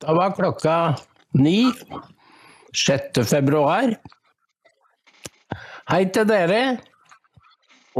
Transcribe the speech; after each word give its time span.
Da 0.00 0.14
var 0.14 0.30
klokka 0.36 0.96
ni 1.32 1.72
6. 2.86 3.28
februar. 3.28 3.90
Hei 5.90 6.06
til 6.14 6.24
dere, 6.24 6.78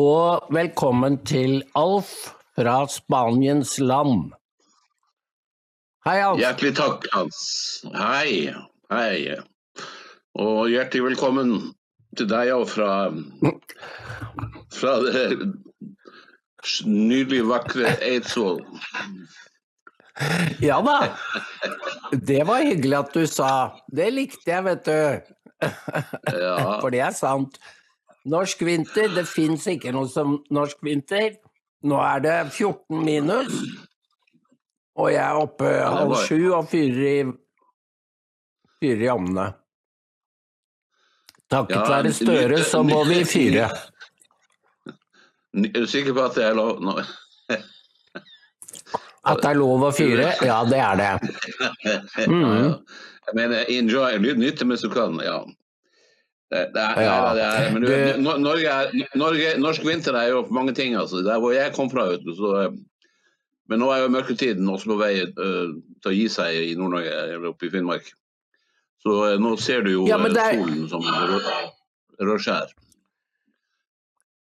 og 0.01 0.47
velkommen 0.55 1.19
til 1.29 1.59
Alf 1.77 2.15
fra 2.57 2.79
Spaniens 2.89 3.75
land. 3.85 4.31
Hei, 6.09 6.17
Alf. 6.25 6.41
Hjertelig 6.41 6.73
takk, 6.81 7.05
Hans. 7.13 7.43
Hei. 7.93 8.49
Hei. 8.89 9.37
Og 10.41 10.71
hjertelig 10.73 11.11
velkommen 11.11 11.53
til 12.17 12.31
deg 12.33 12.55
òg 12.57 12.65
fra, 12.79 12.95
fra 14.73 14.97
det 15.05 15.27
nydelig 16.89 17.45
vakre 17.53 17.93
Eidsvoll. 18.09 18.65
Ja 20.61 20.81
da. 20.85 20.97
Det 22.13 22.43
var 22.47 22.65
hyggelig 22.67 22.97
at 22.99 23.13
du 23.15 23.27
sa. 23.31 23.51
Det 23.87 24.09
likte 24.13 24.51
jeg, 24.51 24.65
vet 24.67 24.89
du. 24.89 25.37
Ja. 26.41 26.57
For 26.81 26.91
det 26.93 27.05
er 27.05 27.15
sant. 27.17 27.61
Norsk 28.29 28.63
vinter, 28.67 29.09
det 29.15 29.25
fins 29.29 29.65
ikke 29.71 29.93
noe 29.97 30.09
som 30.11 30.41
norsk 30.53 30.83
vinter. 30.85 31.39
Nå 31.89 31.97
er 32.05 32.21
det 32.21 32.35
14 32.51 33.01
minus, 33.01 33.55
og 35.01 35.09
jeg 35.09 35.23
er 35.25 35.39
oppe 35.41 35.71
halv 35.81 36.13
sju 36.27 36.51
og 36.53 36.69
fyrer 36.69 37.07
i, 37.09 37.23
fyrer 38.83 39.07
i 39.07 39.09
ovnene. 39.15 39.47
Takket 41.51 41.89
være 41.89 42.13
Støre, 42.15 42.61
så 42.69 42.83
må 42.87 43.01
vi 43.09 43.23
fyre. 43.25 43.71
Er 45.57 45.81
du 45.81 45.89
sikker 45.89 46.15
på 46.15 46.29
at 46.29 46.37
det 46.37 46.45
er 46.51 46.55
lov? 46.59 46.85
At 49.29 49.43
det 49.43 49.51
er 49.51 49.59
lov 49.61 49.83
å 49.85 49.91
fyre? 49.93 50.31
Ja, 50.47 50.63
det 50.65 50.79
er 50.81 51.01
det. 51.01 51.09
Ja, 51.85 51.99
ja. 52.27 52.75
Jeg 53.31 53.37
mener, 53.37 53.67
enjoy, 53.71 54.17
nyte 54.41 54.65
mens 54.67 54.83
du 54.83 54.89
kan. 54.91 55.19
Ja. 55.23 55.43
Det, 56.51 56.65
det 56.75 56.83
er, 56.83 57.35
det 57.37 57.43
er, 57.47 57.67
men 57.77 57.85
du, 57.85 57.91
Norge 58.43 58.67
er, 58.73 58.95
Norge, 59.15 59.51
norsk 59.63 59.85
vinter 59.87 60.17
er 60.19 60.33
jo 60.33 60.41
mange 60.51 60.73
ting. 60.75 60.97
Altså. 60.99 61.21
Der 61.23 61.39
hvor 61.39 61.53
jeg 61.55 61.71
kom 61.77 61.91
fra, 61.93 62.09
så 62.35 62.55
eh, 62.65 62.73
Men 63.71 63.79
nå 63.85 63.91
er 63.95 64.01
jo 64.03 64.09
mørketiden 64.11 64.67
også 64.73 64.89
på 64.91 64.97
vei 64.99 65.13
uh, 65.23 65.69
til 66.03 66.11
å 66.11 66.15
gi 66.17 66.25
seg 66.33 66.57
i 66.73 66.73
Nord-Norge, 66.75 67.13
eller 67.37 67.53
oppe 67.53 67.69
i 67.69 67.71
Finnmark. 67.71 68.09
Så 69.05 69.15
uh, 69.29 69.37
nå 69.39 69.53
ser 69.63 69.85
du 69.87 69.93
jo 69.93 70.09
Ja, 70.11 70.19
men 70.19 70.35
er- 70.35 70.59
solen 70.59 70.89
som 70.91 71.07
rød- 71.07 71.53
rødskjær. 72.19 72.73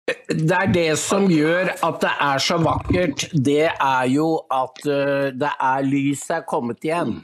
Det 0.06 0.54
er 0.54 0.68
det 0.70 0.90
som 1.02 1.24
gjør 1.30 1.72
at 1.82 1.96
det 2.04 2.12
er 2.22 2.42
så 2.42 2.58
vakkert. 2.62 3.24
Det 3.34 3.64
er 3.72 4.04
jo 4.12 4.28
at 4.54 4.84
eh, 4.86 5.32
det 5.34 5.50
er 5.50 5.86
lyset 5.88 6.36
er 6.38 6.44
kommet 6.46 6.84
igjen. 6.86 7.16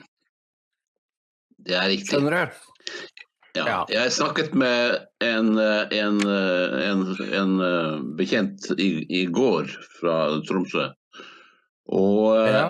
Det 1.62 1.76
er 1.78 1.86
riktig. 1.92 2.10
Skjønner 2.10 2.34
du? 2.50 2.56
Ja. 3.54 3.82
Jeg 3.92 4.12
snakket 4.16 4.54
med 4.56 4.98
en, 5.22 5.52
eh, 5.60 5.94
en, 6.00 6.18
eh, 6.26 6.76
en, 6.88 7.04
en 7.38 7.54
eh, 7.60 7.96
bekjent 8.18 8.70
i, 8.80 9.04
i 9.12 9.26
går 9.30 9.70
fra 10.00 10.16
Tromsø. 10.48 10.88
Og, 11.92 12.38
Ja. 12.48 12.68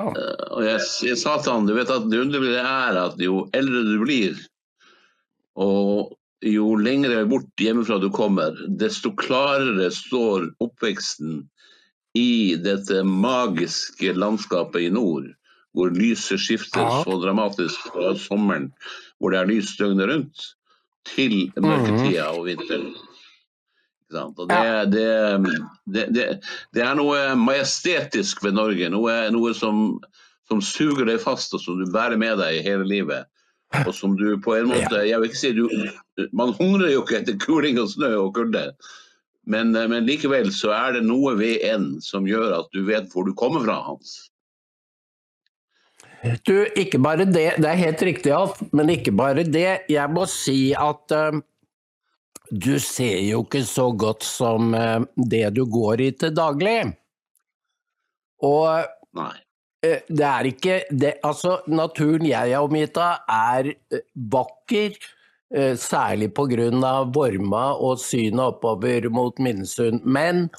og 0.51 0.65
jeg, 0.65 0.81
jeg 1.07 1.19
sa 1.21 1.37
til 1.39 1.53
han 1.53 1.67
du 1.69 1.77
vet 1.77 1.91
at 1.93 2.09
det 2.11 2.19
underlige 2.25 2.59
er 2.59 2.97
at 3.05 3.21
jo 3.21 3.45
eldre 3.55 3.85
du 3.87 4.01
blir, 4.03 4.41
og 5.61 6.17
jo 6.43 6.75
lengre 6.77 7.25
bort 7.31 7.61
hjemmefra 7.61 7.99
du 8.03 8.09
kommer, 8.11 8.57
desto 8.79 9.13
klarere 9.19 9.91
står 9.95 10.51
oppveksten 10.63 11.43
i 12.19 12.57
dette 12.61 13.03
magiske 13.07 14.13
landskapet 14.19 14.89
i 14.89 14.91
nord, 14.93 15.31
hvor 15.73 15.93
lyset 15.95 16.41
skifter 16.43 16.83
Ja. 16.83 17.03
så 17.05 17.17
dramatisk 17.23 17.93
fra 17.93 18.15
sommeren, 18.19 18.73
hvor 19.19 19.33
det 19.33 19.41
er 19.41 19.49
lys 19.49 19.77
døgnet 19.79 20.11
rundt, 20.11 20.45
til 21.09 21.51
mørketida 21.57 22.29
og 22.31 22.47
vinteren. 22.47 22.93
Og 24.13 24.49
det, 24.49 24.93
det, 24.93 25.09
det, 25.87 26.07
det, 26.13 26.27
det 26.77 26.83
er 26.85 26.95
noe 26.99 27.33
majestetisk 27.41 28.43
ved 28.45 28.59
Norge, 28.59 28.91
noe, 28.93 29.15
noe 29.33 29.55
som, 29.57 29.97
som 30.51 30.61
suger 30.61 31.09
deg 31.09 31.23
fast 31.23 31.55
og 31.57 31.63
som 31.65 31.81
du 31.81 31.89
bærer 31.91 32.21
med 32.21 32.37
deg 32.43 32.61
hele 32.67 32.85
livet. 32.85 33.32
Og 33.87 33.95
som 33.97 34.17
du 34.19 34.27
på 34.45 34.57
en 34.59 34.69
måte 34.69 35.05
Jeg 35.09 35.21
vil 35.21 35.31
ikke 35.31 35.41
si 35.41 35.53
du 35.57 35.65
Man 36.37 36.53
hungrer 36.59 36.93
jo 36.93 37.05
ikke 37.05 37.23
etter 37.23 37.39
kuling 37.41 37.81
og 37.81 37.89
snø 37.95 38.11
og 38.19 38.35
kulde. 38.37 38.67
Men, 39.49 39.73
men 39.75 40.07
likevel 40.07 40.53
så 40.55 40.71
er 40.77 40.99
det 40.99 41.07
noe 41.07 41.33
ved 41.39 41.65
en 41.67 41.97
som 42.05 42.29
gjør 42.29 42.53
at 42.61 42.69
du 42.77 42.85
vet 42.87 43.09
hvor 43.11 43.27
du 43.27 43.33
kommer 43.35 43.65
fra, 43.65 43.81
Hans. 43.89 44.13
Du, 46.47 46.55
ikke 46.79 47.01
bare 47.03 47.27
det, 47.27 47.57
det 47.59 47.67
er 47.67 47.81
helt 47.81 48.03
riktig 48.07 48.31
Alf, 48.35 48.61
men 48.71 48.93
ikke 48.95 49.15
bare 49.19 49.43
det. 49.43 49.83
Jeg 49.91 50.15
må 50.15 50.29
si 50.31 50.71
at 50.79 51.15
uh, 51.19 51.41
du 52.53 52.77
ser 52.79 53.19
jo 53.27 53.43
ikke 53.43 53.65
så 53.67 53.89
godt 53.99 54.23
som 54.27 54.71
uh, 54.77 55.03
det 55.17 55.49
du 55.57 55.65
går 55.67 56.07
i 56.07 56.11
til 56.15 56.35
daglig. 56.37 56.93
Og 58.47 58.87
Nei. 59.19 59.42
Eh, 59.83 60.01
det 60.09 60.27
er 60.27 60.49
ikke 60.49 60.77
det, 60.91 61.13
Altså, 61.25 61.61
naturen 61.67 62.27
jeg 62.27 62.53
er 62.53 62.63
omgitt 62.63 62.97
av, 62.97 63.23
er 63.29 63.73
eh, 63.93 64.05
vakker. 64.15 64.97
eh, 65.55 65.75
Særlig 65.77 66.33
pga. 66.35 67.05
Vorma 67.15 67.65
og 67.75 67.99
synet 68.01 68.41
oppover 68.41 69.09
mot 69.11 69.39
Minnesund. 69.39 70.03
Men, 70.05 70.51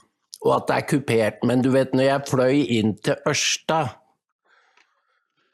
og 0.44 0.56
at 0.56 0.68
det 0.68 0.76
er 0.76 0.88
kupert. 0.92 1.44
Men 1.44 1.62
du 1.62 1.72
vet, 1.72 1.94
når 1.94 2.04
jeg 2.04 2.30
fløy 2.30 2.64
inn 2.80 2.96
til 3.04 3.16
Ørsta 3.28 3.84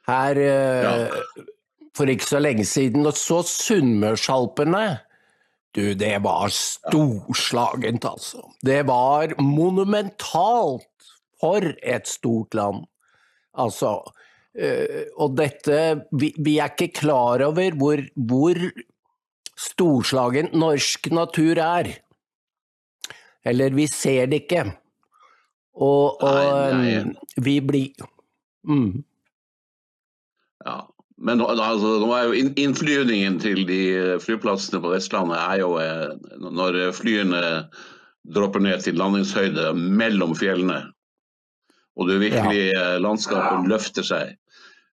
her 0.09 0.39
ja. 0.41 0.93
for 1.93 2.09
ikke 2.09 2.25
så 2.25 2.39
lenge 2.41 2.65
siden, 2.65 3.05
og 3.05 3.13
så 3.13 3.43
Sunnmørsalpene 3.45 4.99
Du, 5.75 5.93
det 5.93 6.15
var 6.23 6.49
storslagent, 6.49 8.05
altså. 8.09 8.41
Det 8.65 8.87
var 8.87 9.35
monumentalt 9.37 11.11
for 11.39 11.61
et 11.83 12.07
stort 12.09 12.57
land. 12.57 12.87
Altså, 13.57 13.95
eh, 14.53 15.09
og 15.17 15.37
dette 15.39 15.79
vi, 16.11 16.33
vi 16.37 16.59
er 16.61 16.73
ikke 16.73 16.91
klar 17.01 17.41
over 17.47 17.77
hvor, 17.79 18.03
hvor 18.15 18.59
storslagen 19.59 20.51
norsk 20.53 21.09
natur 21.15 21.59
er. 21.63 21.91
Eller 23.47 23.73
vi 23.75 23.87
ser 23.89 24.29
det 24.29 24.43
ikke. 24.45 24.67
Og, 25.79 26.19
og 26.19 26.35
Nei, 26.35 26.71
nei. 26.75 26.95
eh, 26.99 27.43
vi 27.45 27.59
blir 27.63 28.07
mm. 28.67 29.03
Ja. 30.65 30.81
Men 31.19 31.41
altså, 31.43 31.97
nå 31.99 32.13
er 32.15 32.29
jo 32.29 32.51
innflyvningen 32.55 33.41
til 33.43 33.65
de 33.67 33.79
flyplassene 34.23 34.79
på 34.79 34.93
Vestlandet 34.93 35.39
er 35.39 35.57
jo 35.59 35.73
eh, 35.81 36.13
når 36.39 36.77
flyene 36.95 37.41
dropper 38.35 38.63
ned 38.63 38.83
til 38.85 38.95
landingshøyde 38.99 39.73
mellom 39.75 40.35
fjellene, 40.37 40.81
og 41.99 42.07
det 42.07 42.21
virkelig 42.21 42.69
ja. 42.71 42.83
landskapet 43.03 43.67
løfter 43.67 44.05
seg, 44.07 44.37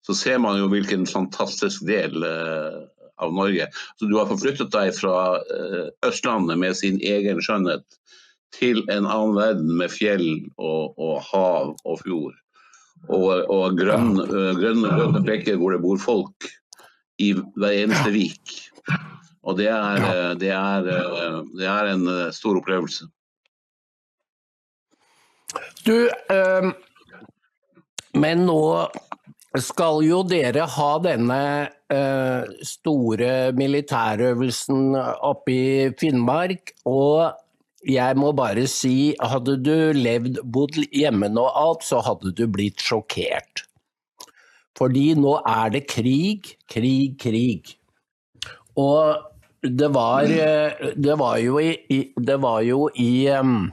så 0.04 0.16
ser 0.16 0.40
man 0.44 0.60
jo 0.60 0.70
hvilken 0.72 1.06
fantastisk 1.08 1.86
del 1.88 2.24
eh, 2.28 2.80
av 3.24 3.34
Norge. 3.36 3.70
Så 4.00 4.08
du 4.08 4.18
har 4.20 4.30
forflyttet 4.30 4.72
deg 4.74 4.92
fra 4.96 5.40
eh, 5.40 5.90
Østlandet 6.08 6.60
med 6.60 6.76
sin 6.80 7.00
egen 7.04 7.40
skjønnhet 7.44 7.86
til 8.56 8.84
en 8.94 9.08
annen 9.08 9.36
verden 9.38 9.72
med 9.80 9.92
fjell 9.92 10.28
og, 10.58 10.96
og 11.00 11.22
hav 11.32 11.74
og 11.84 12.02
fjord. 12.04 12.36
Og, 13.12 13.32
og 13.52 13.80
grønn, 13.80 14.16
øh, 14.24 14.52
grønne, 14.60 14.92
grønne 14.92 15.24
plekker 15.26 15.60
hvor 15.60 15.76
det 15.76 15.82
bor 15.84 16.00
folk 16.00 16.48
i 17.24 17.34
hver 17.36 17.82
eneste 17.84 18.14
vik. 18.16 18.60
Og 19.44 19.58
det 19.60 19.68
er, 19.68 20.36
det 20.40 20.54
er, 20.56 20.86
det 21.60 21.68
er 21.68 21.90
en 21.92 22.08
stor 22.32 22.56
opplevelse. 22.62 23.10
Du, 25.84 26.08
eh, 26.32 26.70
men 28.14 28.46
nå 28.48 28.64
skal 29.62 30.02
jo 30.06 30.24
dere 30.26 30.66
ha 30.76 30.90
denne 31.04 31.42
eh, 31.94 32.54
store 32.66 33.54
militærøvelsen 33.58 34.96
oppe 34.98 35.54
i 35.54 35.90
Finnmark, 36.00 36.74
og 36.90 37.34
jeg 37.84 38.18
må 38.18 38.32
bare 38.36 38.64
si, 38.72 39.14
hadde 39.20 39.58
du 39.62 39.76
levd, 39.98 40.40
bodd 40.44 40.80
hjemme 40.88 41.30
nå 41.30 41.44
alt, 41.52 41.84
så 41.86 42.02
hadde 42.06 42.32
du 42.38 42.48
blitt 42.50 42.82
sjokkert. 42.82 43.66
Fordi 44.80 45.12
nå 45.20 45.36
er 45.46 45.76
det 45.76 45.84
krig, 45.92 46.56
krig, 46.72 47.20
krig. 47.22 47.76
Og 48.80 49.20
det 49.62 49.92
var, 49.94 50.24
eh, 50.24 50.94
det 50.96 51.20
var 51.20 51.38
jo 51.44 51.60
i, 51.62 52.02
det 52.18 52.40
var 52.42 52.64
jo 52.66 52.88
i 53.00 53.28
um, 53.38 53.70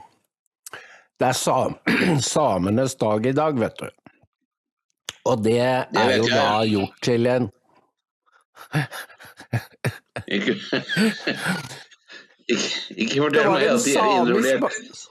det 1.20 1.30
er 1.30 1.36
sam 1.36 1.74
samenes 2.34 2.94
dag 3.00 3.26
i 3.26 3.32
dag, 3.36 3.58
vet 3.58 3.80
du. 3.80 3.88
Og 5.28 5.44
det 5.44 5.60
Det 5.92 6.00
er 6.00 6.16
jo 6.16 6.24
jeg. 6.24 6.36
da 6.36 6.64
gjort 6.70 7.00
til 7.02 7.26
en 7.26 7.50
Ikke, 10.30 10.54
ikke, 12.48 12.70
ikke 12.96 13.22
fortell 13.22 13.48
meg 13.50 13.64
at 13.70 13.84
de 13.84 13.94
er 13.96 14.10
innrullert. 14.20 15.06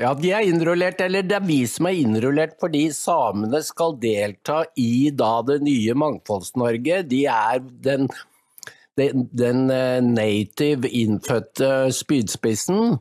Ja, 0.00 0.10
de 0.18 0.32
er 0.34 0.46
innrullert, 0.50 1.00
eller 1.04 1.22
det 1.26 1.36
er 1.38 1.44
vi 1.46 1.60
som 1.70 1.86
er 1.86 1.98
innrullert 2.00 2.56
fordi 2.60 2.88
samene 2.94 3.60
skal 3.62 3.94
delta 4.02 4.64
i 4.78 5.10
da 5.14 5.36
det 5.46 5.60
nye 5.62 5.94
Mangfolds-Norge. 5.98 7.02
De 7.10 7.20
er 7.30 7.62
den, 7.84 8.08
den, 8.98 9.28
den 9.30 9.70
eh, 9.70 10.00
native 10.02 10.90
innfødte 10.90 11.70
spydspissen. 11.94 12.98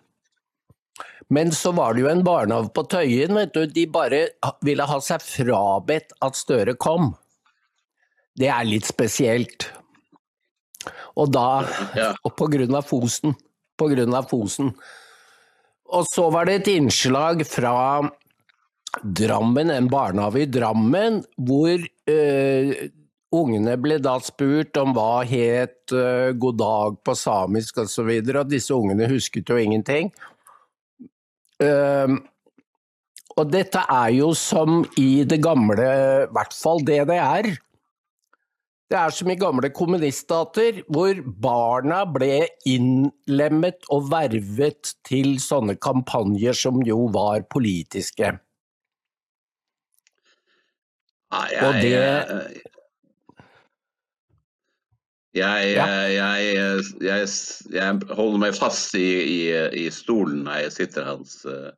Men 1.29 1.51
så 1.53 1.71
var 1.77 1.93
det 1.93 2.03
jo 2.03 2.09
en 2.09 2.23
barnehage 2.25 2.71
på 2.73 2.83
Tøyen, 2.89 3.35
vet 3.37 3.53
du. 3.53 3.65
De 3.69 3.85
bare 3.91 4.21
ville 4.65 4.85
ha 4.89 4.99
seg 5.03 5.21
frabedt 5.21 6.15
at 6.25 6.39
Støre 6.39 6.73
kom. 6.79 7.11
Det 8.39 8.49
er 8.49 8.65
litt 8.65 8.87
spesielt. 8.89 9.67
Og 11.19 11.29
da 11.33 11.65
Ja. 11.95 12.13
Og 12.23 12.35
på 12.35 12.47
grunn 12.49 12.75
av 12.75 12.87
Fosen. 12.89 13.35
På 13.77 13.89
grunn 13.91 14.13
av 14.15 14.29
Fosen. 14.29 14.73
Og 15.89 16.05
så 16.09 16.29
var 16.31 16.45
det 16.45 16.61
et 16.61 16.71
innslag 16.77 17.45
fra 17.47 18.09
Drammen, 19.03 19.69
en 19.69 19.87
barnehage 19.87 20.41
i 20.41 20.49
Drammen, 20.49 21.23
hvor 21.37 21.77
eh, 22.09 22.89
ungene 23.31 23.75
ble 23.77 23.99
da 24.01 24.15
spurt 24.23 24.77
om 24.81 24.95
hva 24.97 25.21
het 25.29 25.93
uh, 25.93 26.33
god 26.33 26.57
dag 26.57 26.97
på 27.05 27.13
samisk 27.17 27.77
osv., 27.77 27.85
og, 27.85 27.91
så 27.93 28.05
videre, 28.07 28.41
og 28.41 28.49
disse 28.49 28.73
ungene 28.73 29.09
husket 29.11 29.49
jo 29.49 29.59
ingenting. 29.61 30.09
Eh, 31.59 32.17
og 33.39 33.49
dette 33.53 33.81
er 33.87 34.11
jo 34.17 34.33
som 34.35 34.83
i 34.99 35.23
det 35.27 35.39
gamle, 35.43 35.89
i 36.25 36.29
hvert 36.35 36.55
fall 36.55 36.81
DDR. 36.87 37.49
Det 38.89 38.97
er 38.97 39.13
som 39.13 39.29
i 39.29 39.37
gamle 39.37 39.69
kommuniststater, 39.69 40.79
hvor 40.89 41.19
barna 41.43 42.01
ble 42.09 42.47
innlemmet 42.67 43.85
og 43.93 44.07
vervet 44.09 44.95
til 45.05 45.35
sånne 45.43 45.75
kampanjer 45.77 46.57
som 46.57 46.81
jo 46.87 47.03
var 47.13 47.45
politiske. 47.53 48.31
Nei, 51.29 51.45
Og 51.61 51.75
jeg, 51.77 51.93
det- 51.93 52.78
jeg, 55.37 55.73
Ja. 55.75 55.85
jeg, 56.09 56.55
jeg, 57.01 57.27
jeg, 57.75 57.99
holder 58.09 58.41
meg 58.41 58.57
fast 58.57 58.95
i, 58.97 59.09
i, 59.21 59.41
i 59.85 59.87
stolen 59.93 60.43
når 60.47 60.65
jeg 60.65 60.75
sitter 60.79 61.05
hans. 61.05 61.43
eh, 61.45 61.71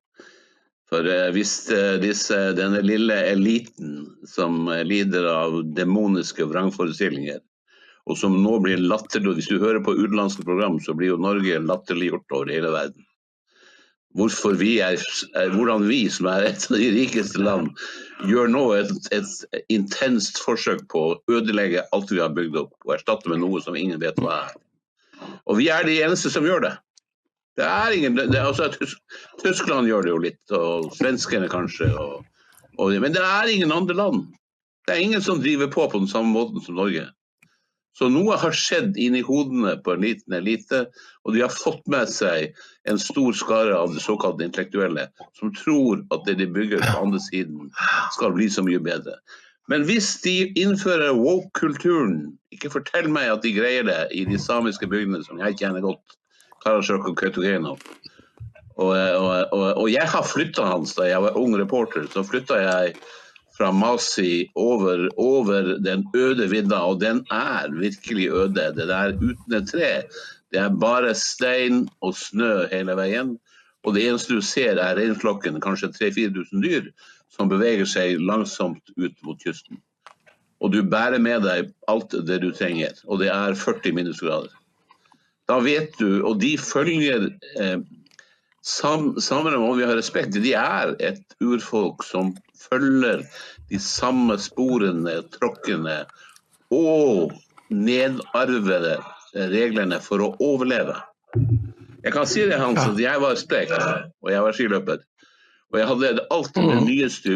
For 0.91 1.07
eh, 1.07 1.29
hvis 1.35 1.69
eh, 1.71 1.99
disse, 2.03 2.37
denne 2.57 2.81
lille 2.83 3.17
eliten 3.31 4.07
som 4.27 4.67
lider 4.87 5.27
av 5.27 5.61
demoniske 5.75 6.47
vrangforestillinger, 6.47 7.41
og 8.09 8.17
som 8.17 8.33
nå 8.41 8.55
blir 8.63 8.81
latterliggjort 8.81 9.37
Hvis 9.37 9.51
du 9.51 9.59
hører 9.61 9.83
på 9.85 9.93
utenlandske 9.93 10.43
program, 10.47 10.79
så 10.81 10.95
blir 10.97 11.13
jo 11.13 11.21
Norge 11.21 11.59
latterliggjort 11.61 12.33
over 12.33 12.49
hele 12.49 12.71
verden. 12.73 13.05
Vi 14.13 14.71
er, 14.83 14.99
hvordan 15.55 15.87
vi, 15.87 16.01
som 16.11 16.27
er 16.27 16.49
et 16.49 16.65
av 16.67 16.77
de 16.77 16.89
rikeste 16.91 17.39
land, 17.39 17.69
gjør 18.27 18.51
nå 18.51 18.63
et, 18.75 18.91
et 19.15 19.63
intenst 19.71 20.41
forsøk 20.43 20.83
på 20.91 21.03
å 21.07 21.17
ødelegge 21.31 21.85
alt 21.95 22.11
vi 22.11 22.19
har 22.19 22.33
bygd 22.35 22.57
opp, 22.65 22.73
og 22.85 22.95
erstatte 22.97 23.31
med 23.31 23.39
noe 23.39 23.61
som 23.63 23.77
ingen 23.79 24.01
vet 24.01 24.19
hva 24.19 24.41
er. 24.43 24.57
Og 25.47 25.61
vi 25.61 25.69
er 25.71 25.87
de 25.87 26.01
eneste 26.03 26.31
som 26.33 26.45
gjør 26.45 26.65
det. 26.65 26.73
Det 27.59 27.67
er 27.67 27.95
ingen, 27.95 28.15
det, 28.17 28.35
er 28.35 28.85
Tyskland 29.43 29.87
gjør 29.87 30.05
det 30.05 30.13
jo 30.13 30.19
litt, 30.27 30.43
og 30.55 30.91
svenskene 30.95 31.49
kanskje. 31.51 31.89
Og, 31.95 32.21
og, 32.77 32.93
men 33.03 33.15
det 33.15 33.23
er 33.23 33.51
ingen 33.51 33.73
andre 33.75 33.95
land. 33.95 34.21
Det 34.87 34.95
er 34.95 35.03
ingen 35.03 35.23
som 35.23 35.39
driver 35.39 35.69
på 35.71 35.87
på 35.87 36.03
den 36.03 36.11
samme 36.11 36.31
måten 36.33 36.63
som 36.63 36.79
Norge. 36.79 37.07
Så 37.97 38.07
noe 38.07 38.37
har 38.39 38.55
skjedd 38.55 38.95
inni 38.99 39.19
hodene 39.25 39.75
på 39.83 39.93
en 39.93 40.05
liten 40.05 40.35
elite, 40.37 40.85
og 41.25 41.35
de 41.35 41.43
har 41.43 41.51
fått 41.51 41.83
med 41.91 42.09
seg 42.09 42.55
en 42.89 42.99
stor 43.01 43.35
skare 43.35 43.75
av 43.75 43.91
de 43.91 43.99
såkalte 44.03 44.45
intellektuelle 44.47 45.09
som 45.37 45.51
tror 45.57 46.05
at 46.15 46.23
det 46.27 46.37
de 46.39 46.47
bygger 46.47 46.83
på 46.85 47.01
andre 47.03 47.19
siden 47.27 47.67
skal 48.15 48.35
bli 48.37 48.47
så 48.49 48.63
mye 48.65 48.79
bedre. 48.83 49.17
Men 49.71 49.83
hvis 49.87 50.13
de 50.23 50.49
innfører 50.59 51.13
woke-kulturen, 51.19 52.31
ikke 52.55 52.71
fortell 52.73 53.11
meg 53.11 53.29
at 53.31 53.43
de 53.45 53.53
greier 53.55 53.85
det 53.87 54.01
i 54.15 54.25
de 54.27 54.39
samiske 54.39 54.87
bygdene 54.89 55.21
som 55.27 55.39
jeg 55.43 55.59
kjenner 55.59 55.83
godt, 55.85 56.17
Karasjok 56.63 57.07
og 57.11 57.17
Kautokeino. 57.19 57.75
Og, 58.81 58.91
og, 58.95 59.31
og, 59.53 59.65
og 59.83 59.87
jeg 59.91 60.07
har 60.09 60.25
flytta 60.25 60.65
hans 60.65 60.95
da 60.97 61.07
jeg 61.09 61.23
var 61.23 61.37
ung 61.37 61.53
reporter. 61.59 62.07
Så 62.09 62.23
jeg 62.23 62.95
fra 63.57 63.71
Masi 63.71 64.47
over, 64.55 65.09
over 65.17 65.75
den 65.83 66.05
øde 66.15 66.49
vidda, 66.49 66.79
og 66.87 67.01
den 67.01 67.25
er 67.31 67.71
virkelig 67.73 68.29
øde. 68.29 68.71
Det 68.75 68.89
er 68.89 69.15
uten 69.17 69.53
et 69.53 69.69
tre. 69.69 69.91
Det 70.51 70.59
er 70.59 70.79
bare 70.81 71.15
stein 71.15 71.87
og 72.01 72.15
snø 72.15 72.67
hele 72.71 72.95
veien. 72.99 73.37
Og 73.83 73.95
det 73.95 74.07
eneste 74.07 74.37
du 74.37 74.41
ser 74.45 74.77
er 74.77 74.97
reinflokken, 74.97 75.61
kanskje 75.61 75.89
3000-4000 75.95 76.61
dyr, 76.63 76.91
som 77.33 77.49
beveger 77.49 77.87
seg 77.89 78.19
langsomt 78.21 78.93
ut 78.97 79.15
mot 79.25 79.39
kysten. 79.41 79.79
Og 80.61 80.73
du 80.73 80.83
bærer 80.85 81.17
med 81.17 81.41
deg 81.47 81.71
alt 81.89 82.13
det 82.27 82.41
du 82.43 82.51
trenger, 82.53 82.93
og 83.07 83.23
det 83.23 83.31
er 83.33 83.57
40 83.57 83.95
minusgrader. 83.97 84.51
Da 85.49 85.57
vet 85.63 85.97
du, 85.99 86.21
og 86.21 86.37
de 86.41 86.53
følger 86.61 87.31
eh, 87.59 87.79
sam, 88.61 89.15
Samene 89.19 89.57
må 89.59 89.73
vi 89.75 89.87
ha 89.89 89.95
respekt 89.97 90.37
De 90.37 90.53
er 90.53 90.93
et 91.01 91.35
urfolk 91.41 92.05
som 92.05 92.35
følger 92.69 93.23
de 93.71 93.79
samme 93.81 94.37
sporene, 94.41 95.21
tråkkene 95.35 96.01
og 96.71 97.33
nedarvede 97.71 98.97
reglene 99.51 100.01
for 100.03 100.23
å 100.25 100.33
overleve. 100.43 100.97
Jeg 102.01 102.13
kan 102.15 102.27
si 102.27 102.43
det, 102.49 102.57
Hans, 102.59 102.81
at 102.81 102.99
jeg 102.99 103.21
var 103.21 103.37
sprek, 103.39 103.71
og 104.21 104.31
jeg 104.31 104.43
var 104.43 104.57
skiløper. 104.57 105.03
Og 105.71 105.79
jeg 105.79 105.87
hadde 105.87 106.25
alltid 106.35 106.65
det 106.67 106.79
nyeste, 106.83 107.35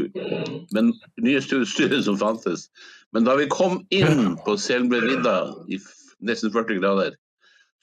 men 0.75 0.91
nyeste 1.23 1.61
utstyret 1.63 2.03
som 2.07 2.17
fantes. 2.19 2.67
Men 3.15 3.23
da 3.23 3.37
vi 3.39 3.45
kom 3.47 3.85
inn 3.95 4.33
på 4.43 4.57
Selbuvidda 4.59 5.37
i 5.71 5.79
nesten 6.25 6.51
40 6.51 6.81
grader, 6.81 7.15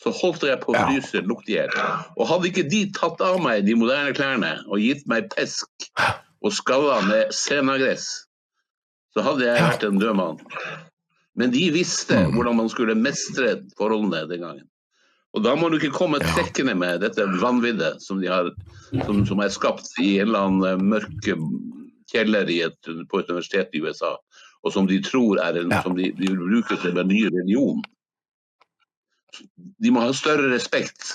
så 0.03 0.11
holdt 0.19 0.43
jeg 0.45 0.61
på 0.61 0.75
å 0.75 0.77
Ja. 0.77 0.87
fryse 0.89 1.23
i 1.23 1.53
hjel. 1.55 1.71
Og 2.19 2.27
hadde 2.27 2.51
ikke 2.51 2.69
de 2.69 2.91
tatt 2.93 3.21
av 3.21 3.41
meg 3.41 3.65
de 3.65 3.75
moderne 3.75 4.13
klærne 4.13 4.65
og 4.67 4.79
gitt 4.83 5.07
meg 5.07 5.31
pesk 5.31 5.69
og 6.43 6.55
skalla 6.55 7.01
med 7.07 7.33
senagress, 7.35 8.09
så 9.15 9.25
hadde 9.25 9.47
jeg 9.47 9.63
vært 9.63 9.87
en 9.87 10.01
død 10.01 10.17
mann. 10.19 10.43
Men 11.39 11.53
de 11.55 11.65
visste 11.73 12.19
hvordan 12.35 12.59
man 12.59 12.71
skulle 12.73 12.99
mestre 12.99 13.57
forholdene 13.79 14.27
den 14.31 14.45
gangen. 14.45 14.69
Og 15.33 15.45
da 15.47 15.55
må 15.57 15.71
du 15.73 15.79
ikke 15.79 15.95
komme 15.97 16.21
trekkende 16.21 16.75
med 16.77 17.01
dette 17.05 17.25
vanviddet 17.41 18.03
som, 18.05 18.21
de 18.21 18.29
har, 18.29 18.51
som, 19.07 19.23
som 19.29 19.41
er 19.41 19.53
skapt 19.53 19.89
i 20.03 20.19
en 20.21 20.29
eller 20.29 20.49
annen 20.49 20.67
eh, 20.69 20.83
mørk 20.93 21.31
kjeller 22.13 22.51
i 22.53 22.59
et, 22.67 22.91
på 23.09 23.23
et 23.23 23.31
universitet 23.33 23.73
i 23.73 23.81
USA, 23.81 24.13
og 24.61 24.75
som 24.75 24.89
de 24.91 25.01
tror 25.05 25.41
er 25.41 25.63
en, 25.63 25.73
som 25.85 25.97
de, 25.97 26.11
de 26.19 26.29
vil 26.29 26.43
bruke 26.43 26.77
som 26.83 27.01
en 27.01 27.09
ny 27.09 27.25
religion. 27.31 27.81
De 29.81 29.93
må 29.95 30.05
ha 30.05 30.13
større 30.13 30.53
respekt 30.53 31.15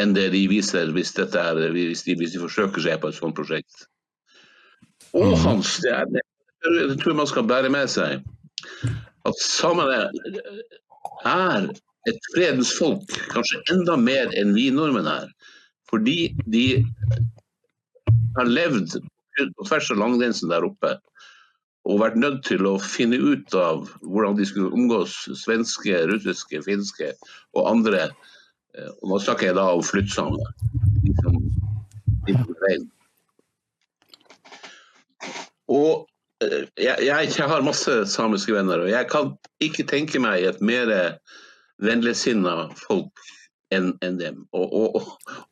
enn 0.00 0.14
det 0.16 0.30
de 0.34 0.42
viser 0.50 0.92
hvis, 0.96 1.12
er, 1.18 1.62
hvis, 1.74 2.04
de, 2.06 2.16
hvis 2.18 2.34
de 2.34 2.42
forsøker 2.42 2.84
seg 2.84 3.00
på 3.02 3.10
et 3.10 3.18
sånt 3.18 3.36
prosjekt. 3.38 3.86
Og 5.16 5.34
Hans, 5.42 5.78
det, 5.84 5.92
er, 5.92 6.10
det 6.10 6.98
tror 7.00 7.12
jeg 7.12 7.20
man 7.20 7.30
skal 7.30 7.48
bære 7.50 7.72
med 7.72 7.90
seg, 7.90 8.24
at 9.28 9.42
samene 9.42 10.02
er 11.28 11.70
et 12.08 12.28
fredens 12.34 12.72
folk, 12.78 13.12
kanskje 13.32 13.60
enda 13.74 13.96
mer 14.00 14.30
enn 14.40 14.54
vi 14.56 14.70
nordmenn 14.72 15.10
er. 15.10 15.28
Fordi 15.90 16.30
de 16.48 16.66
har 18.36 18.48
levd 18.48 19.00
på 19.56 19.66
tvers 19.66 19.90
av 19.92 20.00
langgrensen 20.00 20.52
der 20.52 20.66
oppe 20.66 20.96
og 21.88 22.02
vært 22.02 22.18
nødt 22.20 22.42
til 22.44 22.66
å 22.68 22.74
finne 22.82 23.16
ut 23.16 23.54
av 23.56 23.88
hvordan 24.04 24.36
de 24.38 24.46
skulle 24.46 24.72
omgås 24.76 25.14
svenske, 25.40 25.96
russiske, 26.10 26.60
finske 26.66 27.14
og 27.56 27.70
andre. 27.70 28.10
Eh, 28.78 28.92
Og 29.00 29.12
nå 29.12 29.18
snakker 29.24 29.50
jeg 29.50 29.58
da 29.58 29.66
om 29.74 29.82
flyttsamene. 29.84 30.52
liksom. 31.06 31.38
Og 35.70 36.06
eh, 36.42 36.64
jeg, 36.76 36.96
jeg, 37.06 37.32
jeg 37.38 37.50
har 37.52 37.66
masse 37.66 37.98
samiske 38.10 38.54
venner, 38.54 38.84
og 38.84 38.90
jeg 38.90 39.10
kan 39.10 39.34
ikke 39.64 39.86
tenke 39.88 40.22
meg 40.22 40.46
et 40.46 40.60
mer 40.64 40.90
vennligsinna 41.80 42.68
folk 42.76 43.28
enn 43.74 43.92
en 44.04 44.18
dem. 44.18 44.44
Og, 44.56 44.72
og, 44.74 44.96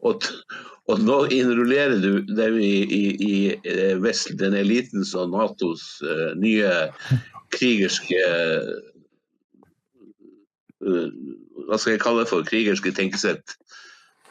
og, 0.03 0.27
og, 0.91 1.03
nå 1.07 1.19
innrullerer 1.35 1.99
du 2.03 2.21
dem 2.27 2.59
i, 2.61 2.83
i, 2.83 3.03
i 3.29 3.35
eh, 3.63 3.97
vest, 4.03 4.35
den 4.41 4.57
elitens 4.59 5.15
og 5.19 5.31
Natos 5.35 5.85
uh, 6.05 6.31
nye 6.39 6.73
krigerske 7.55 8.23
eh, 10.83 11.09
Hva 11.69 11.79
skal 11.79 11.95
jeg 11.95 12.03
kalle 12.03 12.25
det 12.25 12.31
for? 12.31 12.47
Krigerske 12.47 12.95
tenkesett. 12.97 13.57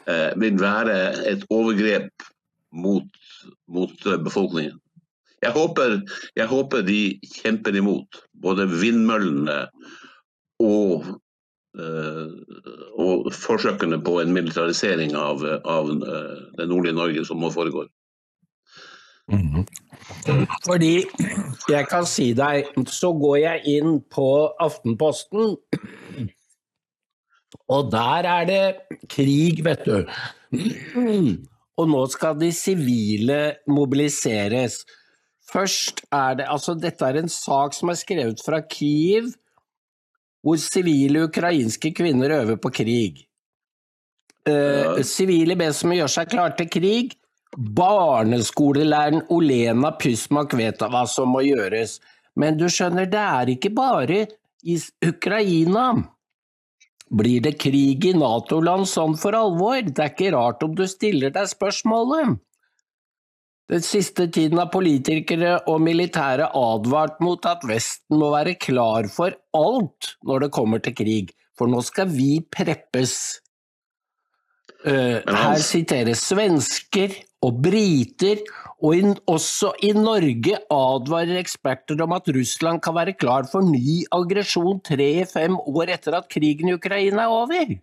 eh, 0.08 0.32
vil 0.40 0.60
være 0.60 0.94
et 1.28 1.44
overgrep 1.52 2.24
mot, 2.72 3.08
mot 3.68 4.06
eh, 4.06 4.16
befolkningen. 4.24 4.78
Jeg 5.42 5.52
håper, 5.54 6.00
jeg 6.36 6.46
håper 6.46 6.82
de 6.82 7.20
kjemper 7.42 7.76
imot, 7.76 8.22
både 8.42 8.66
vindmøllene 8.80 9.66
og 10.58 11.06
og 12.98 13.28
forsøkene 13.30 14.00
på 14.02 14.16
en 14.18 14.32
militarisering 14.34 15.12
av, 15.14 15.44
av 15.62 15.92
det 16.58 16.66
nordlige 16.66 16.96
Norge 16.96 17.22
som 17.28 17.38
må 17.38 17.52
foregå. 17.54 17.84
Mm. 19.30 19.66
Fordi 20.66 21.04
jeg 21.68 21.86
kan 21.90 22.06
si 22.08 22.30
deg, 22.36 22.70
så 22.88 23.12
går 23.12 23.36
jeg 23.42 23.76
inn 23.76 23.98
på 24.12 24.28
Aftenposten, 24.64 25.56
og 27.68 27.90
der 27.92 28.28
er 28.28 28.48
det 28.48 28.98
krig, 29.12 29.60
vet 29.64 29.84
du. 29.84 30.04
Og 31.78 31.90
nå 31.90 32.00
skal 32.10 32.38
de 32.40 32.48
sivile 32.54 33.40
mobiliseres. 33.70 34.80
Først 35.48 36.02
er 36.12 36.40
det 36.40 36.48
Altså, 36.48 36.74
dette 36.74 37.04
er 37.04 37.20
en 37.20 37.28
sak 37.28 37.76
som 37.76 37.92
er 37.92 38.00
skrevet 38.00 38.42
fra 38.44 38.60
Kiev, 38.60 39.30
hvor 40.42 40.56
sivile 40.56 41.26
ukrainske 41.28 41.92
kvinner 41.94 42.34
øver 42.40 42.56
på 42.56 42.72
krig. 42.72 43.24
Eh, 44.48 45.02
sivile 45.04 45.56
bes 45.58 45.82
om 45.84 45.92
å 45.92 45.98
gjøre 45.98 46.14
seg 46.14 46.30
klare 46.32 46.56
til 46.58 46.70
krig. 46.72 47.16
Barneskolelæreren 47.56 49.26
Olena 49.34 49.92
Pysmak 49.98 50.54
vet 50.56 50.84
hva 50.84 51.04
som 51.08 51.32
må 51.32 51.42
gjøres, 51.46 51.98
men 52.36 52.58
du 52.60 52.68
skjønner, 52.70 53.08
det 53.10 53.24
er 53.24 53.52
ikke 53.54 53.72
bare 53.74 54.26
i 54.62 54.76
Ukraina. 55.04 55.90
Blir 57.08 57.40
det 57.40 57.56
krig 57.62 58.04
i 58.04 58.12
Nato-land 58.16 58.88
sånn 58.88 59.16
for 59.16 59.36
alvor? 59.36 59.80
Det 59.80 60.04
er 60.04 60.12
ikke 60.12 60.34
rart 60.34 60.64
om 60.66 60.74
du 60.76 60.84
stiller 60.88 61.32
deg 61.32 61.48
spørsmålet. 61.48 62.36
Den 63.68 63.84
siste 63.84 64.26
tiden 64.32 64.60
har 64.60 64.70
politikere 64.72 65.58
og 65.68 65.82
militære 65.84 66.46
advart 66.56 67.18
mot 67.24 67.44
at 67.48 67.64
Vesten 67.68 68.16
må 68.20 68.30
være 68.32 68.56
klar 68.60 69.08
for 69.12 69.36
alt 69.56 70.14
når 70.24 70.46
det 70.46 70.54
kommer 70.56 70.80
til 70.84 70.96
krig, 70.96 71.34
for 71.56 71.68
nå 71.68 71.82
skal 71.84 72.08
vi 72.12 72.38
preppes. 72.52 73.14
Uh, 74.86 75.20
her 75.24 75.60
siteres 75.64 76.22
svensker, 76.30 77.12
og 77.44 77.58
briter, 77.62 78.40
og 78.82 78.96
in, 78.98 79.12
også 79.30 79.70
i 79.86 79.92
Norge 79.94 80.56
advarer 80.74 81.38
eksperter 81.38 82.00
om 82.02 82.14
at 82.16 82.30
Russland 82.34 82.82
kan 82.82 82.96
være 82.96 83.14
klar 83.18 83.46
for 83.50 83.66
ny 83.66 84.00
aggresjon 84.14 84.80
tre-fem 84.86 85.58
år 85.58 85.94
etter 85.94 86.18
at 86.18 86.26
krigen 86.32 86.72
i 86.72 86.74
Ukraina 86.78 87.26
er 87.26 87.36
over. 87.36 87.76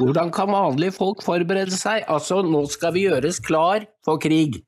Hvordan 0.00 0.32
kan 0.32 0.50
vanlige 0.50 0.96
folk 0.96 1.22
forberede 1.22 1.76
seg? 1.76 2.02
Altså, 2.08 2.40
nå 2.42 2.64
skal 2.72 2.94
vi 2.96 3.06
gjøres 3.06 3.40
klar 3.44 3.86
for 4.06 4.20
krig. 4.22 4.62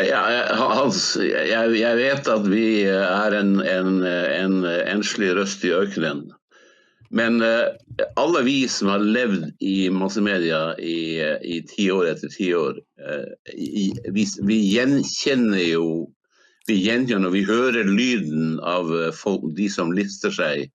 Ja, 0.00 0.20
Hans, 0.56 1.16
jeg, 1.20 1.72
jeg, 1.76 1.96
vet 1.98 2.28
at 2.32 2.46
vi 2.48 2.66
er 2.88 3.34
en, 3.36 3.58
en, 3.60 4.04
en 4.06 4.60
enslig 4.64 5.34
røst 5.36 5.64
i 5.66 5.74
ørkenen. 5.76 6.30
Men 7.10 7.42
uh, 7.42 7.66
alle 8.16 8.42
vi 8.46 8.68
som 8.68 8.88
har 8.92 9.02
levd 9.02 9.48
i 9.60 9.90
massemedia 9.90 10.76
i, 10.78 11.18
i 11.42 11.58
tiår 11.66 12.12
etter 12.12 12.30
tiår, 12.30 12.78
uh, 13.02 13.52
vi, 14.14 14.26
vi 14.46 14.58
gjenkjenner 14.76 15.64
jo 15.72 15.84
vi 16.68 16.76
gjenkjenner, 16.84 17.32
vi 17.34 17.42
hører 17.48 17.88
lyden 17.88 18.60
av 18.62 18.92
eh, 18.94 19.08
folk, 19.16 19.42
de 19.56 19.64
som 19.72 19.88
lister 19.96 20.30
seg 20.30 20.68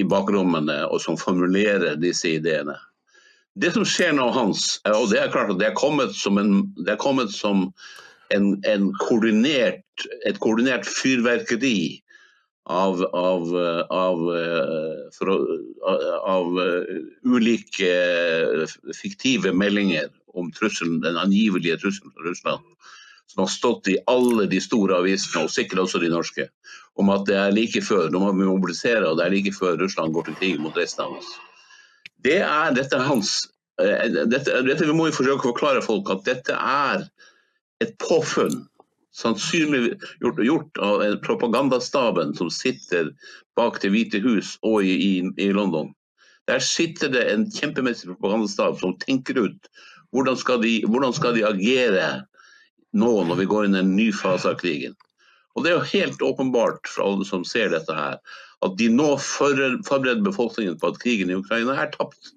i 0.00 0.02
bakrommene 0.08 0.78
og 0.88 0.98
som 1.04 1.18
formulerer 1.20 1.98
disse 2.00 2.32
ideene. 2.38 2.74
Det 3.60 3.68
som 3.74 3.84
skjer 3.86 4.14
nå, 4.16 4.30
Hans, 4.32 4.78
og 4.88 5.10
det 5.12 5.20
er 5.20 5.30
klart 5.30 5.52
at 5.52 5.60
det 5.60 5.68
er 5.68 5.76
kommet 5.78 6.16
som, 6.16 6.40
en, 6.40 6.62
det 6.86 6.94
er 6.94 7.00
kommet 7.02 7.30
som 7.36 7.66
en, 8.34 8.52
en 8.64 8.88
koordinert, 9.02 9.84
et 10.26 10.40
koordinert 10.42 10.88
fyrverkeri 10.88 12.00
av, 12.68 13.00
av, 13.16 13.52
av, 13.90 14.24
fra, 15.16 15.36
av 16.28 16.58
ulike 17.24 17.92
fiktive 18.96 19.52
meldinger 19.56 20.10
om 20.36 20.50
trusselen, 20.52 21.00
den 21.00 21.16
angivelige 21.16 21.78
trusselen 21.80 22.12
fra 22.12 22.28
Russland, 22.28 22.64
som 23.26 23.42
har 23.44 23.50
stått 23.52 23.88
i 23.88 23.98
alle 24.06 24.46
de 24.46 24.60
store 24.60 25.00
avisene, 25.00 25.44
og 25.44 25.52
sikkert 25.52 25.84
også 25.84 26.00
de 26.02 26.12
norske, 26.12 26.48
om 26.98 27.12
at 27.14 27.26
det 27.28 27.36
er 27.38 27.54
like 27.54 27.82
før, 27.84 28.08
nå 28.12 28.22
må 28.22 28.32
vi 28.36 28.48
mobilisere, 28.48 29.04
og 29.06 29.18
det 29.18 29.26
er 29.26 29.36
like 29.36 29.54
før 29.56 29.78
Russland 29.80 30.16
går 30.16 30.28
til 30.28 30.38
krig 30.40 30.62
mot 30.62 30.76
resten 30.76 31.06
av 31.06 31.18
oss. 31.18 31.28
Det 32.24 32.40
er 32.42 32.74
dette 32.74 32.98
hans 32.98 33.36
eh, 33.80 34.08
dette, 34.26 34.56
dette 34.66 34.86
Vi 34.88 34.96
må 34.96 35.06
jo 35.06 35.14
forsøke 35.20 35.44
å 35.46 35.52
forklare 35.52 35.84
folk 35.84 36.10
at 36.10 36.24
dette 36.26 36.56
er 36.56 37.04
et 37.84 37.94
påfunn 38.02 38.64
sannsynlig 39.18 39.98
gjort, 40.22 40.40
gjort 40.44 40.78
av 40.78 41.04
propagandastaben 41.24 42.34
som 42.38 42.50
sitter 42.50 43.12
bak 43.58 43.80
Det 43.82 43.90
hvite 43.90 44.22
hus 44.22 44.56
og 44.62 44.84
i, 44.86 44.94
i, 44.94 45.12
i, 45.36 45.50
London. 45.52 45.90
Der 46.46 46.62
sitter 46.62 47.10
det 47.12 47.24
en 47.32 47.48
kjempemessig 47.50 48.12
propagandastab 48.12 48.78
som 48.80 48.96
tenker 49.02 49.40
ut 49.48 49.70
hvordan 50.14 50.38
skal, 50.40 50.62
de, 50.62 50.78
hvordan 50.88 51.12
skal 51.12 51.34
de 51.36 51.44
agere 51.44 52.06
nå 52.96 53.10
når 53.28 53.42
vi 53.42 53.48
går 53.50 53.66
inn 53.66 53.76
i 53.76 53.82
en 53.82 53.96
ny 53.96 54.08
fase 54.14 54.48
av 54.48 54.56
krigen. 54.62 54.94
Og 55.56 55.64
Det 55.64 55.72
er 55.72 55.76
jo 55.76 55.90
helt 55.90 56.22
åpenbart 56.22 56.86
for 56.86 57.04
alle 57.04 57.26
som 57.26 57.44
ser 57.44 57.72
dette 57.74 57.92
her, 57.92 58.16
at 58.64 58.76
de 58.78 58.88
nå 58.90 59.10
forbereder 59.20 60.22
befolkningen 60.24 60.78
på 60.78 60.92
at 60.92 61.00
krigen 61.02 61.30
i 61.30 61.36
Ukraina 61.38 61.74
er 61.74 61.90
tapt. 61.92 62.32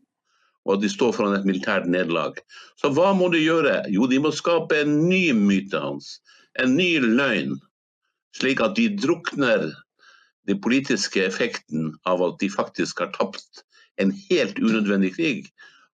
Og 0.65 0.75
at 0.75 0.83
de 0.83 0.89
står 0.89 1.13
foran 1.15 1.37
et 1.37 1.45
militært 1.45 1.87
nederlag. 1.89 2.35
Så 2.77 2.91
hva 2.93 3.13
må 3.17 3.31
de 3.33 3.39
gjøre? 3.41 3.79
Jo, 3.93 4.05
de 4.09 4.19
må 4.21 4.33
skape 4.33 4.81
en 4.83 4.99
ny 5.07 5.31
myte 5.37 5.79
hans 5.81 6.19
en 6.59 6.75
ny 6.75 6.99
løgn, 6.99 7.57
slik 8.35 8.61
at 8.63 8.75
de 8.75 8.89
drukner 8.99 9.69
den 10.49 10.61
politiske 10.61 11.23
effekten 11.23 11.91
av 12.09 12.23
at 12.25 12.39
de 12.41 12.49
faktisk 12.51 13.03
har 13.03 13.11
tapt 13.15 13.63
en 14.01 14.11
helt 14.29 14.59
unødvendig 14.59 15.13
krig, 15.15 15.51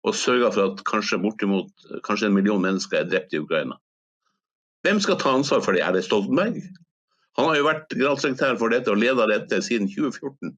og 0.06 0.14
sørga 0.14 0.52
for 0.54 0.70
at 0.70 0.84
kanskje 0.86 1.18
bortimot 1.18 1.88
kanskje 2.06 2.30
en 2.30 2.36
million 2.36 2.62
mennesker 2.62 3.00
er 3.00 3.08
drept 3.10 3.34
i 3.34 3.40
Ukraina. 3.42 3.74
Hvem 4.86 5.00
skal 5.02 5.18
ta 5.18 5.32
ansvar 5.34 5.64
for 5.64 5.74
det? 5.74 5.82
Er 5.82 5.96
det 5.96 6.04
Stoltenberg? 6.06 6.60
Han 7.36 7.48
har 7.50 7.56
jo 7.58 7.66
vært 7.66 7.90
generalsekretær 7.90 8.54
for 8.60 8.72
dette 8.72 8.92
og 8.92 9.00
leda 9.02 9.26
dette 9.28 9.58
siden 9.66 9.90
2014. 9.90 10.54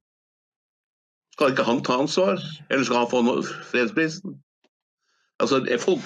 Skal 1.33 1.55
ikke 1.55 1.65
han 1.65 1.81
ta 1.83 1.97
ansvar, 2.03 2.37
eller 2.69 2.85
skal 2.85 3.01
han 3.01 3.09
få 3.09 3.41
fredsprisen? 3.71 4.37
Altså, 5.39 5.61
folk, 5.79 6.03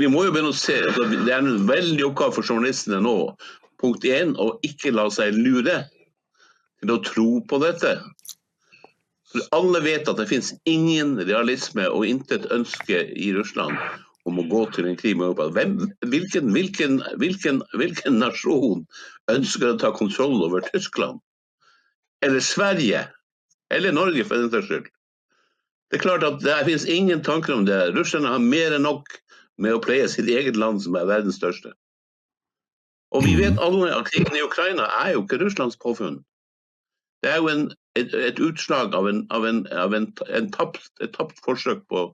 vi 0.00 0.08
må 0.08 0.24
jo 0.24 0.32
begynne 0.32 0.54
å 0.54 0.56
se, 0.56 0.78
altså, 0.88 1.08
Det 1.12 1.32
er 1.34 1.42
en 1.42 1.66
veldig 1.68 2.06
oppgave 2.06 2.38
for 2.38 2.46
journalistene 2.46 3.02
nå 3.04 3.16
punkt 3.80 4.04
én, 4.04 4.34
å 4.36 4.54
ikke 4.66 4.92
la 4.92 5.06
seg 5.12 5.36
lure 5.36 5.82
til 6.80 6.92
å 6.92 7.00
tro 7.04 7.28
på 7.48 7.60
dette. 7.62 7.96
For 9.30 9.46
alle 9.56 9.80
vet 9.84 10.08
at 10.10 10.18
det 10.18 10.28
finnes 10.30 10.52
ingen 10.68 11.16
realisme 11.22 11.86
og 11.88 12.06
intet 12.08 12.48
ønske 12.52 13.04
i 13.14 13.30
Russland 13.36 13.78
om 14.28 14.40
å 14.40 14.46
gå 14.50 14.64
til 14.74 14.88
en 14.90 14.98
krig 15.00 15.16
med 15.16 15.30
Europa. 15.30 15.48
Hvem, 15.54 15.76
hvilken, 16.12 16.50
hvilken, 16.54 16.98
hvilken, 17.22 17.62
hvilken 17.78 18.18
nasjon 18.20 18.84
ønsker 19.32 19.70
å 19.70 19.78
ta 19.80 19.92
kontroll 19.96 20.42
over 20.44 20.64
Tyskland? 20.68 21.22
Eller 22.26 22.44
Sverige? 22.44 23.06
Eller 23.72 23.94
Norge, 23.96 24.26
for 24.26 24.36
den 24.36 24.52
saks 24.52 24.68
skyld? 24.68 24.90
Det 25.90 25.98
er 25.98 26.04
klart 26.04 26.24
at 26.26 26.38
det 26.44 26.56
finnes 26.68 26.86
ingen 26.86 27.22
tanker 27.26 27.56
om 27.56 27.66
det. 27.66 27.78
Russerne 27.96 28.30
har 28.30 28.42
mer 28.42 28.76
enn 28.76 28.86
nok 28.86 29.10
med 29.60 29.74
å 29.74 29.82
pleie 29.82 30.06
sitt 30.08 30.30
eget 30.30 30.56
land, 30.56 30.82
som 30.84 30.94
er 30.96 31.08
verdens 31.08 31.40
største. 31.40 31.72
Og 33.10 33.24
vi 33.26 33.34
vet 33.40 33.58
alle 33.58 33.90
at 33.90 34.06
krigen 34.06 34.36
i 34.38 34.44
Ukraina 34.46 34.86
er 35.02 35.16
jo 35.16 35.24
ikke 35.24 35.40
Russlands 35.42 35.78
påfunn. 35.82 36.20
Det 37.22 37.32
er 37.32 37.40
jo 37.42 37.50
en, 37.52 37.64
et, 37.98 38.14
et, 38.14 38.38
utslag 38.40 38.94
av, 38.94 39.08
en, 39.10 39.24
av, 39.34 39.44
en, 39.44 39.64
av 39.76 39.96
tapt, 40.54 40.86
et 41.04 41.12
tapt 41.12 41.42
forsøk 41.44 41.82
på 41.90 42.06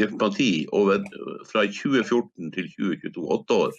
diplomati 0.00 0.64
over, 0.72 1.02
fra 1.50 1.66
2014 1.66 2.54
til 2.54 2.70
2022, 2.78 3.26
åtte 3.36 3.58
år. 3.66 3.74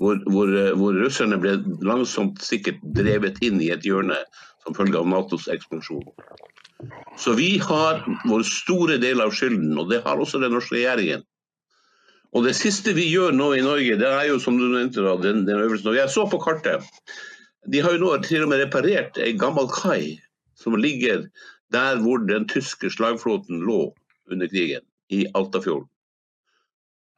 Hvor, 0.00 0.18
hvor, 0.32 0.50
hvor, 0.80 0.96
russerne 1.04 1.38
ble 1.40 1.54
langsomt 1.86 2.42
sikkert 2.44 2.80
drevet 2.96 3.38
inn 3.44 3.60
i 3.64 3.70
et 3.72 3.86
hjørne 3.86 4.18
som 4.64 4.76
følge 4.76 4.98
av 4.98 5.08
Natos 5.08 5.46
ekspansjon. 5.52 6.04
Så 7.16 7.32
vi 7.38 7.56
har 7.62 8.02
vår 8.28 8.44
store 8.44 8.98
del 9.00 9.22
av 9.24 9.32
skylden, 9.32 9.72
og 9.80 9.88
det 9.90 10.02
har 10.04 10.20
også 10.20 10.40
den 10.42 10.52
norske 10.52 10.76
regjeringen. 10.76 11.24
Og 12.36 12.44
Det 12.44 12.52
siste 12.58 12.92
vi 12.92 13.06
gjør 13.08 13.32
nå 13.32 13.52
i 13.56 13.64
Norge, 13.64 13.96
det 13.96 14.08
er 14.08 14.26
jo 14.28 14.38
som 14.42 14.58
du 14.60 14.66
nevnte 14.68 15.00
da, 15.00 15.14
den, 15.22 15.46
den 15.48 15.62
øvelsen. 15.62 15.88
Og 15.88 15.96
jeg 15.96 16.12
så 16.12 16.26
på 16.28 16.40
kartet. 16.42 16.84
De 17.72 17.80
har 17.80 17.96
jo 17.96 18.02
nå 18.02 18.10
til 18.26 18.44
og 18.44 18.50
med 18.52 18.60
reparert 18.60 19.16
en 19.22 19.38
gammel 19.40 19.70
kai 19.72 20.18
som 20.60 20.76
ligger 20.76 21.24
der 21.74 21.98
hvor 22.02 22.20
den 22.28 22.46
tyske 22.48 22.90
slagflåten 22.92 23.64
lå 23.66 23.94
under 24.30 24.50
krigen, 24.50 24.84
i 25.08 25.24
Altafjorden. 25.38 25.88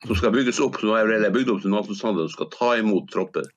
Som 0.07 0.17
skal 0.17 0.33
bygges 0.33 0.61
opp, 0.63 0.79
som 0.79 0.95
er 0.95 1.31
bygd 1.35 1.51
opp 1.51 1.63
til 1.65 1.73
Nato-standard 1.75 2.29
og 2.29 2.35
skal 2.37 2.51
ta 2.55 2.71
imot 2.79 3.11
tropper. 3.11 3.49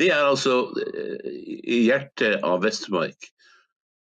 Det 0.00 0.08
er 0.14 0.24
altså 0.24 0.70
eh, 0.80 1.28
i 1.68 1.82
hjertet 1.84 2.40
av 2.46 2.62
Vestmark. 2.64 3.28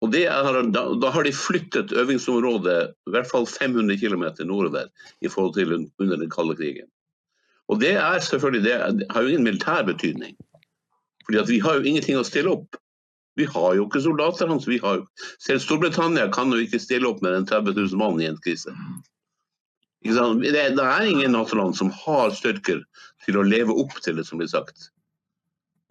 Og 0.00 0.14
er, 0.16 0.62
da, 0.72 0.82
da, 0.96 1.10
har 1.12 1.26
de 1.26 1.32
flyttet 1.36 1.92
øvingsområdet 1.92 2.78
i 2.88 3.12
hvert 3.12 3.28
fall 3.28 3.44
500 3.46 3.98
km 4.00 4.24
nordover 4.48 4.88
i 5.20 5.28
forhold 5.28 5.54
til 5.54 5.74
under 5.76 6.16
den 6.16 6.30
kalde 6.30 6.56
krigen. 6.56 6.88
Og 7.68 7.80
det 7.80 7.92
er 8.00 8.18
selvfølgelig, 8.18 8.62
det 8.64 9.06
har 9.10 9.22
jo 9.22 9.28
ingen 9.28 9.44
militær 9.44 9.82
betydning. 9.86 10.36
Fordi 11.24 11.38
at 11.38 11.48
vi 11.48 11.58
har 11.58 11.76
jo 11.76 11.84
ingenting 11.84 12.16
å 12.18 12.24
stille 12.26 12.50
opp. 12.50 12.78
Vi 13.38 13.44
har 13.46 13.76
jo 13.76 13.84
ikke 13.86 14.02
soldater 14.02 14.48
hans. 14.50 14.66
Vi 14.68 14.80
har 14.82 14.98
jo... 14.98 15.04
Selv 15.38 15.62
Storbritannia 15.62 16.30
kan 16.32 16.50
jo 16.50 16.58
ikke 16.64 16.80
stille 16.82 17.08
opp 17.08 17.20
med 17.22 17.36
en 17.36 17.46
30 17.46 17.76
000 17.76 18.00
mann 18.00 18.18
i 18.20 18.26
en 18.26 18.40
krise. 18.42 18.72
Det, 20.02 20.50
det 20.50 20.86
er 20.86 21.06
ingen 21.06 21.36
Nato-land 21.36 21.76
som 21.76 21.92
har 21.92 22.32
styrker 22.34 22.82
til 23.26 23.38
å 23.38 23.44
leve 23.44 23.76
opp 23.76 23.94
til 24.00 24.16
det 24.16 24.24
som 24.26 24.40
blir 24.40 24.50
sagt. 24.50 24.88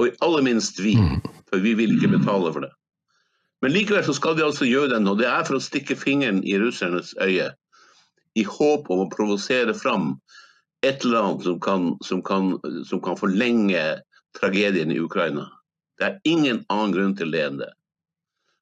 Og 0.01 0.11
aller 0.25 0.43
minst 0.49 0.81
vi, 0.81 0.97
for 1.51 1.61
vi 1.61 1.75
vil 1.77 1.95
ikke 1.95 2.17
betale 2.17 2.51
for 2.55 2.65
det. 2.65 2.73
Men 3.61 3.73
likevel 3.75 4.05
så 4.07 4.15
skal 4.15 4.37
de 4.37 4.45
altså 4.45 4.67
gjøre 4.67 4.93
den, 4.93 5.07
og 5.11 5.19
det 5.19 5.27
er 5.27 5.43
for 5.47 5.59
å 5.59 5.63
stikke 5.63 5.97
fingeren 5.99 6.39
i 6.47 6.55
russernes 6.61 7.11
øye. 7.19 7.49
I 8.39 8.45
håp 8.47 8.87
om 8.93 9.03
å 9.03 9.09
provosere 9.11 9.73
fram 9.75 10.13
et 10.85 11.03
eller 11.03 11.19
annet 11.19 11.47
som 11.47 11.57
kan, 11.59 11.89
som 12.05 12.21
kan, 12.23 12.53
som 12.87 13.01
kan 13.03 13.19
forlenge 13.19 13.81
tragedien 14.37 14.93
i 14.93 15.01
Ukraina. 15.03 15.49
Det 15.99 16.07
er 16.07 16.21
ingen 16.29 16.63
annen 16.71 16.95
grunn 16.95 17.17
til 17.19 17.33
det 17.35 17.43
enn 17.47 17.59
det. 17.59 17.71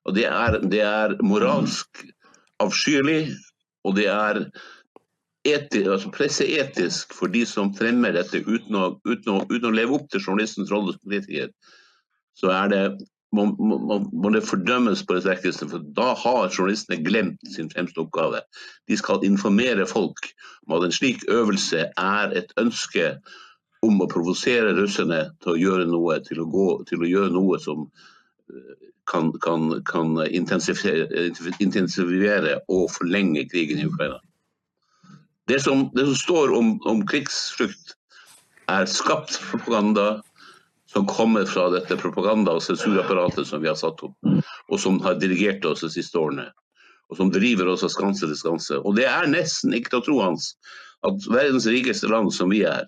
Og 0.08 0.16
det 0.18 0.26
er, 0.32 0.58
det 0.72 0.82
er 0.82 1.18
moralsk 1.22 2.02
avskyelig, 2.64 3.36
og 3.86 3.98
det 4.00 4.08
er 4.10 4.40
etisk, 5.48 5.90
altså 5.94 6.12
presseetisk 6.16 7.14
for 7.16 7.32
de 7.32 7.44
som 7.48 7.74
fremmer 7.76 8.16
dette 8.16 8.42
uten 8.48 8.80
å, 8.80 8.88
uten 9.06 9.36
å, 9.36 9.42
uten 9.52 9.70
å 9.70 9.76
leve 9.76 10.00
opp 10.00 10.08
til 10.12 10.24
journalistens 10.24 10.72
rolle 10.74 10.96
som 10.96 11.04
politiker. 11.06 11.52
Så 12.38 12.50
er 12.54 12.72
det, 12.74 12.82
må, 13.36 13.46
må, 13.60 13.98
må, 14.12 14.30
det 14.32 14.46
fordømmes 14.48 15.02
på 15.06 15.18
det 15.18 15.26
sterkeste, 15.26 15.68
for 15.72 15.84
da 15.98 16.14
har 16.16 16.54
journalistene 16.54 17.04
glemt 17.04 17.42
sin 17.52 17.72
fremste 17.74 18.02
oppgave. 18.04 18.44
De 18.88 18.98
skal 19.00 19.26
informere 19.28 19.88
folk 19.90 20.30
om 20.68 20.78
at 20.78 20.88
en 20.88 20.96
slik 20.96 21.26
øvelse 21.32 21.90
er 21.92 22.38
et 22.40 22.54
ønske 22.62 23.16
om 23.86 24.00
å 24.02 24.10
provosere 24.10 24.76
russerne 24.78 25.26
til 25.44 25.54
å 25.54 25.60
gjøre 25.60 25.90
noe, 25.92 26.20
til 26.26 26.42
å, 26.44 26.48
gå, 26.52 26.70
til 26.90 27.04
å 27.04 27.12
gjøre 27.12 27.36
noe 27.36 27.60
som 27.62 27.84
eh, 28.50 28.88
kan, 29.08 29.30
kan, 29.44 29.70
kan 29.88 30.18
intensivere, 30.28 32.54
og 32.68 32.90
forlenge 32.96 33.46
krigen 33.52 33.84
i 33.84 33.88
Ukraina. 33.88 34.20
Det 35.48 35.62
som, 35.64 35.86
det 35.96 36.04
som 36.10 36.18
står 36.20 36.52
om, 36.58 36.74
om 36.90 37.06
krigsflukt, 37.08 37.94
er 38.68 38.84
skapt 38.92 39.38
propaganda 39.48 40.18
som 40.92 41.08
kommer 41.08 41.46
fra 41.46 41.70
dette 41.70 41.98
propaganda- 42.00 42.56
og 42.56 42.64
sensurapparatet 42.64 43.48
som 43.48 43.62
vi 43.62 43.68
har 43.68 43.76
satt 43.76 44.04
opp, 44.04 44.16
og 44.68 44.80
som 44.80 45.00
har 45.04 45.20
dirigert 45.20 45.66
oss 45.66 45.84
de 45.84 45.92
siste 45.92 46.20
årene. 46.20 46.48
Og 47.12 47.20
som 47.20 47.32
driver 47.32 47.68
oss 47.72 47.84
av 47.88 47.92
skanse 47.94 48.28
til 48.28 48.36
skanse. 48.36 48.80
Og 48.84 48.96
det 48.96 49.08
er 49.08 49.28
nesten 49.32 49.76
ikke 49.76 49.94
til 49.94 50.00
å 50.02 50.06
tro 50.08 50.20
hans 50.24 50.54
at 51.08 51.28
verdens 51.32 51.68
rikeste 51.70 52.10
land 52.12 52.34
som 52.34 52.52
vi 52.52 52.64
er, 52.68 52.88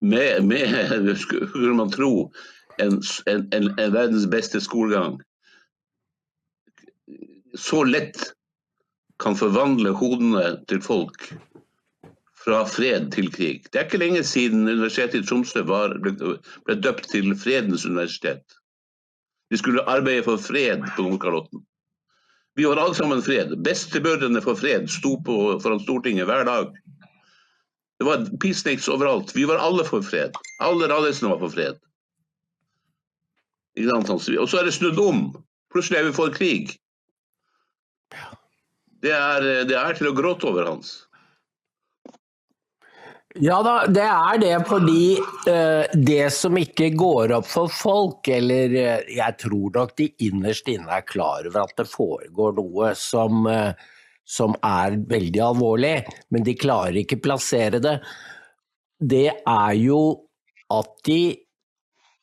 med, 0.00 0.46
med 0.46 1.10
skulle 1.24 1.74
man 1.76 1.90
tro, 1.92 2.30
en, 2.80 3.00
en, 3.26 3.48
en, 3.52 3.68
en, 3.76 3.92
verdens 3.92 4.26
beste 4.30 4.60
skolegang 4.64 5.18
så 7.58 7.82
lett 7.84 8.30
kan 9.20 9.36
forvandle 9.36 9.92
hodene 9.98 10.44
til 10.70 10.80
folk 10.80 11.32
fra 12.44 12.62
fred 12.68 13.10
til 13.12 13.28
krig. 13.32 13.66
Det 13.68 13.78
er 13.80 13.88
ikke 13.88 14.00
lenge 14.00 14.22
siden 14.24 14.68
Universitetet 14.68 15.24
i 15.24 15.26
Tromsø 15.28 15.62
var, 15.68 15.96
ble, 16.00 16.14
ble, 16.64 16.76
døpt 16.80 17.10
til 17.12 17.34
Fredens 17.36 17.84
universitet. 17.84 18.56
De 19.50 19.58
skulle 19.58 19.84
arbeide 19.90 20.24
for 20.24 20.40
fred 20.40 20.86
på 20.96 21.04
Nordkalotten. 21.04 21.64
Vi 22.56 22.66
var 22.66 22.80
alle 22.80 22.94
sammen 22.94 23.22
fred. 23.22 23.52
Bestebørdene 23.64 24.42
for 24.42 24.58
fred 24.58 24.88
sto 24.90 25.16
på, 25.26 25.36
foran 25.62 25.82
Stortinget 25.82 26.28
hver 26.30 26.44
dag. 26.48 26.72
Det 28.00 28.06
var 28.08 28.24
peaceniks 28.40 28.88
overalt. 28.88 29.34
Vi 29.36 29.44
var 29.48 29.60
alle 29.60 29.84
for 29.84 30.02
fred. 30.02 30.36
Alle 30.64 30.88
radisene 30.88 31.34
var 31.34 31.42
for 31.42 31.52
fred. 31.52 31.76
Og 33.80 34.48
så 34.48 34.60
er 34.60 34.64
det 34.66 34.74
snudd 34.74 34.98
om. 34.98 35.20
Plutselig 35.72 35.98
er 35.98 36.08
vi 36.08 36.16
for 36.16 36.32
krig. 36.34 36.72
Det 39.00 39.12
er, 39.12 39.46
det 39.68 39.76
er 39.76 39.96
til 39.96 40.10
å 40.10 40.16
gråte 40.16 40.48
over, 40.48 40.66
Hans. 40.68 41.09
Ja 43.38 43.60
da, 43.62 43.74
det 43.86 44.02
er 44.02 44.40
det 44.42 44.54
fordi 44.66 45.04
uh, 45.46 45.86
det 45.94 46.32
som 46.34 46.56
ikke 46.58 46.88
går 46.98 47.36
opp 47.36 47.46
for 47.46 47.70
folk, 47.70 48.26
eller 48.26 48.74
uh, 48.74 49.06
jeg 49.06 49.36
tror 49.38 49.70
nok 49.76 49.94
de 50.00 50.08
innerst 50.26 50.66
inne 50.72 50.90
er 50.98 51.06
klar 51.06 51.46
over 51.46 51.62
at 51.62 51.76
det 51.78 51.86
foregår 51.86 52.56
noe 52.58 52.90
som 52.98 53.46
uh, 53.46 53.70
som 54.30 54.54
er 54.62 54.98
veldig 55.10 55.42
alvorlig, 55.42 55.94
men 56.30 56.44
de 56.46 56.56
klarer 56.58 57.00
ikke 57.02 57.20
plassere 57.24 57.80
det, 57.82 57.96
det 59.00 59.28
er 59.32 59.78
jo 59.78 60.02
at 60.70 60.92
de 61.08 61.22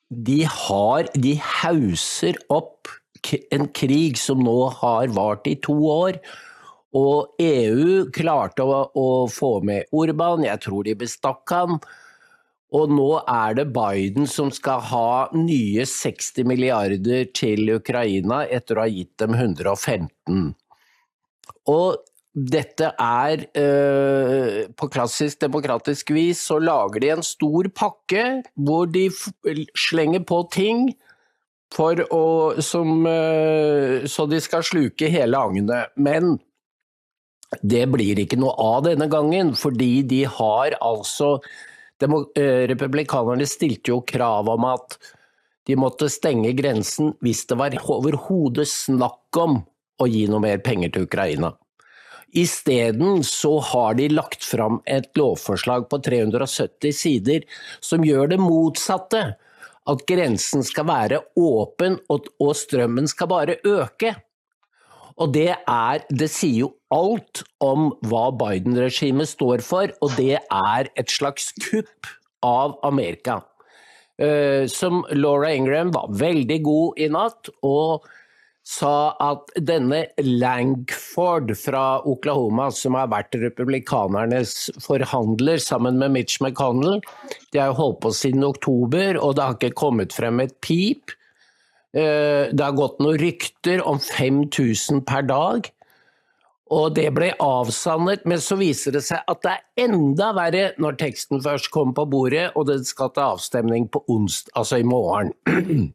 de 0.07 0.45
har 0.47 1.09
De 1.19 1.33
hauser 1.35 2.37
opp 2.47 2.87
en 3.51 3.65
krig 3.75 4.15
som 4.15 4.39
nå 4.39 4.69
har 4.77 5.11
vart 5.11 5.49
i 5.51 5.57
to 5.59 5.75
år. 5.91 6.21
Og 6.95 7.39
EU 7.43 8.07
klarte 8.15 8.63
å, 8.63 8.83
å 8.95 9.07
få 9.31 9.57
med 9.67 9.89
Orban, 9.91 10.45
jeg 10.47 10.63
tror 10.63 10.87
de 10.87 10.95
bestakk 10.99 11.51
han. 11.51 11.79
Og 12.75 12.91
nå 12.91 13.09
er 13.31 13.55
det 13.59 13.69
Biden 13.75 14.27
som 14.27 14.51
skal 14.51 14.81
ha 14.89 15.11
nye 15.35 15.85
60 15.87 16.47
milliarder 16.47 17.27
til 17.35 17.69
Ukraina 17.77 18.43
etter 18.51 18.77
å 18.79 18.83
ha 18.83 18.91
gitt 18.91 19.13
dem 19.21 19.35
115. 19.35 20.51
Og 21.71 22.03
dette 22.37 22.91
er 23.01 23.47
eh, 23.57 24.67
På 24.77 24.85
klassisk 24.93 25.39
demokratisk 25.41 26.11
vis 26.13 26.43
så 26.45 26.59
lager 26.61 27.01
de 27.01 27.09
en 27.15 27.23
stor 27.25 27.65
pakke 27.73 28.25
hvor 28.53 28.85
de 28.93 29.07
slenger 29.73 30.21
på 30.27 30.43
ting 30.53 30.91
å 31.73 32.61
som, 32.61 33.05
eh, 33.07 34.05
Så 34.05 34.27
de 34.29 34.39
skal 34.39 34.61
sluke 34.63 35.09
hele 35.09 35.37
agnet. 35.37 35.89
Men 35.95 36.37
det 37.61 37.85
blir 37.91 38.19
ikke 38.19 38.39
noe 38.39 38.55
av 38.59 38.83
denne 38.89 39.07
gangen, 39.11 39.53
fordi 39.55 40.01
de 40.07 40.23
har 40.27 40.75
altså 40.83 41.37
eh, 42.03 42.65
Republikanerne 42.71 43.47
stilte 43.47 43.93
jo 43.93 44.01
krav 44.07 44.49
om 44.51 44.67
at 44.67 44.97
de 45.67 45.77
måtte 45.79 46.09
stenge 46.11 46.53
grensen 46.55 47.13
hvis 47.23 47.45
det 47.47 47.57
var 47.59 47.75
overhodet 47.87 48.67
snakk 48.71 49.39
om 49.39 49.61
å 49.97 50.07
gi 50.07 50.27
noe 50.29 50.43
mer 50.43 50.61
penger 50.63 50.93
til 50.93 51.07
Ukraina. 51.07 51.53
Isteden 52.35 53.23
så 53.23 53.57
har 53.63 53.95
de 53.95 54.09
lagt 54.11 54.43
fram 54.43 54.81
et 54.85 55.07
lovforslag 55.17 55.87
på 55.89 55.99
370 56.03 56.95
sider 56.95 57.45
som 57.79 58.03
gjør 58.03 58.33
det 58.33 58.39
motsatte. 58.41 59.23
At 59.87 60.03
grensen 60.09 60.65
skal 60.67 60.89
være 60.89 61.21
åpen 61.39 61.95
og, 62.11 62.27
strømmen 62.59 63.07
skal 63.07 63.31
bare 63.31 63.55
øke. 63.63 64.17
Og 65.17 65.33
det 65.33 65.49
er 65.55 66.03
Det 66.09 66.29
sier 66.29 66.67
jo 66.67 66.73
alt 66.93 67.43
om 67.63 67.91
hva 68.07 68.29
Biden-regimet 68.37 69.27
står 69.27 69.63
for, 69.65 69.91
og 70.01 70.13
det 70.15 70.37
er 70.39 70.89
et 70.95 71.11
slags 71.11 71.49
kupp 71.59 72.07
av 72.45 72.77
Amerika. 72.87 73.41
Uh, 74.17 74.65
som 74.69 75.03
Laura 75.13 75.51
Ingram 75.53 75.91
var 75.93 76.13
veldig 76.15 76.61
god 76.65 77.01
i 77.03 77.09
natt, 77.13 77.51
og 77.65 78.07
sa 78.67 79.15
at 79.23 79.51
denne 79.63 80.01
Langford 80.19 81.53
fra 81.55 82.01
Oklahoma, 82.07 82.67
som 82.75 82.97
har 82.99 83.07
vært 83.13 83.37
republikanernes 83.39 84.55
forhandler 84.83 85.61
sammen 85.63 85.99
med 86.01 86.11
Mitch 86.17 86.41
McConnell, 86.43 86.99
de 87.55 87.61
har 87.61 87.77
holdt 87.77 88.01
på 88.03 88.11
siden 88.15 88.43
oktober, 88.47 89.19
og 89.21 89.37
det 89.37 89.45
har 89.45 89.55
ikke 89.55 89.77
kommet 89.85 90.15
frem 90.15 90.43
et 90.43 90.57
pip. 90.65 91.15
Eh, 91.95 92.49
det 92.51 92.63
har 92.63 92.75
gått 92.75 92.99
noen 92.99 93.19
rykter 93.21 93.81
om 93.87 93.99
5000 93.99 95.03
per 95.07 95.27
dag. 95.29 95.69
Og 96.73 96.91
det 96.97 97.07
ble 97.15 97.29
avsannet, 97.39 98.25
men 98.27 98.41
så 98.43 98.57
viser 98.59 98.97
det 98.97 99.05
seg 99.07 99.23
at 99.31 99.43
det 99.45 99.53
er 99.53 99.85
enda 99.87 100.33
verre 100.35 100.65
når 100.83 100.97
teksten 100.99 101.39
først 101.43 101.71
kommer 101.71 101.95
på 101.95 102.07
bordet, 102.11 102.49
og 102.59 102.67
det 102.67 102.81
skal 102.89 103.13
til 103.15 103.23
avstemning 103.23 103.87
på 103.91 104.03
onsdag, 104.11 104.51
altså 104.59 104.81
i 104.81 104.87
morgen, 104.87 105.31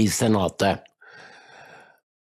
i 0.00 0.04
Senatet. 0.12 0.84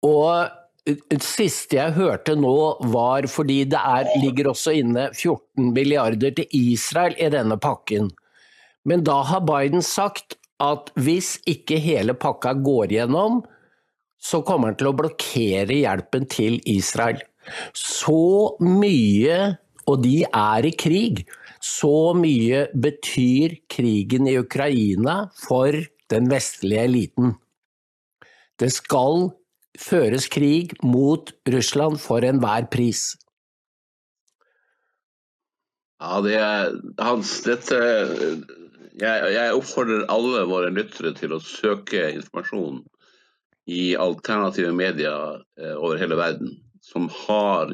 Og 0.08 0.48
det 0.88 1.20
siste 1.22 1.78
jeg 1.78 1.94
hørte 1.94 2.38
nå 2.40 2.56
var 2.94 3.28
fordi 3.30 3.66
det 3.70 3.78
er, 3.78 4.08
ligger 4.24 4.54
også 4.54 4.74
inne 4.80 5.10
14 5.12 5.74
milliarder 5.76 6.34
til 6.40 6.56
Israel 6.58 7.20
i 7.20 7.30
denne 7.36 7.60
pakken. 7.62 8.10
Men 8.88 9.04
da 9.06 9.20
har 9.28 9.44
Biden 9.46 9.84
sagt 9.86 10.40
at 10.62 10.92
hvis 11.00 11.36
ikke 11.50 11.80
hele 11.82 12.16
pakka 12.18 12.54
går 12.62 12.94
gjennom, 12.98 13.42
så 14.22 14.44
kommer 14.46 14.72
han 14.72 14.78
til 14.80 14.92
å 14.92 14.98
blokkere 14.98 15.82
hjelpen 15.82 16.28
til 16.30 16.60
Israel. 16.70 17.22
Så 17.74 18.58
mye, 18.62 19.38
og 19.90 20.04
de 20.06 20.22
er 20.28 20.68
i 20.70 20.74
krig, 20.78 21.24
så 21.62 22.14
mye 22.18 22.68
betyr 22.84 23.58
krigen 23.70 24.30
i 24.30 24.38
Ukraina 24.42 25.24
for 25.42 25.78
den 26.12 26.30
vestlige 26.30 26.86
eliten. 26.90 27.36
Det 28.62 28.70
skal 28.74 29.32
føres 29.82 30.28
krig 30.30 30.76
mot 30.86 31.32
Russland 31.50 31.98
for 32.02 32.26
enhver 32.26 32.68
pris. 32.70 33.16
Ja, 36.02 36.18
det 36.26 36.38
er 36.42 36.72
Hans, 37.02 37.40
dette 37.46 37.78
jeg, 39.02 39.34
jeg, 39.34 39.54
oppfordrer 39.58 40.08
alle 40.14 40.44
våre 40.50 40.72
lyttere 40.74 41.14
til 41.18 41.34
å 41.36 41.42
søke 41.44 42.10
informasjon 42.14 42.82
i 43.72 43.94
alternative 44.00 44.74
medier 44.76 45.42
eh, 45.60 45.74
over 45.76 46.00
hele 46.02 46.18
verden 46.20 46.56
som 46.82 47.08
har 47.14 47.72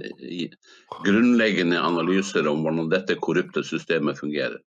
grunnleggende 1.05 1.79
analyser 1.79 2.47
om 2.49 2.65
hvordan 2.65 2.91
dette 2.91 3.15
korrupte 3.23 3.63
systemet 3.65 4.19
fungerer. 4.19 4.59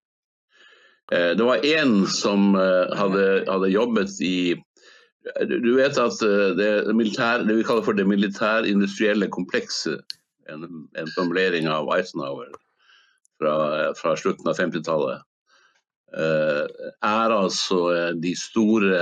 Eh, 1.13 1.31
det 1.37 1.45
var 1.45 1.65
én 1.67 2.05
som 2.09 2.55
eh, 2.57 2.93
hadde, 2.97 3.25
hadde, 3.47 3.73
jobbet 3.73 4.17
i 4.25 4.35
Du 5.45 5.75
vet 5.77 5.99
at 6.01 6.17
det, 6.57 6.69
militær, 6.97 7.43
det 7.45 7.59
vi 7.59 7.65
kaller 7.65 7.85
for 7.85 7.93
det 7.93 8.07
militærindustrielle 8.09 9.27
komplekset, 9.29 10.01
en, 10.49 10.65
en 10.97 11.11
formulering 11.13 11.67
av 11.69 11.91
Eisenhower 11.93 12.49
fra, 13.37 13.53
fra 13.99 14.15
slutten 14.17 14.49
av 14.49 14.57
50-tallet, 14.57 15.21
Eh, 15.21 15.30
er 16.13 17.33
altså 17.35 17.81
eh, 17.95 18.13
de 18.19 18.33
store, 18.35 19.01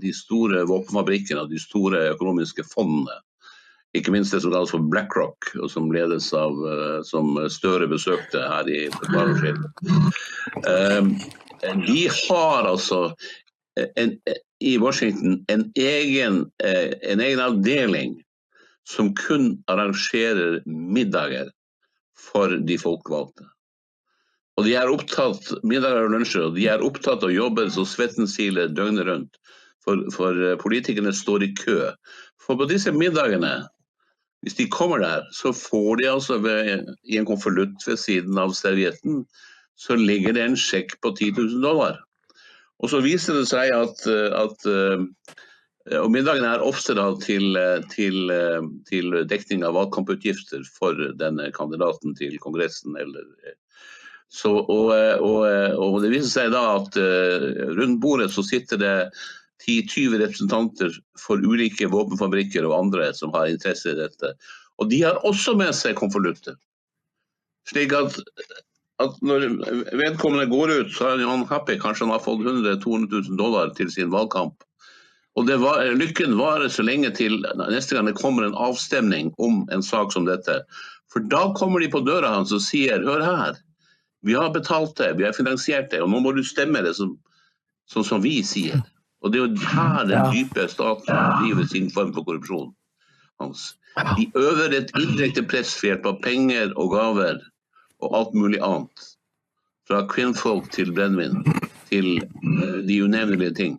de 0.00 0.12
store 0.16 0.64
våpenfabrikkene 0.68 1.48
de 1.50 1.60
store 1.60 2.08
økonomiske 2.14 2.64
fondene. 2.72 3.18
Ikke 3.96 4.12
minst 4.12 4.34
det 4.34 4.42
som 4.44 4.52
kalles 4.52 4.72
for 4.72 4.84
BlackRock, 4.92 5.50
og 5.62 5.70
som 5.72 5.90
ledes 5.92 6.30
av 6.36 6.56
eh, 6.68 7.00
som 7.08 7.36
Støre 7.52 7.88
besøkte 7.90 8.44
her 8.44 8.68
i 8.68 8.86
Barnskill. 9.12 9.60
De 11.88 12.00
har 12.28 12.68
altså 12.68 13.00
en, 13.96 14.16
i 14.60 14.76
Washington 14.78 15.40
en 15.50 15.68
egen, 15.76 16.42
en 16.62 17.20
egen 17.20 17.40
avdeling 17.42 18.16
som 18.88 19.10
kun 19.18 19.56
arrangerer 19.68 20.60
middager 20.66 21.50
for 22.18 22.54
de 22.68 22.78
folkevalgte. 22.80 23.46
Og 24.58 24.66
de 24.66 24.74
er 24.74 24.90
opptatt 24.90 25.52
middager 25.62 26.08
og 26.08 26.14
lunsjer, 26.16 26.48
og 26.48 26.56
de 26.56 26.64
er 26.66 26.82
opptatt 26.82 27.22
av 27.22 27.30
jobben 27.30 27.68
jobbe 27.68 27.74
så 27.76 27.84
svetten 27.86 28.26
siler 28.26 28.72
døgnet 28.74 29.06
rundt. 29.06 29.36
For, 29.86 30.00
for, 30.10 30.34
eh, 30.34 30.56
politikerne 30.58 31.12
står 31.14 31.44
i 31.46 31.52
kø. 31.54 31.76
For 32.42 32.58
på 32.58 32.66
disse 32.66 32.90
middagene, 32.92 33.52
hvis 34.42 34.58
de 34.58 34.66
kommer 34.74 34.98
der, 34.98 35.22
så 35.34 35.52
får 35.54 36.00
de 36.00 36.08
altså 36.10 36.40
ved, 36.42 36.90
i 37.06 37.20
en 37.20 37.28
konvolutt 37.28 37.86
ved 37.86 38.00
siden 38.02 38.38
av 38.38 38.56
servietten, 38.58 39.22
så 39.78 39.94
ligger 39.94 40.34
det 40.34 40.42
en 40.42 40.58
sjekk 40.58 40.96
på 41.06 41.14
10 41.14 41.38
000 41.38 41.62
dollar. 41.62 42.02
Og 42.82 42.90
så 42.90 42.98
viser 43.02 43.38
det 43.38 43.46
seg 43.50 43.70
at, 43.76 44.02
eh, 44.10 44.34
at 44.42 44.66
eh, 44.66 45.06
og 46.02 46.10
middagen 46.12 46.44
er 46.44 46.66
ofte 46.66 46.98
til, 47.22 47.56
til, 47.94 48.32
til 48.90 49.14
dekning 49.30 49.62
av 49.64 49.78
valgkamputgifter 49.78 50.66
for 50.74 50.98
denne 51.16 51.46
kandidaten 51.54 52.12
til 52.18 52.34
Kongressen 52.42 52.98
eller 53.00 53.24
så, 54.28 54.52
og, 54.60 54.92
og, 55.24 55.44
og, 55.80 55.98
det 56.04 56.12
viser 56.12 56.30
seg 56.30 56.52
da 56.52 56.62
at 56.76 56.96
uh, 57.00 57.46
rundt 57.78 58.00
bordet 58.02 58.28
så 58.34 58.44
sitter 58.44 58.80
det 58.80 58.94
10-20 59.64 60.18
representanter 60.20 60.94
for 61.18 61.40
ulike 61.40 61.88
våpenfabrikker 61.90 62.66
og 62.68 62.76
andre 62.76 63.10
som 63.16 63.32
har 63.34 63.48
interesse 63.50 63.92
i 63.92 63.98
dette. 63.98 64.34
Og 64.78 64.90
de 64.92 65.02
har 65.02 65.20
også 65.26 65.56
med 65.58 65.74
seg 65.76 65.96
konvolutter. 65.98 66.56
Slik 67.68 67.92
at, 67.96 68.16
at, 69.02 69.16
når 69.24 69.48
vedkommende 69.98 70.48
går 70.52 70.72
ut, 70.76 70.94
så 70.94 71.12
er 71.12 71.24
han 71.26 71.44
happy. 71.48 71.76
Kanskje 71.80 72.06
han 72.06 72.14
har 72.14 72.24
fått 72.24 72.44
100 72.46 72.78
000-200 72.84 73.28
000 73.32 73.40
dollar 73.40 73.74
til 73.76 73.90
sin 73.92 74.12
valgkamp. 74.14 74.62
Og 75.38 75.50
var, 75.62 75.84
Lykken 75.94 76.38
varer 76.38 76.70
så 76.72 76.82
lenge 76.82 77.10
til 77.14 77.36
neste 77.68 77.94
gang 77.94 78.08
det 78.08 78.18
kommer 78.18 78.46
en 78.46 78.56
avstemning 78.58 79.30
om 79.38 79.64
en 79.74 79.84
sak 79.84 80.14
som 80.14 80.26
dette. 80.26 80.62
For 81.12 81.24
da 81.30 81.48
kommer 81.58 81.82
de 81.82 81.90
på 81.92 82.02
døra 82.06 82.32
hans 82.34 82.54
og 82.54 82.64
sier 82.64 83.04
hør 83.06 83.22
her, 83.24 83.60
vi 84.26 84.34
har 84.34 84.50
betalt 84.54 84.96
det, 84.98 85.12
vi 85.18 85.24
har 85.24 85.36
finansiert 85.36 85.90
det, 85.90 86.02
og 86.02 86.10
nå 86.10 86.20
må 86.24 86.32
du 86.34 86.42
stemme 86.46 86.82
det 86.84 86.94
sånn 86.98 87.14
som, 87.88 88.04
som, 88.04 88.22
vi 88.22 88.40
sier. 88.44 88.80
Og 89.22 89.32
Det 89.32 89.40
er 89.40 89.46
jo 89.46 89.68
her 89.72 90.08
den 90.08 90.32
dype 90.34 90.66
staten 90.70 91.08
driver 91.42 91.68
sin 91.70 91.88
form 91.90 92.12
for 92.14 92.26
korrupsjon. 92.26 92.72
Hans. 93.40 93.74
De 94.18 94.26
øver 94.38 94.74
et 94.76 94.90
indirekte 94.98 95.42
press 95.46 95.72
ved 95.82 95.92
hjelp 95.92 96.06
av 96.10 96.18
penger 96.22 96.74
og 96.76 96.92
gaver 96.94 97.40
og 98.04 98.14
alt 98.14 98.34
mulig 98.34 98.60
annet. 98.62 99.06
Fra 99.88 100.04
kvinnfolk 100.10 100.68
til 100.74 100.92
brennevin 100.94 101.40
til 101.88 102.18
uh, 102.20 102.78
de 102.84 102.98
unevnelige 103.02 103.54
ting. 103.56 103.78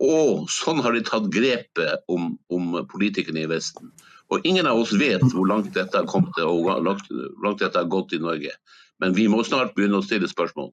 Og 0.00 0.46
sånn 0.52 0.80
har 0.84 0.94
de 0.96 1.02
tatt 1.04 1.28
grepet 1.32 2.04
om, 2.08 2.34
om, 2.52 2.76
politikerne 2.90 3.44
i 3.44 3.50
Vesten. 3.50 3.90
Og 4.30 4.46
ingen 4.46 4.68
av 4.68 4.80
oss 4.80 4.92
vet 4.96 5.24
hvor 5.34 5.48
langt 5.48 5.74
dette 5.74 5.96
har 5.96 6.08
kommet 6.08 6.36
og 6.44 6.62
hvor 6.64 6.84
langt, 6.84 7.08
langt 7.44 7.60
dette 7.60 7.76
har 7.76 7.90
gått 7.90 8.14
i 8.16 8.22
Norge. 8.22 8.54
Men 9.00 9.16
vi 9.16 9.26
må 9.32 9.42
snart 9.44 9.74
begynne 9.76 10.00
å 10.00 10.04
stille 10.04 10.28
spørsmål. 10.28 10.70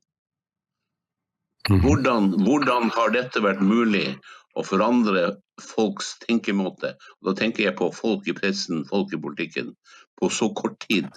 Mhm. 1.69 1.81
Hvordan, 1.83 2.31
hvordan 2.47 2.89
har 2.95 3.11
dette 3.11 3.43
vært 3.43 3.61
mulig 3.61 4.15
å 4.55 4.63
forandre 4.63 5.37
folks 5.61 6.15
tenkemåte? 6.23 6.93
Og 7.19 7.31
da 7.31 7.33
tenker 7.39 7.63
jeg 7.63 7.77
på 7.79 7.89
folk 7.93 8.27
i 8.27 8.35
pressen, 8.35 8.85
folk 8.87 9.13
i 9.13 9.19
politikken, 9.19 9.73
på 10.19 10.29
så 10.31 10.49
kort 10.55 10.79
tid. 10.87 11.07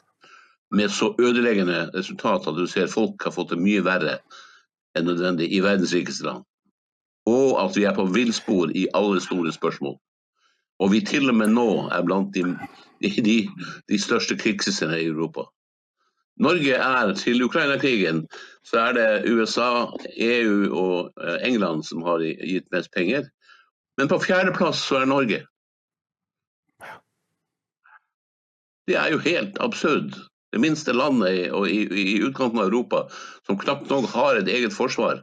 Med 0.71 0.91
så 0.91 1.15
ødeleggende 1.19 1.91
resultat 1.95 2.47
at 2.47 2.59
du 2.59 2.67
ser 2.67 2.87
folk 2.87 3.23
har 3.25 3.35
fått 3.35 3.51
det 3.51 3.59
mye 3.59 3.83
verre 3.83 4.21
enn 4.99 5.07
nødvendig 5.07 5.51
i 5.51 5.63
verdens 5.63 5.95
rikeste 5.95 6.27
land. 6.27 6.45
Og 7.27 7.59
at 7.63 7.77
vi 7.77 7.87
er 7.87 7.95
på 7.95 8.07
villspor 8.11 8.71
i 8.75 8.87
alle 8.95 9.21
store 9.23 9.53
spørsmål. 9.53 9.97
Og 10.81 10.93
vi 10.93 11.01
til 11.05 11.29
og 11.29 11.37
med 11.37 11.53
nå 11.53 11.89
er 11.93 12.03
blant 12.07 12.35
de, 12.35 12.45
de, 13.03 13.39
de 13.91 13.99
største 13.99 14.39
krigshissene 14.39 14.99
i 14.99 15.11
Europa. 15.11 15.47
Norge 16.41 16.77
er 16.77 17.13
til 17.21 17.43
Ukraina-krigen, 17.45 18.25
så 18.65 18.81
er 18.87 18.97
det 18.97 19.31
USA, 19.31 19.87
EU 20.17 20.71
og 20.73 21.13
eh, 21.21 21.39
England 21.49 21.85
som 21.89 22.03
har 22.07 22.25
gitt 22.25 22.69
mest 22.73 22.93
penger. 22.97 23.29
Men 24.01 24.09
på 24.09 24.21
fjerdeplass 24.25 24.81
så 24.89 25.03
er 25.03 25.11
Norge. 25.11 25.43
Det 28.89 28.97
er 28.99 29.13
jo 29.13 29.21
helt 29.23 29.59
absurd. 29.61 30.17
Det 30.51 30.59
minste 30.59 30.93
landet 30.97 31.31
i, 31.31 31.43
i, 31.47 31.81
i 32.15 32.23
utkanten 32.27 32.59
av 32.59 32.71
Europa 32.71 33.05
som 33.47 33.59
knapt 33.61 33.93
nok 33.93 34.09
har 34.11 34.41
et 34.41 34.49
eget 34.51 34.75
forsvar. 34.75 35.21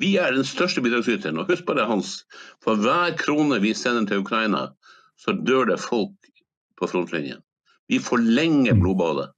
Vi 0.00 0.14
er 0.16 0.32
den 0.32 0.46
største 0.48 0.80
bidragsyteren. 0.80 1.42
Og 1.42 1.50
husk 1.50 1.66
på 1.68 1.76
det, 1.76 1.84
Hans. 1.90 2.22
For 2.64 2.80
hver 2.80 3.12
krone 3.20 3.60
vi 3.60 3.74
sender 3.76 4.06
til 4.08 4.22
Ukraina, 4.24 4.70
så 5.20 5.34
dør 5.36 5.68
det 5.74 5.82
folk 5.82 6.32
på 6.80 6.88
frontlinjen. 6.88 7.42
Vi 7.92 7.98
forlenger 8.00 8.78
blodbadet. 8.80 9.28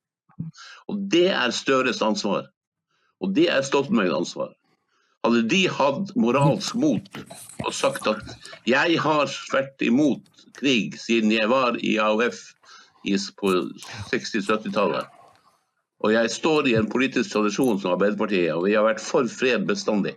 Og 0.88 1.00
Det 1.10 1.28
er 1.30 1.50
Støres 1.50 2.02
ansvar. 2.02 2.46
Og 3.20 3.34
det 3.34 3.48
er 3.50 3.62
Stoltenbergs 3.62 4.14
ansvar. 4.14 4.52
Hadde 5.24 5.46
de 5.48 5.62
hatt 5.72 6.10
moralsk 6.20 6.76
mot 6.76 7.06
og 7.64 7.72
sagt 7.72 8.08
at 8.10 8.34
jeg 8.68 8.98
har 9.00 9.30
vært 9.52 9.80
imot 9.86 10.44
krig 10.58 10.98
siden 11.00 11.32
jeg 11.32 11.48
var 11.48 11.78
i 11.80 11.96
AUF 11.96 12.42
på 13.40 13.52
60-70-tallet, 14.10 15.08
og 16.04 16.12
jeg 16.12 16.30
står 16.32 16.68
i 16.68 16.76
en 16.76 16.88
politisk 16.92 17.32
tradisjon 17.32 17.80
som 17.80 17.94
Arbeiderpartiet, 17.94 18.52
og 18.52 18.66
vi 18.66 18.76
har 18.76 18.84
vært 18.84 19.00
for 19.00 19.28
fred 19.28 19.64
bestandig. 19.68 20.14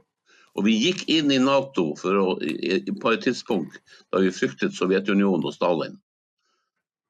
Og 0.58 0.66
vi 0.66 0.74
gikk 0.76 1.04
inn 1.12 1.32
i 1.32 1.40
Nato 1.40 1.92
å, 1.94 2.28
på 2.36 3.14
et 3.14 3.24
tidspunkt 3.24 3.80
da 4.12 4.24
vi 4.24 4.34
fryktet 4.34 4.76
Sovjetunionen 4.76 5.46
og 5.46 5.56
Stalin. 5.56 6.00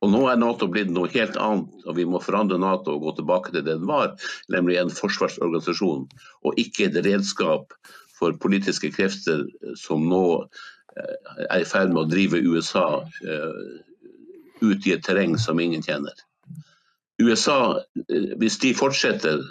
Og 0.06 0.12
Nå 0.14 0.20
er 0.30 0.38
Nato 0.38 0.68
blitt 0.70 0.92
noe 0.94 1.10
helt 1.10 1.38
annet, 1.42 1.72
og 1.90 1.98
vi 1.98 2.06
må 2.06 2.22
forandre 2.22 2.60
Nato 2.62 2.94
og 2.94 3.06
gå 3.06 3.14
tilbake 3.18 3.54
til 3.54 3.64
det 3.66 3.80
den 3.80 3.88
var, 3.90 4.14
nemlig 4.54 4.78
en 4.78 4.94
forsvarsorganisasjon, 4.94 6.06
og 6.46 6.62
ikke 6.62 6.90
et 6.90 7.00
redskap 7.06 7.74
for 8.18 8.38
politiske 8.42 8.92
krefter 8.94 9.46
som 9.78 10.06
nå 10.10 10.24
eh, 10.98 11.16
er 11.50 11.64
i 11.64 11.70
ferd 11.70 11.94
med 11.94 12.04
å 12.04 12.12
drive 12.12 12.44
USA 12.46 12.88
eh, 13.26 13.64
ut 14.62 14.86
i 14.86 14.94
et 14.94 15.06
terreng 15.06 15.38
som 15.42 15.62
ingen 15.62 15.86
kjenner. 15.86 16.14
USA, 17.22 17.80
eh, 18.06 18.34
hvis 18.38 18.60
de 18.62 18.76
fortsetter 18.78 19.42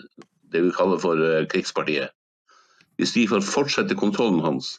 det 0.55 0.63
vi 0.63 0.75
kaller 0.75 1.03
for 1.03 1.23
krigspartiet, 1.51 2.15
hvis 2.97 3.13
de 3.19 3.27
får 3.29 3.43
fortsette 3.45 3.99
kontrollen 3.99 4.41
hans, 4.45 4.77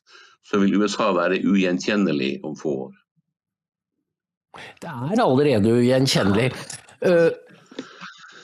så 0.47 0.61
vil 0.61 0.79
USA 0.79 1.11
være 1.15 1.43
ugjenkjennelig 1.43 2.37
om 2.47 2.55
få 2.55 2.73
år. 2.87 2.95
Det 4.81 4.89
er 4.89 5.21
allerede 5.23 5.73
ugjenkjennelig. 5.79 6.51
Uh, 7.05 7.29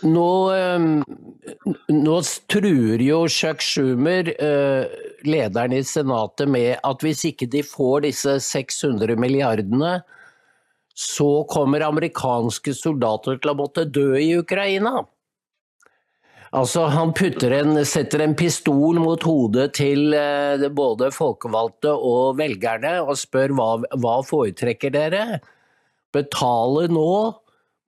nå, 0.05 0.29
uh, 0.53 1.63
nå, 1.93 2.17
truer 2.51 3.01
jo 3.01 3.23
Chuck 3.31 3.63
Schumer, 3.65 4.29
uh, 4.37 4.89
lederen 5.25 5.75
i 5.77 5.83
Senatet, 5.87 6.49
med 6.51 6.75
at 6.83 7.05
hvis 7.05 7.23
ikke 7.31 7.49
de 7.49 7.63
får 7.65 8.05
disse 8.07 8.37
600 8.45 9.17
milliardene, 9.19 10.01
så 10.93 11.31
kommer 11.49 11.87
amerikanske 11.87 12.75
soldater 12.77 13.39
til 13.41 13.53
å 13.53 13.57
måtte 13.57 13.87
dø 13.89 14.11
i 14.19 14.35
Ukraina. 14.37 15.01
Altså, 16.53 16.83
han 16.85 17.09
en, 17.17 17.79
setter 17.81 18.21
en 18.21 18.35
pistol 18.37 18.99
mot 19.01 19.23
hodet 19.25 19.71
til 19.79 20.13
både 20.77 21.09
folkevalgte 21.09 21.95
og 21.97 22.37
velgerne 22.37 22.99
og 23.01 23.17
spør 23.17 23.55
hva, 23.57 23.69
hva 23.97 24.19
foretrekker 24.27 24.93
dere? 24.93 25.23
Betale 26.13 26.87
nå 26.93 27.13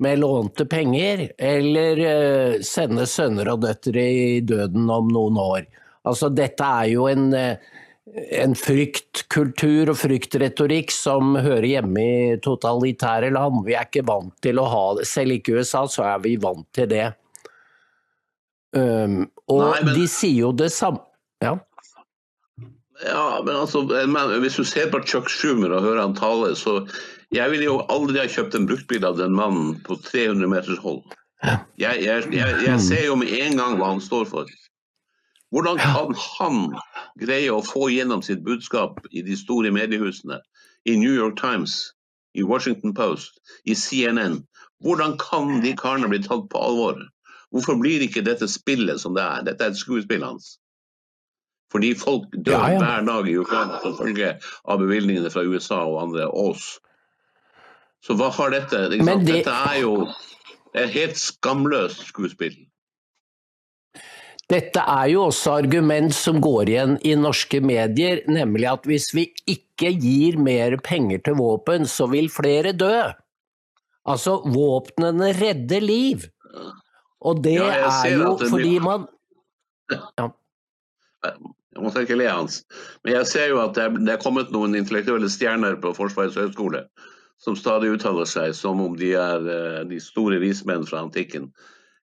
med 0.03 0.19
lånte 0.19 0.65
penger, 0.67 1.29
eller 1.37 2.01
uh, 2.03 2.61
sende 2.65 3.05
sønner 3.07 3.53
og 3.53 3.63
døtre 3.63 4.03
i 4.03 4.41
døden 4.43 4.89
om 4.91 5.11
noen 5.13 5.39
år. 5.39 5.65
Altså, 6.05 6.29
dette 6.29 6.67
er 6.67 6.89
jo 6.91 7.07
en, 7.07 7.29
uh, 7.31 7.55
en 8.35 8.55
fryktkultur 8.59 9.93
og 9.93 9.99
fryktretorikk 10.01 10.91
som 10.93 11.37
hører 11.39 11.69
hjemme 11.69 12.03
i 12.03 12.39
totalitære 12.43 13.31
land. 13.35 13.63
Vi 13.67 13.77
er 13.77 13.87
ikke 13.87 14.07
vant 14.07 14.35
til 14.43 14.59
å 14.59 14.67
ha 14.71 14.83
det. 14.99 15.07
Selv 15.09 15.37
ikke 15.37 15.55
i 15.55 15.61
USA 15.61 15.85
så 15.87 16.09
er 16.11 16.25
vi 16.25 16.35
vant 16.43 16.67
til 16.75 16.91
det. 16.91 17.07
Um, 18.75 19.23
og 19.47 19.61
Nei, 19.61 19.79
men... 19.87 19.93
de 19.95 20.09
sier 20.11 20.41
jo 20.41 20.51
det 20.51 20.67
samme 20.75 20.99
Ja. 21.39 21.53
Ja, 23.05 23.41
men 23.45 23.55
altså, 23.55 23.85
men 23.87 24.33
Hvis 24.43 24.57
du 24.59 24.65
ser 24.67 24.89
på 24.91 24.99
Chuck 25.07 25.29
Schumer 25.31 25.71
og 25.75 25.83
hører 25.83 26.01
han 26.01 26.15
tale, 26.15 26.53
så 26.59 26.81
Jeg 27.35 27.51
ville 27.51 27.67
jo 27.67 27.79
aldri 27.91 28.21
ha 28.21 28.27
kjøpt 28.31 28.55
en 28.55 28.67
bruktbil 28.69 29.05
av 29.07 29.17
den 29.19 29.33
mannen 29.35 29.73
på 29.83 29.97
300 29.99 30.47
meters 30.51 30.79
hold. 30.79 31.01
Jeg, 31.77 31.99
jeg, 32.05 32.29
jeg, 32.31 32.59
jeg 32.63 32.81
ser 32.81 33.03
jo 33.09 33.17
med 33.19 33.33
en 33.35 33.59
gang 33.59 33.75
hva 33.79 33.91
han 33.91 34.03
står 34.03 34.29
for. 34.29 34.51
Hvordan 35.53 35.79
kan 35.79 36.15
han 36.19 36.61
greie 37.21 37.51
å 37.51 37.63
få 37.63 37.89
gjennom 37.93 38.23
sitt 38.25 38.41
budskap 38.47 39.03
i 39.11 39.23
de 39.25 39.35
store 39.39 39.71
mediehusene, 39.75 40.39
i 40.87 40.95
New 40.99 41.13
York 41.13 41.37
Times, 41.39 41.77
i 42.35 42.43
Washington 42.43 42.95
Post, 42.95 43.37
i 43.63 43.75
CNN? 43.75 44.41
Hvordan 44.83 45.17
kan 45.21 45.59
de 45.63 45.75
karene 45.79 46.09
bli 46.11 46.21
tatt 46.23 46.47
på 46.51 46.61
alvor? 46.61 47.03
Hvorfor 47.51 47.77
blir 47.79 48.03
ikke 48.03 48.25
dette 48.25 48.47
spillet 48.51 48.99
som 49.01 49.15
det 49.15 49.23
er? 49.23 49.45
Dette 49.47 49.63
er 49.63 49.75
et 49.75 49.79
skuespill 49.79 50.25
hans. 50.25 50.55
Fordi 51.71 51.93
folk 51.99 52.27
dør 52.35 52.57
ja, 52.57 52.73
ja. 52.75 52.81
hver 52.81 53.05
dag 53.07 53.29
i 53.29 53.37
Ukraina 53.39 53.79
som 53.83 53.95
følge 53.97 54.33
av 54.63 54.81
bevilgningene 54.81 55.31
fra 55.33 55.43
USA 55.43 55.81
og 55.83 56.01
andre 56.07 56.27
oss. 56.31 56.75
Så 58.05 58.13
hva 58.19 58.29
har 58.37 58.53
dette 58.53 58.85
det... 58.91 59.01
Dette 59.25 59.57
er 59.71 59.81
jo 59.81 59.97
et 60.75 60.91
helt 60.93 61.17
skamløst 61.17 62.03
skuespill. 62.11 62.55
Dette 64.51 64.77
er 64.77 65.07
jo 65.09 65.23
også 65.31 65.55
argument 65.63 66.13
som 66.13 66.37
går 66.43 66.69
igjen 66.69 66.95
i 67.01 67.15
norske 67.17 67.63
medier, 67.65 68.21
nemlig 68.29 68.67
at 68.69 68.85
hvis 68.85 69.09
vi 69.17 69.25
ikke 69.49 69.89
gir 69.97 70.37
mer 70.37 70.77
penger 70.85 71.23
til 71.25 71.39
våpen, 71.39 71.87
så 71.89 72.05
vil 72.11 72.29
flere 72.29 72.75
dø. 72.77 72.93
Altså, 74.05 74.37
våpnene 74.53 75.31
redder 75.33 75.81
liv. 75.81 76.27
Og 77.25 77.41
det 77.41 77.57
ja, 77.57 77.71
er 77.89 78.11
jo 78.13 78.35
det 78.37 78.51
fordi 78.51 78.77
man 78.83 79.07
ja. 80.19 80.29
Jeg 81.25 81.81
må 81.81 81.89
ikke 81.89 82.17
le 82.19 82.29
hans. 82.29 82.61
Men 83.03 83.17
jeg 83.17 83.27
ser 83.33 83.49
jo 83.49 83.57
at 83.63 83.73
det 83.75 84.13
er 84.13 84.21
kommet 84.21 84.53
noen 84.53 84.77
intellektuelle 84.77 85.27
stjerner 85.31 85.79
på 85.81 85.95
Forsvarets 85.97 86.37
høgskole 86.37 86.85
som 87.41 87.55
stadig 87.55 87.91
uttaler 87.95 88.27
seg 88.29 88.53
som 88.55 88.81
om 88.83 88.95
de 88.99 89.13
er 89.19 89.49
eh, 89.51 89.81
de 89.89 89.99
store 90.01 90.39
vismenn 90.43 90.85
fra 90.87 91.03
antikken. 91.05 91.49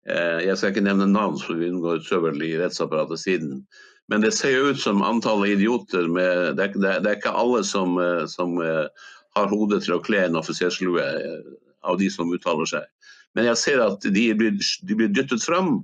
Eh, 0.09 0.45
jeg 0.47 0.57
skal 0.57 0.73
ikke 0.73 0.85
nevne 0.87 1.09
navn, 1.11 1.37
for 1.41 1.59
vi 1.59 1.69
unngår 1.69 2.03
søvel 2.07 2.41
i 2.45 2.55
rettsapparatet 2.59 3.21
siden. 3.21 3.63
Men 4.09 4.25
det 4.25 4.33
ser 4.33 4.55
jo 4.55 4.71
ut 4.73 4.81
som 4.81 5.05
antallet 5.05 5.59
idioter 5.59 6.07
med 6.09 6.57
Det 6.57 6.71
det 6.73 6.89
er, 6.89 7.01
det 7.03 7.11
er 7.11 7.19
ikke 7.19 7.35
alle 7.37 7.63
som, 7.63 7.97
eh, 8.01 8.25
som, 8.27 8.57
har 9.37 9.45
hodet 9.45 9.83
til 9.85 9.93
å 9.93 10.01
kle 10.01 10.23
en 10.25 10.39
offiserslue 10.39 11.03
av 11.85 11.99
de 11.99 12.07
som 12.09 12.31
uttaler 12.33 12.65
seg. 12.65 12.85
Men 13.37 13.45
jeg 13.45 13.59
ser 13.61 13.83
at 13.83 14.01
de 14.01 14.23
blir, 14.33 14.55
de 14.57 14.95
blir 14.97 15.11
dyttet 15.13 15.43
fram, 15.45 15.83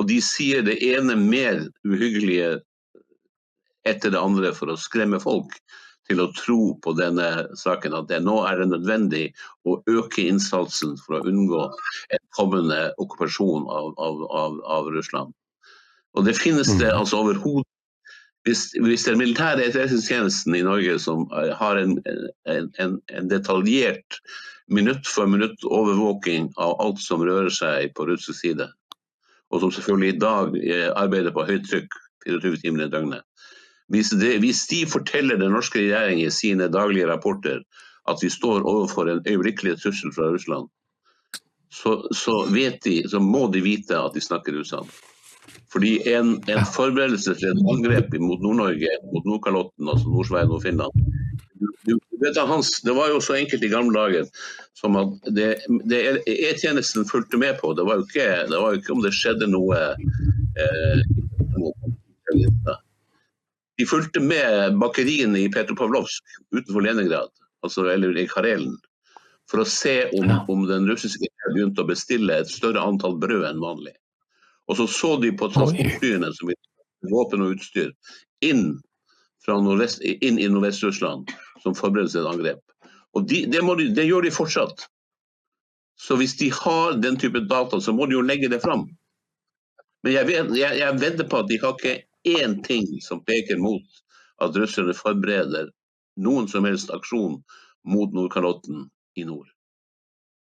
og 0.00 0.08
de 0.08 0.16
sier 0.24 0.64
det 0.64 0.78
ene 0.80 1.12
mer 1.20 1.60
uhyggelige 1.84 2.62
etter 3.86 4.10
det 4.10 4.20
andre 4.20 4.54
for 4.56 4.72
å 4.72 4.80
skremme 4.80 5.20
folk 5.20 5.52
til 6.06 6.22
å 6.22 6.30
tro 6.36 6.60
på 6.82 6.94
denne 6.98 7.28
saken, 7.58 7.96
at 7.98 8.08
det, 8.10 8.20
nå 8.24 8.38
er 8.46 8.60
det 8.60 8.68
nødvendig 8.70 9.24
å 9.66 9.78
øke 9.90 10.26
innsatsen 10.26 10.94
for 11.02 11.18
å 11.18 11.24
unngå 11.26 11.64
en 12.14 12.24
kommende 12.38 12.80
okkupasjon 13.02 13.66
av, 13.66 13.92
av, 13.98 14.22
av, 14.30 14.60
av 14.78 14.90
Russland. 14.94 15.34
Og 16.16 16.24
det 16.28 16.36
finnes 16.38 16.70
det 16.78 16.92
mm. 16.92 17.00
altså 17.00 17.24
overhodet 17.24 17.66
hvis, 18.46 18.68
hvis 18.78 19.04
den 19.08 19.18
militære 19.18 19.64
etterretningstjenesten 19.66 20.54
i 20.54 20.62
Norge 20.62 20.98
som 21.02 21.26
eh, 21.34 21.50
har 21.58 21.80
en, 21.80 21.96
en, 22.46 22.68
en, 22.78 23.30
detaljert 23.30 24.20
minutt 24.70 25.06
for 25.06 25.26
minutt 25.30 25.66
overvåking 25.66 26.52
av 26.62 26.76
alt 26.82 27.02
som 27.02 27.24
rører 27.26 27.50
seg 27.50 27.90
på 27.98 28.06
russisk 28.06 28.38
side, 28.38 28.68
og 29.50 29.62
som 29.62 29.72
selvfølgelig 29.74 30.14
i 30.14 30.20
dag 30.22 30.58
eh, 30.62 30.88
arbeider 30.94 31.34
på 31.34 31.46
høyt 31.48 31.66
trykk 31.70 31.98
24 32.26 32.62
timer 32.62 32.86
i 32.86 32.92
døgnet, 32.94 33.26
hvis, 33.92 34.10
det, 34.20 34.38
hvis 34.42 34.64
de 34.70 34.84
forteller 34.90 35.38
den 35.40 35.54
norske 35.54 35.78
regjeringen 35.78 36.26
i 36.26 36.34
sine 36.34 36.70
daglige 36.72 37.08
rapporter 37.10 37.60
at 38.10 38.22
vi 38.22 38.30
står 38.30 38.66
overfor 38.66 39.10
en 39.10 39.22
øyeblikkelig 39.26 39.80
trussel 39.82 40.12
fra 40.14 40.30
Russland, 40.30 40.68
så, 41.70 41.98
så, 42.14 42.34
de, 42.84 43.02
så, 43.10 43.18
må 43.20 43.48
de 43.52 43.60
vite 43.60 43.98
at 43.98 44.14
de 44.14 44.22
snakker 44.22 44.60
usant. 44.60 44.90
Fordi 45.72 45.98
en, 46.08 46.36
en 46.48 46.62
forberedelse 46.74 47.34
til 47.34 47.50
et 47.50 47.64
angrep 47.72 48.14
mot 48.22 48.40
Nord-Norge, 48.42 48.92
mot 49.12 49.26
Nordkalotten, 49.26 49.90
altså 49.90 50.08
Nord-Sverige 50.08 50.54
og 50.54 50.62
Finland 50.62 51.06
du, 51.86 51.98
vet, 52.20 52.36
Hans, 52.36 52.80
Det 52.82 52.92
var 52.92 53.08
jo 53.08 53.20
så 53.20 53.34
enkelt 53.34 53.64
i 53.64 53.68
gamle 53.72 53.98
dager 53.98 54.24
som 54.76 54.96
at 55.00 55.30
det, 55.36 55.54
det 55.88 56.00
E-tjenesten 56.28 57.06
fulgte 57.08 57.38
med 57.40 57.60
på. 57.60 57.72
Det 57.72 57.84
var, 57.86 58.00
jo 58.00 58.04
ikke, 58.04 58.26
det 58.50 58.58
var 58.60 58.72
jo 58.72 58.80
ikke 58.80 58.92
om 58.92 59.04
det 59.04 59.14
skjedde 59.16 59.48
noe 59.48 59.78
eh, 60.60 60.98
de 63.76 63.86
fulgte 63.86 64.22
med 64.24 64.78
bakeriene 64.80 65.42
i 65.44 65.50
Petropavlovsk 65.52 66.36
utenfor 66.54 66.84
Leningrad, 66.84 67.32
altså, 67.66 67.84
eller 67.92 68.16
i 68.18 68.26
Karelen, 68.30 68.76
for 69.50 69.62
å 69.62 69.68
se 69.68 69.98
om, 70.16 70.32
om 70.50 70.64
den 70.68 70.88
russiske 70.90 71.28
begynte 71.52 71.84
å 71.84 71.88
bestille 71.88 72.40
et 72.40 72.50
større 72.50 72.82
antall 72.82 73.18
brød 73.22 73.44
enn 73.50 73.62
vanlig. 73.62 73.94
Og 74.66 74.80
så 74.80 74.86
så 74.90 75.12
de 75.22 75.30
på 75.36 75.48
transportflyene 75.54 76.32
som 76.34 76.50
våpen 77.12 77.44
og 77.44 77.54
utstyr 77.56 77.92
inn, 78.44 78.78
nordvest, 79.46 80.02
inn 80.02 80.40
i 80.42 80.48
Nordvest-Russland 80.50 81.30
som 81.62 81.76
forberedelse 81.78 82.18
til 82.18 82.26
et 82.26 82.32
angrep. 82.32 82.90
Og 83.14 83.28
de, 83.30 83.44
det, 83.46 83.62
de, 83.62 83.88
det, 83.94 84.06
gjør 84.08 84.26
de 84.26 84.34
fortsatt. 84.34 84.88
Så 85.96 86.18
hvis 86.20 86.34
de 86.40 86.50
har 86.52 86.98
den 87.00 87.16
type 87.20 87.40
data, 87.48 87.78
så 87.80 87.94
må 87.94 88.08
de 88.08 88.18
jo 88.18 88.24
legge 88.26 88.50
det 88.52 88.60
fram. 88.64 88.88
Men 90.04 90.16
jeg, 90.16 90.28
vet, 90.28 90.50
jeg, 90.58 90.80
jeg 90.82 91.00
vedder 91.00 91.30
på 91.30 91.40
at 91.40 91.48
de 91.48 91.60
har 91.62 91.78
ikke 91.78 91.94
én 92.26 92.58
ting 92.66 92.86
som 93.02 93.22
peker 93.24 93.58
mot 93.62 94.00
at 94.42 94.56
russerne 94.58 94.94
forbereder 94.96 95.70
noen 96.20 96.48
som 96.48 96.66
helst 96.68 96.90
aksjon 96.94 97.38
mot 97.86 98.14
Nordkalotten 98.16 98.88
i 99.16 99.24
nord. 99.24 99.48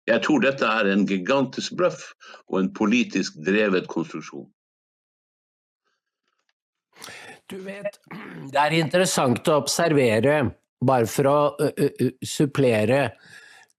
Jeg 0.09 0.25
tror 0.25 0.41
dette 0.41 0.65
er 0.65 0.89
en 0.89 1.05
gigantisk 1.09 1.77
bløff 1.77 2.07
og 2.49 2.63
en 2.63 2.71
politisk 2.75 3.37
drevet 3.45 3.89
konstruksjon. 3.93 4.47
Du 7.49 7.59
vet, 7.65 8.01
det 8.53 8.63
er 8.63 8.79
interessant 8.79 9.49
å 9.49 9.59
observere, 9.63 10.41
bare 10.85 11.11
for 11.11 11.29
å 11.29 11.39
uh, 11.61 11.85
uh, 11.85 12.09
supplere. 12.25 13.11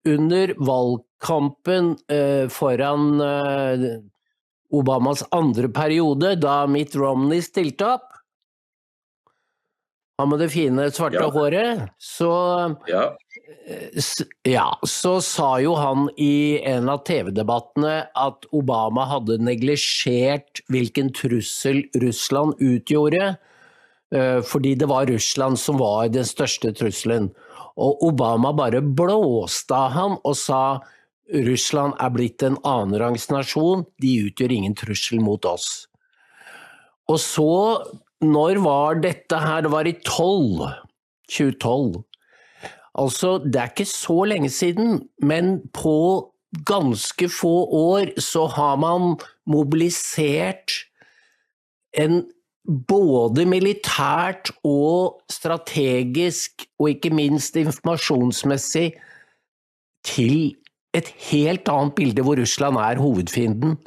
Under 0.10 0.54
valgkampen 0.58 1.94
uh, 2.12 2.46
foran 2.54 3.10
Obamas 4.70 5.24
andre 5.34 5.70
periode, 5.74 6.36
da 6.38 6.64
Mitt 6.70 6.96
Romney 6.96 7.42
stilte 7.42 7.88
opp. 7.96 8.10
Han 10.20 10.28
med 10.34 10.42
det 10.44 10.50
fine, 10.52 10.90
svarte 10.92 11.22
ja. 11.22 11.30
håret. 11.32 11.86
Så 11.98 12.30
ja. 12.90 13.04
ja. 14.44 14.68
Så 14.84 15.14
sa 15.24 15.54
jo 15.64 15.78
han 15.80 16.10
i 16.20 16.60
en 16.68 16.92
av 16.92 17.06
TV-debattene 17.08 17.94
at 18.20 18.50
Obama 18.52 19.08
hadde 19.08 19.40
neglisjert 19.40 20.60
hvilken 20.68 21.14
trussel 21.16 21.86
Russland 22.04 22.60
utgjorde, 22.60 23.38
eh, 24.12 24.42
fordi 24.44 24.76
det 24.82 24.92
var 24.92 25.08
Russland 25.08 25.62
som 25.62 25.80
var 25.80 26.12
den 26.12 26.28
største 26.28 26.76
trusselen. 26.76 27.32
Og 27.80 28.04
Obama 28.12 28.52
bare 28.52 28.84
blåste 28.84 29.72
av 29.72 29.96
ham 29.96 30.20
og 30.20 30.36
sa 30.36 30.82
Russland 31.30 31.94
er 32.02 32.12
blitt 32.14 32.44
en 32.46 32.58
annenrangs 32.66 33.28
nasjon, 33.30 33.86
de 34.02 34.16
utgjør 34.26 34.54
ingen 34.56 34.76
trussel 34.78 35.22
mot 35.22 35.46
oss. 35.46 35.88
Og 37.10 37.20
så, 37.22 37.52
når 38.22 38.62
var 38.66 39.02
dette 39.04 39.38
her? 39.38 39.64
Det 39.66 39.74
var 39.74 39.90
i 39.90 39.96
12, 40.06 40.66
2012. 41.30 42.02
Altså, 43.00 43.38
det 43.46 43.62
er 43.62 43.72
ikke 43.72 43.90
så 43.90 44.18
lenge 44.28 44.50
siden, 44.54 45.04
men 45.22 45.60
på 45.74 45.96
ganske 46.66 47.30
få 47.30 47.70
år 47.78 48.14
så 48.22 48.48
har 48.50 48.76
man 48.82 49.16
mobilisert 49.46 50.74
en 51.94 52.24
både 52.90 53.46
militært 53.50 54.52
og 54.68 55.22
strategisk, 55.32 56.66
og 56.80 56.90
ikke 56.90 57.14
minst 57.14 57.56
informasjonsmessig, 57.58 58.92
til 60.06 60.56
et 60.96 61.10
helt 61.30 61.70
annet 61.70 61.96
bilde 61.98 62.26
hvor 62.26 62.40
Russland 62.40 62.80
er 62.82 63.02
hovedfienden. 63.02 63.78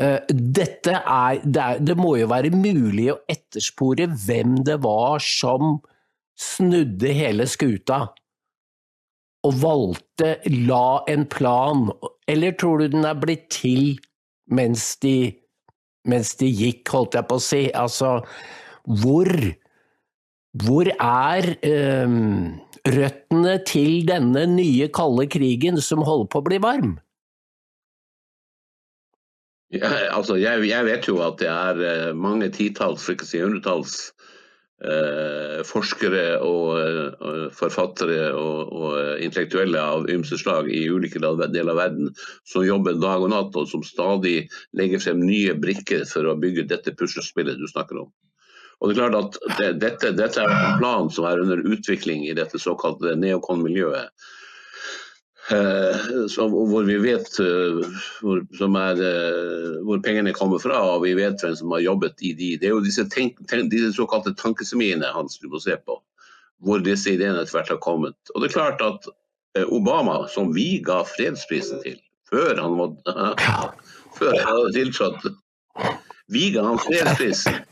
Eh, 0.00 0.20
dette 0.30 0.96
er 0.96 1.42
det, 1.44 1.62
er 1.62 1.82
det, 1.84 1.96
må 2.00 2.16
jo 2.16 2.30
være 2.32 2.52
mulig 2.54 3.10
å 3.12 3.20
etterspore 3.30 4.08
hvem 4.24 4.62
det 4.66 4.78
var 4.84 5.22
som 5.24 5.78
snudde 6.38 7.12
hele 7.12 7.46
skuta 7.50 8.06
og 9.42 9.56
valgte, 9.58 10.36
la 10.46 11.02
en 11.10 11.24
plan, 11.26 11.88
eller 12.30 12.54
tror 12.54 12.78
du 12.78 12.92
den 12.92 13.06
er 13.08 13.18
blitt 13.18 13.48
til 13.50 13.96
mens 14.54 14.92
de, 15.02 15.32
mens 16.06 16.36
de 16.38 16.46
gikk, 16.46 16.86
holdt 16.94 17.18
jeg 17.18 17.26
på 17.26 17.38
å 17.40 17.42
si? 17.42 17.62
Altså, 17.74 18.20
hvor 18.86 19.26
hvor 20.52 20.88
er 21.00 21.46
eh, 21.64 22.16
røttene 22.88 23.56
til 23.68 24.02
denne 24.08 24.44
nye 24.50 24.88
kalde 24.94 25.28
krigen 25.30 25.80
som 25.80 26.02
holder 26.06 26.30
på 26.32 26.42
å 26.42 26.46
bli 26.48 26.60
varm? 26.62 26.96
Ja, 29.72 29.88
altså, 30.12 30.36
jeg, 30.36 30.66
jeg, 30.68 30.84
vet 30.84 31.06
jo 31.08 31.22
at 31.24 31.38
det 31.40 31.48
er 31.48 31.78
eh, 31.80 32.08
mange 32.12 32.50
titalls, 32.52 33.06
for 33.06 33.14
ikke 33.14 33.24
å 33.24 33.30
si 33.30 33.40
hundretalls, 33.40 33.94
eh, 34.84 35.62
forskere 35.64 36.24
og, 36.44 36.66
og, 36.76 37.30
eh, 37.30 37.46
forfattere 37.56 38.26
og, 38.36 38.72
og, 38.72 38.90
eh, 39.00 39.22
intellektuelle 39.24 39.80
av 39.80 40.10
ymse 40.12 40.36
slag 40.42 40.68
i 40.68 40.84
ulike 40.92 41.22
deler 41.22 41.72
av 41.72 41.80
verden 41.80 42.10
som 42.44 42.66
jobber 42.66 43.00
dag 43.00 43.24
og 43.24 43.32
natt, 43.32 43.56
og 43.56 43.70
som 43.70 43.86
stadig 43.86 44.42
legger 44.76 45.00
frem 45.00 45.24
nye 45.24 45.56
brikker 45.56 46.04
for 46.10 46.28
å 46.28 46.36
bygge 46.36 46.68
dette 46.68 46.92
puslespillet 46.98 47.56
du 47.56 47.64
snakker 47.70 48.04
om. 48.04 48.12
Og 48.82 48.90
det 48.90 48.96
er 48.98 49.10
klart 49.12 49.18
at 49.38 49.58
det, 49.60 49.72
dette, 49.78 50.10
dette, 50.18 50.42
er 50.42 50.50
en 50.50 50.78
plan 50.80 51.10
som 51.14 51.26
er 51.28 51.38
under 51.38 51.60
utvikling 51.62 52.24
i 52.26 52.34
dette 52.34 52.58
såkalte 52.58 53.14
neokon-miljøet. 53.14 54.10
Eh, 55.50 56.08
hvor 56.38 56.84
vi 56.86 56.96
vet 57.02 57.28
uh, 57.42 57.82
hvor, 58.22 58.42
er, 58.78 59.00
uh, 59.02 59.78
hvor, 59.86 59.98
pengene 60.02 60.34
kommer 60.34 60.58
fra, 60.62 60.78
og 60.94 61.02
vi 61.02 61.16
vet 61.18 61.42
hvem 61.42 61.56
som 61.58 61.74
har 61.74 61.82
jobbet 61.82 62.22
i 62.22 62.32
de. 62.38 62.52
Det 62.58 62.70
er 62.70 62.74
jo 62.76 62.82
disse, 62.82 63.04
tenk, 63.10 63.38
tenk, 63.50 63.70
disse 63.70 63.92
såkalte 63.96 64.34
tankesemiene 64.38 65.10
hans 65.14 65.38
du 65.42 65.48
må 65.50 65.62
se 65.62 65.74
på, 65.82 65.98
hvor 66.62 66.82
disse 66.82 67.14
ideene 67.14 67.42
etter 67.42 67.58
hvert 67.58 67.74
har 67.74 67.82
kommet. 67.82 68.18
Og 68.34 68.42
det 68.42 68.50
er 68.50 68.56
klart 68.56 68.86
at 68.86 69.10
uh, 69.10 69.66
Obama, 69.74 70.24
som 70.30 70.54
vi 70.54 70.80
ga 70.82 71.02
fredsprisen 71.06 71.82
til 71.86 71.98
før 72.32 72.62
han, 72.62 72.78
må, 72.78 72.90
før 74.18 74.38
han 74.38 74.46
hadde 74.48 74.74
tiltrådt, 74.78 75.30
vi 76.32 76.48
ga 76.54 76.66
han 76.70 76.82
fredsprisen. 76.82 77.62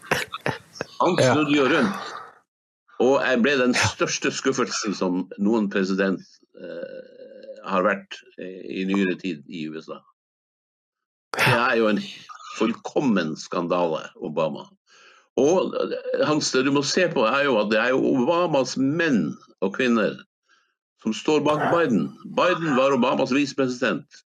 Han 1.01 1.17
snudde 1.17 1.57
jo 1.57 1.69
rundt. 1.71 2.11
Og 3.01 3.15
jeg 3.25 3.41
ble 3.41 3.55
den 3.57 3.77
største 3.79 4.33
skuffelsen 4.35 4.97
som 4.97 5.23
noen 5.41 5.71
president 5.73 6.21
eh, 6.61 6.99
har 7.65 7.87
vært 7.87 8.19
i 8.41 8.85
nyere 8.89 9.17
tid 9.21 9.41
i 9.49 9.65
USA. 9.73 10.01
Det 11.39 11.57
er 11.57 11.79
jo 11.81 11.89
en 11.89 12.03
fullkommen 12.59 13.33
skandale, 13.41 14.05
Obama. 14.21 14.67
Og 15.41 15.77
eh, 15.81 16.25
hans, 16.29 16.53
det 16.53 16.67
du 16.67 16.75
må 16.77 16.85
se 16.85 17.07
på, 17.13 17.25
er 17.25 17.47
jo 17.49 17.57
at 17.63 17.71
det 17.73 17.81
er 17.81 17.95
jo 17.95 18.05
Obamas 18.13 18.77
menn 18.77 19.31
og 19.65 19.77
kvinner 19.79 20.19
som 21.01 21.15
står 21.17 21.41
bak 21.47 21.71
Biden. 21.73 22.11
Biden 22.37 22.75
var 22.77 22.93
Obamas 22.97 23.33
visepresident. 23.33 24.21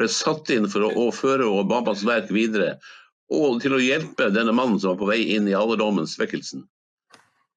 Ble 0.00 0.08
satt 0.12 0.48
inn 0.52 0.68
for 0.72 0.88
å 0.88 1.10
føre 1.12 1.48
Obamas 1.48 2.04
verk 2.08 2.32
videre 2.32 2.78
og 3.32 3.60
til 3.62 3.74
å 3.74 3.82
hjelpe 3.82 4.30
denne 4.34 4.54
mannen 4.54 4.78
som 4.80 4.94
var 4.94 5.00
på 5.00 5.10
vei 5.10 5.20
inn 5.34 5.48
i 5.50 5.56
alderdommen, 5.56 6.06
svekkelsen, 6.06 6.64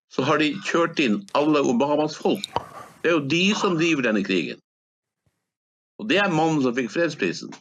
så 0.10 0.25
har 0.25 0.41
de 0.41 0.55
kjørt 0.65 0.99
inn 1.03 1.21
alle 1.38 1.62
Obamas 1.62 2.17
folk. 2.17 2.45
Det 3.03 3.12
er 3.12 3.17
jo 3.19 3.27
de 3.32 3.43
som 3.58 3.77
driver 3.77 4.10
denne 4.10 4.23
krigen. 4.25 4.60
Og 6.01 6.10
det 6.10 6.17
er 6.23 6.34
mannen 6.34 6.63
som 6.63 6.73
fikk 6.75 6.89
fredsprisen. 6.93 7.53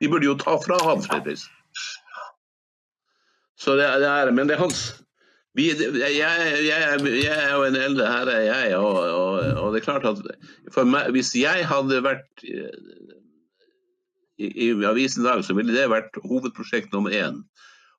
De 0.00 0.08
burde 0.10 0.26
jo 0.26 0.38
ta 0.40 0.56
fra 0.62 0.78
ham 0.86 1.02
fredsprisen. 1.04 1.52
Så 3.60 3.76
det, 3.78 3.86
det 4.02 4.08
er, 4.08 4.30
men 4.34 4.48
det 4.48 4.56
er 4.56 4.64
hans 4.64 4.86
vi, 5.54 5.68
jeg, 5.70 6.14
jeg, 6.18 7.28
er 7.30 7.52
jo 7.52 7.60
en 7.62 7.76
eldre 7.78 8.06
herre, 8.10 8.32
jeg, 8.42 8.72
og, 8.74 8.96
og, 8.98 9.36
og, 9.60 9.68
det 9.70 9.80
er 9.80 9.84
klart 9.84 10.06
at 10.08 10.80
meg, 10.82 11.12
hvis 11.14 11.30
jeg 11.38 11.62
hadde 11.70 12.00
vært 12.02 12.42
i, 14.36 14.68
i 14.68 14.86
avisen 14.86 15.22
i 15.22 15.28
dag 15.28 15.44
så 15.44 15.56
ville 15.56 15.74
det 15.74 15.90
vært 15.92 16.18
hovedprosjekt 16.24 16.94
nummer 16.94 17.14
én. 17.14 17.42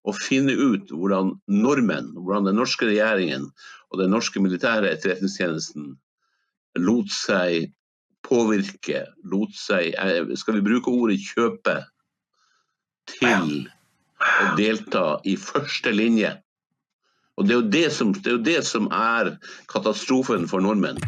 Å 0.05 0.13
finne 0.13 0.53
ut 0.53 0.91
hvordan 0.93 1.33
nordmenn, 1.49 2.11
hvordan 2.19 2.49
den 2.49 2.59
norske 2.59 2.89
regjeringen 2.89 3.47
og 3.89 4.01
den 4.01 4.13
norske 4.13 4.41
militære 4.43 4.91
etterretningstjenesten 4.93 5.95
lot 6.83 7.11
seg 7.13 7.71
påvirke, 8.25 9.05
lot 9.29 9.53
seg 9.57 9.93
eh, 10.01 10.33
Skal 10.37 10.57
vi 10.57 10.65
bruke 10.65 10.91
ordet 10.91 11.21
kjøpe 11.21 11.77
til 13.09 13.65
å 13.65 14.49
delta 14.57 15.05
i 15.25 15.35
første 15.39 15.93
linje? 15.93 16.33
Og 17.35 17.47
Det 17.47 17.53
er 17.53 17.59
jo 17.59 17.71
det 17.71 17.87
som, 17.93 18.13
det 18.15 18.31
er, 18.31 18.43
det 18.45 18.59
som 18.67 18.89
er 18.93 19.35
katastrofen 19.71 20.47
for 20.49 20.63
nordmenn 20.63 21.01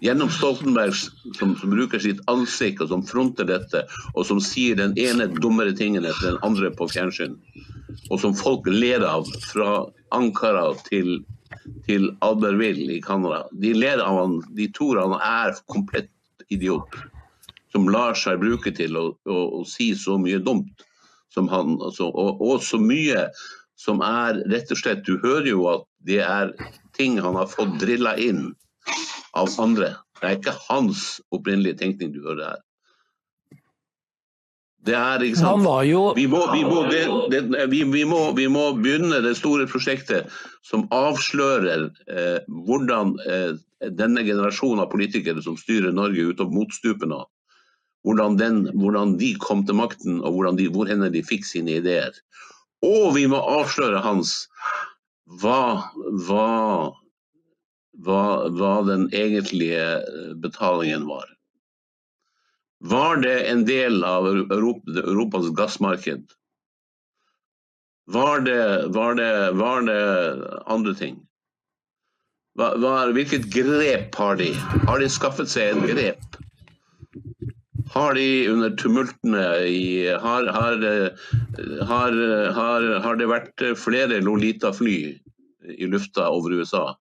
gjennom 0.00 0.30
Stoltenberg, 0.30 0.94
som, 1.38 1.56
som, 1.56 1.70
bruker 1.70 2.02
sitt 2.02 2.20
ansikt 2.30 2.82
og 2.84 2.92
som 2.92 3.02
fronter 3.06 3.48
dette, 3.48 3.84
og 4.14 4.26
som 4.28 4.40
sier 4.42 4.78
den 4.78 4.94
ene 5.00 5.28
dummere 5.40 5.74
tingen 5.76 6.06
etter 6.06 6.32
den 6.32 6.40
andre 6.46 6.70
på 6.74 6.88
fjernsyn, 6.92 7.36
og 8.10 8.20
som 8.22 8.36
folk 8.36 8.68
ler 8.70 9.04
av 9.06 9.28
fra 9.48 9.82
Ankara 10.14 10.70
til, 10.88 11.18
til 11.88 12.10
Albertville 12.24 12.98
i 12.98 13.02
Canada. 13.04 13.44
De 13.52 13.74
ler 13.76 14.02
av 14.04 14.22
han, 14.22 14.40
de 14.56 14.68
tror 14.76 15.02
han 15.02 15.16
er 15.18 15.58
komplett 15.72 16.12
idiot, 16.48 16.98
som 17.72 17.88
lar 17.92 18.16
seg 18.16 18.40
bruke 18.40 18.72
til 18.72 18.96
å, 18.96 19.06
å, 19.28 19.40
å 19.60 19.64
si 19.68 19.92
så 19.98 20.16
mye 20.20 20.40
dumt 20.40 20.86
som 21.34 21.50
han, 21.52 21.76
altså, 21.84 22.08
og, 22.08 22.40
og 22.40 22.62
så 22.64 22.80
mye 22.80 23.26
som 23.78 24.00
er 24.02 24.40
rett 24.50 24.72
og 24.74 24.80
slett 24.80 25.04
Du 25.06 25.20
hører 25.22 25.50
jo 25.50 25.66
at 25.70 25.84
det 26.08 26.22
er 26.24 26.54
ting 26.96 27.18
han 27.22 27.36
har 27.38 27.50
fått 27.52 27.76
drilla 27.82 28.16
inn 28.18 28.48
av 29.38 29.52
andre. 29.62 29.94
Det 30.18 30.26
er 30.26 30.38
ikke 30.38 30.56
hans 30.68 31.18
opprinnelige 31.34 31.78
tenkning 31.82 32.10
du 32.14 32.24
hører 32.24 32.52
her. 32.52 32.64
Det 34.88 34.94
er, 34.94 35.22
ikke 35.26 35.40
sant? 35.40 35.66
Jo... 35.88 36.02
Vi, 36.16 36.24
må, 36.30 36.40
vi, 36.52 36.62
må, 36.64 36.84
det, 36.88 37.02
det, 37.32 37.64
vi, 37.70 37.82
vi, 37.92 38.04
må, 38.08 38.20
vi, 38.36 38.46
må, 38.48 38.70
begynne 38.78 39.18
det 39.24 39.34
store 39.36 39.66
prosjektet 39.68 40.30
som 40.64 40.86
avslører 40.94 41.88
eh, 42.08 42.38
hvordan 42.46 43.16
eh, 43.26 43.58
denne 43.98 44.22
generasjonen 44.24 44.84
av 44.84 44.92
politikere 44.92 45.42
som 45.44 45.58
styrer 45.60 45.92
Norge 45.94 46.30
utover 46.30 46.54
motstupen 46.54 47.12
nå, 47.12 47.20
hvordan, 48.06 48.38
den, 48.40 48.62
hvordan, 48.78 49.16
de 49.20 49.34
kom 49.42 49.66
til 49.66 49.76
makten 49.80 50.22
og 50.22 50.38
hvordan 50.38 50.60
de, 50.60 50.70
hvor 50.72 50.88
de 50.88 51.24
fikk 51.26 51.44
sine 51.46 51.80
ideer. 51.82 52.14
Og 52.86 53.12
vi 53.18 53.26
må 53.26 53.42
avsløre 53.42 54.00
hans 54.04 54.46
hva, 55.42 55.90
hva 56.24 56.48
hva, 58.04 58.48
hva 58.54 58.74
den 58.86 59.08
egentlige 59.16 59.84
eh, 59.98 60.34
betalingen 60.42 61.06
var. 61.08 61.26
Var 62.78 63.22
det 63.24 63.38
en 63.50 63.64
del 63.66 64.04
av 64.06 64.26
Europa, 64.28 65.00
Europas 65.02 65.48
gassmarked? 65.58 66.28
Var 68.08 68.40
det, 68.40 68.60
var 68.94 69.14
det, 69.18 69.32
var 69.58 69.82
det 69.82 70.02
andre 70.66 70.94
ting? 70.94 71.18
Hva, 72.58 72.74
hvilket 73.14 73.50
grep 73.54 74.14
har 74.18 74.38
de? 74.38 74.52
Har 74.86 75.02
de 75.02 75.10
skaffet 75.10 75.50
seg 75.50 75.74
et 75.74 75.90
grep? 75.92 76.38
Har 77.92 78.14
de 78.14 78.48
under 78.50 78.72
tumultene 78.78 79.44
i 79.66 80.06
Har, 80.22 80.48
har, 80.54 80.82
har, 81.90 82.88
har 83.04 83.20
det 83.20 83.28
vært 83.30 83.64
flere 83.80 84.20
Lolita-fly 84.22 84.98
i 85.78 85.90
lufta 85.90 86.28
over 86.30 86.58
USA? 86.58 86.96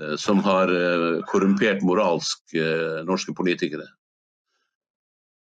Eh, 0.00 0.16
som 0.16 0.38
har 0.44 0.68
eh, 0.68 1.22
korrumpert 1.26 1.82
moralsk 1.82 2.54
eh, 2.54 3.04
norske 3.04 3.34
politikere. 3.36 3.84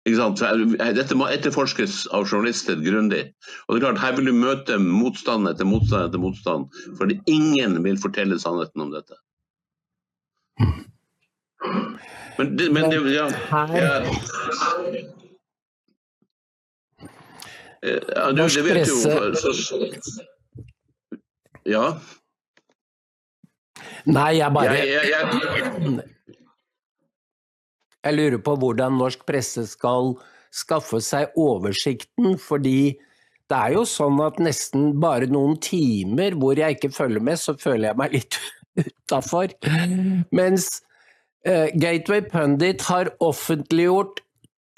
Dette 0.03 1.15
må 1.15 1.29
etterforskes 1.31 2.09
av 2.11 2.27
journalister 2.27 2.81
grundig. 2.83 3.23
Og 3.69 3.77
det 3.77 3.79
er 3.79 3.85
klart, 3.85 4.01
Her 4.03 4.17
vil 4.17 4.33
du 4.33 4.35
møte 4.35 4.79
motstand 4.83 5.47
etter 5.47 5.69
motstand 5.69 6.09
etter 6.09 6.19
motstand, 6.19 6.75
fordi 6.99 7.21
ingen 7.31 7.79
vil 7.85 8.01
fortelle 8.03 8.39
sannheten 8.43 8.83
om 8.83 8.91
dette. 8.91 9.15
Men, 12.39 12.57
det, 12.59 12.67
men 12.75 12.91
det, 12.91 12.99
ja, 13.15 13.29
ja. 13.53 14.01
ja 17.87 18.27
du, 18.35 18.43
det 18.43 18.65
vet 18.67 18.91
jo 18.91 18.97
så, 19.55 19.87
Ja. 21.69 21.87
Nei, 24.11 24.33
jeg 24.39 24.51
bare 24.55 24.75
jeg, 24.79 24.89
jeg, 24.89 25.05
jeg... 25.13 25.23
jeg, 28.05 28.13
lurer 28.19 28.41
på 28.45 28.53
hvordan 28.61 28.93
norsk 29.01 29.21
presse 29.29 29.63
skal 29.71 30.03
skaffe 30.53 31.01
seg 31.05 31.25
oversikten, 31.41 32.39
fordi 32.41 32.99
det 33.49 33.59
er 33.59 33.71
jo 33.77 33.85
sånn 33.89 34.21
at 34.25 34.41
nesten 34.43 35.01
bare 35.01 35.27
noen 35.31 35.57
timer 35.63 36.33
hvor 36.41 36.59
jeg 36.59 36.71
ikke 36.79 36.93
følger 36.95 37.23
med, 37.25 37.37
så 37.41 37.53
føler 37.59 37.89
jeg 37.91 38.01
meg 38.01 38.11
litt 38.17 38.35
utafor. 38.87 39.49
Mens 40.35 40.65
uh, 41.49 41.69
Gateway 41.73 42.23
Pundit 42.29 42.81
har 42.89 43.07
offentliggjort 43.25 44.21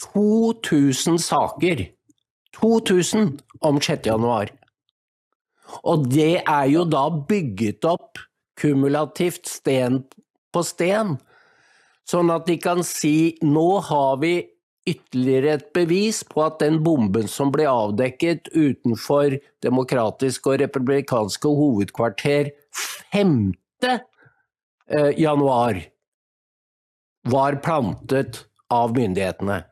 2000 0.02 1.18
saker. 1.22 1.76
2000 2.54 3.38
om 3.66 3.80
6. 3.82 4.06
januar. 4.06 4.46
Og 5.82 6.06
det 6.10 6.42
er 6.42 6.66
jo 6.70 6.84
da 6.86 7.08
bygget 7.10 7.84
opp 7.88 8.18
kumulativt 8.60 9.48
sten 9.50 10.02
på 10.54 10.62
sten, 10.66 11.16
sånn 12.08 12.30
at 12.34 12.46
de 12.46 12.58
kan 12.62 12.84
si 12.86 13.34
nå 13.42 13.68
har 13.88 14.18
vi 14.22 14.34
ytterligere 14.84 15.54
et 15.56 15.68
bevis 15.76 16.20
på 16.28 16.42
at 16.44 16.58
den 16.60 16.82
bomben 16.84 17.28
som 17.30 17.52
ble 17.54 17.64
avdekket 17.70 18.50
utenfor 18.52 19.38
demokratiske 19.64 20.50
og 20.52 20.60
republikanske 20.60 21.52
hovedkvarter 21.60 22.52
15 23.14 23.54
eh, 23.88 25.12
januar 25.16 25.80
var 27.32 27.56
plantet 27.64 28.44
av 28.72 28.92
myndighetene. 28.96 29.62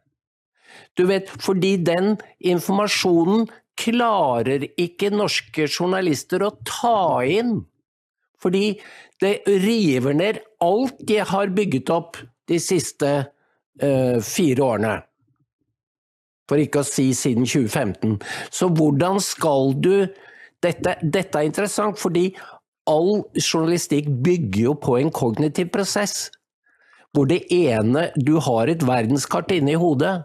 Du 0.96 1.04
vet, 1.08 1.28
fordi 1.28 1.76
den 1.84 2.16
informasjonen 2.40 3.46
klarer 3.80 4.64
ikke 4.80 5.12
norske 5.12 5.66
journalister 5.68 6.44
å 6.44 6.54
ta 6.68 7.20
inn. 7.28 7.62
Fordi 8.42 8.74
det 9.22 9.36
river 9.46 10.16
ned 10.18 10.42
alt 10.64 10.98
de 11.08 11.20
har 11.22 11.54
bygget 11.54 11.92
opp 11.94 12.18
de 12.50 12.58
siste 12.62 13.12
uh, 13.22 14.18
fire 14.18 14.66
årene. 14.66 14.96
For 16.50 16.60
ikke 16.60 16.82
å 16.82 16.86
si 16.86 17.12
siden 17.16 17.46
2015. 17.46 18.18
Så 18.50 18.68
hvordan 18.74 19.22
skal 19.22 19.76
du 19.78 19.94
dette, 20.62 20.96
dette 21.02 21.38
er 21.38 21.48
interessant, 21.48 21.98
fordi 21.98 22.32
all 22.90 23.22
journalistikk 23.38 24.10
bygger 24.24 24.66
jo 24.66 24.74
på 24.78 24.98
en 24.98 25.12
kognitiv 25.14 25.70
prosess. 25.74 26.30
Hvor 27.12 27.28
det 27.28 27.44
ene 27.52 28.08
Du 28.16 28.38
har 28.40 28.70
et 28.72 28.84
verdenskart 28.86 29.52
inne 29.52 29.74
i 29.74 29.80
hodet, 29.80 30.22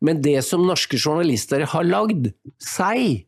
men 0.00 0.22
det 0.22 0.40
som 0.46 0.66
norske 0.66 0.98
journalister 0.98 1.64
har 1.66 1.86
lagd 1.86 2.30
seg, 2.62 3.27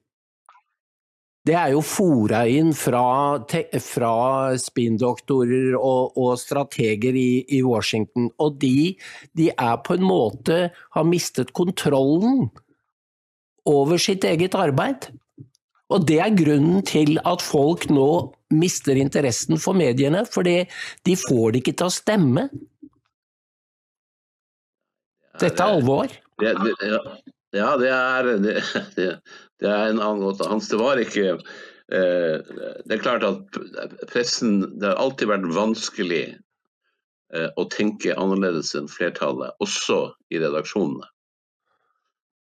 det 1.49 1.55
er 1.57 1.71
jo 1.73 1.81
fora 1.85 2.43
inn 2.53 2.75
fra, 2.77 3.41
fra 3.81 4.15
spinndoktorer 4.61 5.73
og, 5.79 6.19
og, 6.21 6.35
strateger 6.41 7.17
i, 7.17 7.45
i 7.57 7.63
Washington. 7.65 8.29
Og 8.45 8.59
de, 8.61 8.93
de, 9.39 9.49
er 9.55 9.79
på 9.87 9.97
en 9.97 10.05
måte 10.05 10.61
har 10.97 11.09
mistet 11.09 11.55
kontrollen 11.57 12.51
over 13.69 14.01
sitt 14.01 14.27
eget 14.29 14.57
arbeid. 14.59 15.09
Og 15.91 16.05
det 16.07 16.21
er 16.23 16.37
grunnen 16.37 16.85
til 16.87 17.17
at 17.27 17.43
folk 17.43 17.89
nå 17.91 18.11
mister 18.55 18.99
interessen 19.01 19.59
for 19.63 19.79
mediene, 19.79 20.27
for 20.29 20.47
de 20.47 21.17
får 21.25 21.55
det 21.55 21.65
ikke 21.65 21.79
til 21.81 21.89
å 21.89 21.95
stemme. 21.95 22.49
Dette 25.41 25.57
er 25.57 25.79
alvor. 25.79 26.13
Ja, 26.43 26.53
det, 26.61 26.75
ja. 26.85 27.01
ja, 27.57 27.71
det 27.81 27.91
er, 27.97 28.31
det, 28.45 29.09
det 29.61 29.69
er 29.69 29.91
en 29.91 30.01
annen 30.01 30.23
måte. 30.25 30.49
Hans, 30.49 30.69
det 30.73 30.79
var 30.81 31.01
ikke 31.01 31.35
eh, 31.37 32.37
Det 32.87 32.97
er 32.97 33.03
klart 33.03 33.27
at 33.27 33.59
pressen 34.11 34.63
Det 34.81 34.89
har 34.89 35.01
alltid 35.03 35.31
vært 35.31 35.49
vanskelig 35.55 36.25
eh, 37.35 37.49
å 37.61 37.67
tenke 37.73 38.17
annerledes 38.17 38.73
enn 38.79 38.89
flertallet, 38.91 39.53
også 39.61 40.15
i 40.33 40.41
redaksjonene. 40.41 41.09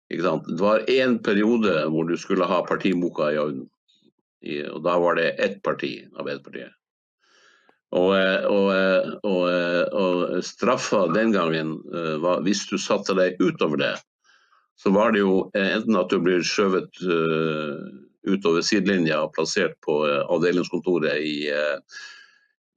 Det 0.09 0.57
var 0.57 0.87
én 0.89 1.19
periode 1.21 1.83
hvor 1.93 2.07
du 2.09 2.15
skulle 2.17 2.47
ha 2.49 2.63
partimoka 2.65 3.29
i 3.29 3.37
orden. 3.37 3.67
Og 4.71 4.79
da 4.81 4.95
var 4.97 5.19
det 5.19 5.35
ett 5.43 5.59
parti, 5.61 5.99
Arbeiderpartiet. 6.15 6.71
Og, 7.99 8.13
eh, 8.15 8.45
og, 8.47 8.71
og, 9.27 9.43
og 9.99 10.43
straffa 10.45 11.03
den 11.13 11.33
gangen 11.35 11.75
var 12.23 12.41
hvis 12.45 12.63
du 12.69 12.77
satte 12.81 13.13
deg 13.17 13.37
utover 13.41 13.81
det, 13.81 13.93
så 14.79 14.91
var 14.95 15.11
det 15.11 15.23
jo 15.23 15.33
eh, 15.57 15.73
enten 15.75 15.97
at 15.99 16.11
du 16.11 16.21
blir 16.23 16.43
skjøvet 16.45 17.01
uh, 17.03 17.75
utover 18.29 18.63
sidelinja 18.63 19.17
og 19.25 19.33
plassert 19.35 19.75
på 19.83 19.93
uh, 20.07 20.21
avdelingskontoret 20.31 21.19
i, 21.19 21.51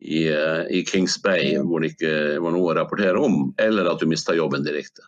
i, 0.02 0.20
i, 0.26 0.82
Kings 0.88 1.14
Bay, 1.22 1.54
hvor 1.62 1.82
det 1.82 1.92
ikke 1.92 2.40
var 2.42 2.52
noe 2.56 2.72
å 2.72 2.76
rapportere 2.80 3.18
om, 3.22 3.54
eller 3.62 3.90
at 3.90 4.02
du 4.02 4.06
mista 4.10 4.34
jobben 4.34 4.66
direkte. 4.66 5.02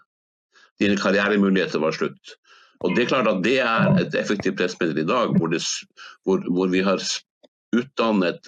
Dine 0.78 0.96
karrieremuligheter 0.98 1.78
var 1.82 1.92
slutt. 1.96 2.36
Og 2.84 2.94
Det 2.94 3.02
er 3.04 3.10
klart 3.10 3.30
at 3.30 3.42
det 3.42 3.58
er 3.64 3.98
et 4.02 4.14
effektivt 4.18 4.58
pressmiddel 4.58 4.98
i 5.02 5.06
dag, 5.08 5.28
hvor, 5.38 5.48
det, 5.50 5.60
hvor, 6.26 6.38
hvor 6.46 6.68
vi 6.70 6.80
har 6.86 6.98
utdannet 7.74 8.40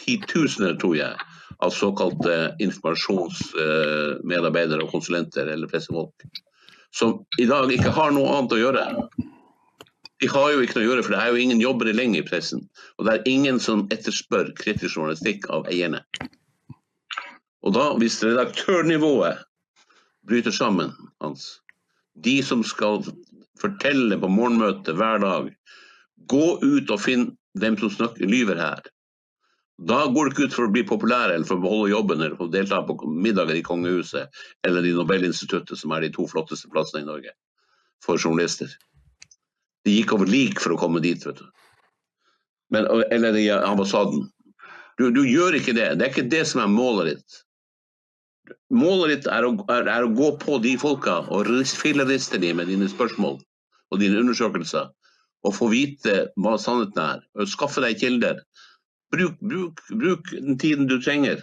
titusener, 0.00 0.74
tror 0.80 0.96
jeg, 0.96 1.14
av 1.60 1.70
såkalte 1.76 2.56
informasjonsmedarbeidere 2.64 4.82
og 4.86 4.92
konsulenter 4.94 5.44
eller 5.52 5.68
pressefolk 5.70 6.14
som 6.94 7.20
i 7.38 7.46
dag 7.46 7.70
ikke 7.72 7.92
har 7.94 8.14
noe 8.14 8.30
annet 8.36 8.56
å 8.56 8.60
gjøre. 8.60 8.86
De 10.20 10.28
har 10.28 10.50
jo 10.52 10.64
ikke 10.64 10.76
noe 10.76 10.84
å 10.84 10.88
gjøre, 10.90 11.04
for 11.06 11.14
det 11.14 11.20
er 11.22 11.30
jo 11.32 11.42
ingen 11.44 11.62
jobber 11.62 11.92
lenger 11.94 12.20
i 12.20 12.26
pressen. 12.26 12.66
Og 12.98 13.06
det 13.06 13.14
er 13.14 13.30
ingen 13.30 13.60
som 13.62 13.86
etterspør 13.94 14.52
kritisk 14.58 14.98
journalistikk 14.98 15.48
av 15.54 15.68
eierne. 15.70 16.02
Og 17.64 17.74
da, 17.76 17.90
hvis 18.00 18.20
redaktørnivået 18.24 19.40
bryter 20.28 20.54
sammen, 20.54 20.92
Hans, 21.20 21.60
de 22.20 22.40
som 22.44 22.64
skal 22.66 23.04
fortelle 23.60 24.18
på 24.20 24.28
morgenmøtet 24.32 24.96
hver 24.96 25.20
dag, 25.22 25.50
gå 26.28 26.46
ut 26.60 26.92
og 26.92 27.00
finn 27.00 27.28
hvem 27.60 27.76
som 27.80 27.92
snakker, 27.92 28.28
lyver 28.28 28.60
her. 28.60 28.80
Da 29.80 30.02
går 30.12 30.28
du 30.28 30.34
ikke 30.34 30.48
ut 30.50 30.56
for 30.56 30.68
å 30.68 30.72
bli 30.72 30.82
populær 30.84 31.32
eller 31.32 31.46
for 31.48 31.56
å 31.56 31.64
beholde 31.64 31.92
jobben 31.94 32.20
eller 32.20 32.36
for 32.36 32.50
å 32.50 32.52
delta 32.52 32.82
på 32.84 32.98
middager 33.08 33.56
i 33.56 33.64
kongehuset 33.64 34.42
eller 34.68 34.84
i 34.84 34.92
Nobelinstituttet, 34.92 35.78
som 35.80 35.94
er 35.96 36.04
de 36.04 36.10
to 36.12 36.26
flotteste 36.28 36.68
plassene 36.72 37.00
i 37.04 37.08
Norge 37.08 37.32
for 38.04 38.20
journalister. 38.20 38.68
De 39.88 39.94
gikk 39.94 40.12
over 40.12 40.28
lik 40.28 40.60
for 40.60 40.74
å 40.74 40.80
komme 40.80 41.00
dit, 41.00 41.24
vet 41.24 41.40
du. 41.40 41.46
Men, 42.70 42.86
eller 43.10 43.38
i 43.40 43.48
ambassaden. 43.50 44.26
Du, 45.00 45.08
du, 45.14 45.22
gjør 45.24 45.56
ikke 45.56 45.72
det. 45.72 45.94
Det 45.96 46.06
er 46.06 46.12
ikke 46.12 46.28
det 46.28 46.42
som 46.50 46.60
er 46.60 46.72
målet 46.72 47.14
ditt. 47.14 47.38
Målet 48.74 49.14
ditt 49.14 49.30
er 49.32 49.46
å, 49.48 49.54
er, 49.72 49.88
er 49.88 50.04
å 50.04 50.12
gå 50.14 50.34
på 50.42 50.58
de 50.60 50.76
folka 50.80 51.22
og 51.32 51.48
filleriste 51.80 52.40
dem 52.42 52.60
med 52.60 52.68
dine 52.68 52.88
spørsmål 52.90 53.40
og 53.40 54.02
dine 54.02 54.20
undersøkelser. 54.20 54.92
Og 55.48 55.56
få 55.56 55.70
vite 55.72 56.26
hva 56.36 56.58
sannheten 56.60 57.00
er. 57.00 57.24
Og 57.40 57.48
skaffe 57.48 57.80
deg 57.80 57.96
kilder 57.96 58.42
Bruk, 59.10 59.38
bruk, 59.40 59.80
bruk, 59.90 60.30
den 60.30 60.58
tiden 60.58 60.86
du 60.86 61.00
trenger. 61.02 61.42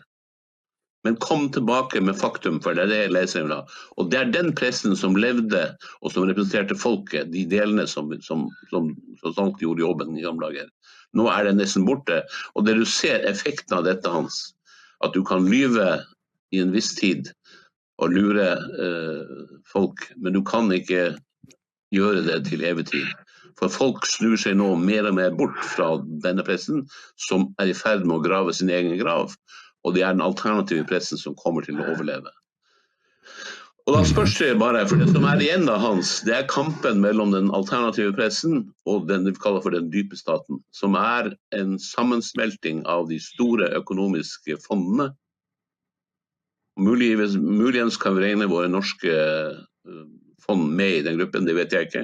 Men 1.04 1.16
kom 1.24 1.50
tilbake 1.52 2.02
med 2.02 2.18
faktum, 2.20 2.60
for 2.64 2.76
det 2.76 2.84
er 2.84 2.92
det 2.92 3.00
jeg 3.00 3.14
leser 3.16 3.52
ha. 3.54 3.62
Og 3.96 4.10
det 4.12 4.20
er 4.20 4.32
den 4.34 4.54
pressen 4.58 4.96
som 4.98 5.16
levde, 5.20 5.62
og 6.02 6.12
som 6.12 6.26
representerte 6.28 6.76
folket, 6.80 7.32
de 7.32 7.46
delene 7.48 7.86
som, 7.88 8.12
som, 8.26 8.48
som, 8.72 8.90
som 9.24 9.54
gjorde 9.62 9.86
jobben 9.86 10.18
i 10.18 10.26
gamle 10.26 10.50
dager. 10.50 10.72
Nå 11.16 11.28
er 11.32 11.48
det 11.48 11.58
nesten 11.60 11.86
borte. 11.88 12.24
Og 12.56 12.68
det 12.68 12.76
du 12.80 12.86
ser 12.88 13.24
effekten 13.30 13.78
av 13.78 13.86
dette, 13.88 14.12
Hans, 14.12 14.42
at 15.06 15.16
du 15.16 15.24
kan 15.28 15.48
lyve 15.48 16.02
i 16.52 16.64
en 16.64 16.74
viss 16.76 16.94
tid 16.98 17.32
og 18.02 18.14
lure 18.14 18.50
eh, 18.58 19.48
folk, 19.72 20.04
men 20.18 20.36
du 20.36 20.44
kan 20.46 20.70
ikke 20.74 21.16
gjøre 21.96 22.24
det 22.28 22.42
til 22.50 22.66
evig 22.68 22.88
tid. 22.92 23.08
For 23.58 23.74
folk 23.74 24.06
snur 24.06 24.38
seg 24.38 24.58
nå 24.60 24.74
mer 24.80 25.08
og 25.10 25.16
mer 25.18 25.32
bort 25.38 25.58
fra 25.66 25.96
denne 26.24 26.46
pressen, 26.46 26.84
som 27.28 27.50
er 27.62 27.72
i 27.72 27.78
ferd 27.78 28.06
med 28.06 28.20
å 28.20 28.26
grave 28.26 28.54
sin 28.54 28.70
egen 28.70 28.98
grav. 29.02 29.34
Og 29.86 29.96
det 29.96 30.04
er 30.04 30.14
den 30.14 30.26
alternative 30.26 30.86
pressen 30.90 31.18
som 31.18 31.38
kommer 31.40 31.66
til 31.66 31.80
å 31.82 31.88
overleve. 31.94 32.34
Og 33.88 33.96
da 33.96 34.02
spørs 34.04 34.34
det 34.42 34.58
bare, 34.60 34.82
for 34.88 35.00
Det 35.00 35.08
som 35.14 35.24
er 35.24 35.40
igjen 35.40 35.64
da, 35.66 35.78
Hans, 35.80 36.18
det 36.28 36.34
er 36.36 36.50
kampen 36.52 37.00
mellom 37.00 37.32
den 37.32 37.48
alternative 37.56 38.12
pressen 38.18 38.66
og 38.86 39.08
den 39.08 39.24
vi 39.24 39.32
kaller 39.40 39.64
for 39.64 39.72
den 39.72 39.88
dype 39.94 40.20
staten. 40.20 40.60
Som 40.76 40.98
er 41.00 41.32
en 41.56 41.78
sammensmelting 41.80 42.84
av 42.84 43.08
de 43.08 43.20
store 43.24 43.72
økonomiske 43.80 44.60
fondene. 44.66 45.14
Muligens, 46.78 47.98
kan 47.98 48.20
vi 48.20 48.26
regne 48.26 48.50
våre 48.52 48.68
norske 48.70 49.16
eh, 49.16 50.04
fond 50.44 50.68
med 50.68 51.00
i 51.00 51.06
den 51.08 51.18
gruppen, 51.24 51.48
det 51.48 51.56
vet 51.56 51.72
jeg 51.74 51.88
ikke. 51.88 52.04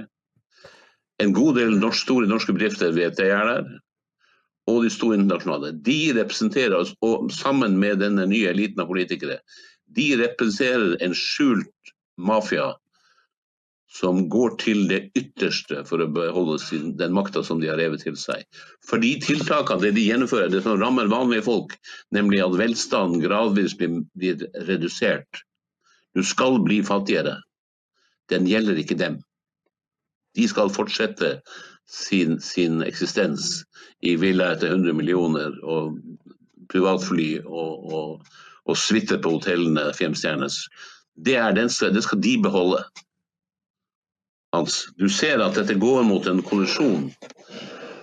En 1.24 1.34
god 1.34 1.56
del 1.56 1.78
norsk, 1.80 2.04
store 2.04 2.28
norske 2.28 2.54
bedrifter 2.56 2.92
vet 2.96 3.20
jeg 3.22 3.32
er 3.32 3.48
der, 3.48 3.68
og 4.68 4.84
de 4.84 4.92
store 4.92 5.20
internasjonale. 5.20 5.74
De 5.86 5.98
representerer 6.18 6.76
oss, 6.78 6.94
og 7.06 7.32
sammen 7.32 7.78
med 7.80 8.02
denne 8.04 8.26
nye 8.28 8.52
eliten 8.52 8.84
av 8.84 8.90
politikere, 8.92 9.40
de 9.96 10.08
representerer 10.20 10.98
en 11.06 11.16
skjult 11.16 11.94
mafia 12.18 12.74
som 13.94 14.24
går 14.34 14.56
til 14.62 14.88
det 14.90 15.00
ytterste 15.20 15.84
for 15.86 16.02
å 16.02 16.10
beholde 16.10 16.58
sin, 16.62 16.96
den 16.98 17.14
makta 17.14 17.44
som 17.46 17.60
de 17.62 17.70
har 17.70 17.78
revet 17.78 18.02
til 18.02 18.16
seg. 18.18 18.42
For 18.88 19.02
de 19.04 19.12
tiltakene 19.22 19.84
det 19.84 19.94
de 20.00 20.08
gjennomfører, 20.08 20.50
det 20.50 20.64
som 20.66 20.80
rammer 20.82 21.12
vanlige 21.12 21.46
folk, 21.46 21.76
nemlig 22.16 22.42
at 22.42 22.58
velstanden 22.58 23.22
gradvis 23.22 23.78
blir, 23.78 24.02
blir 24.18 24.48
redusert. 24.66 25.44
Du 26.18 26.24
skal 26.26 26.58
bli 26.66 26.82
fattigere. 26.86 27.38
Den 28.34 28.50
gjelder 28.50 28.82
ikke 28.82 28.98
dem 28.98 29.22
de 30.36 30.48
skal 30.50 30.72
fortsette 30.74 31.36
sin, 31.90 32.40
sin 32.42 32.82
eksistens 32.86 33.64
i 34.02 34.16
villa 34.20 34.54
etter 34.54 34.74
100 34.74 34.96
millioner 34.98 35.56
og 35.64 36.00
privatfly 36.72 37.44
og, 37.46 37.94
og, 37.94 38.34
og 38.66 38.80
suite 38.80 39.20
på 39.22 39.38
hotellene 39.38 39.92
femstjerners. 39.98 40.64
Det, 41.14 41.38
det 41.38 42.04
skal 42.04 42.24
de 42.24 42.38
beholde. 42.42 42.82
Hans, 44.54 44.88
du 45.02 45.08
ser 45.10 45.42
at 45.42 45.56
dette 45.58 45.78
går 45.82 46.04
mot 46.06 46.28
en 46.30 46.42
kollisjon. 46.46 47.10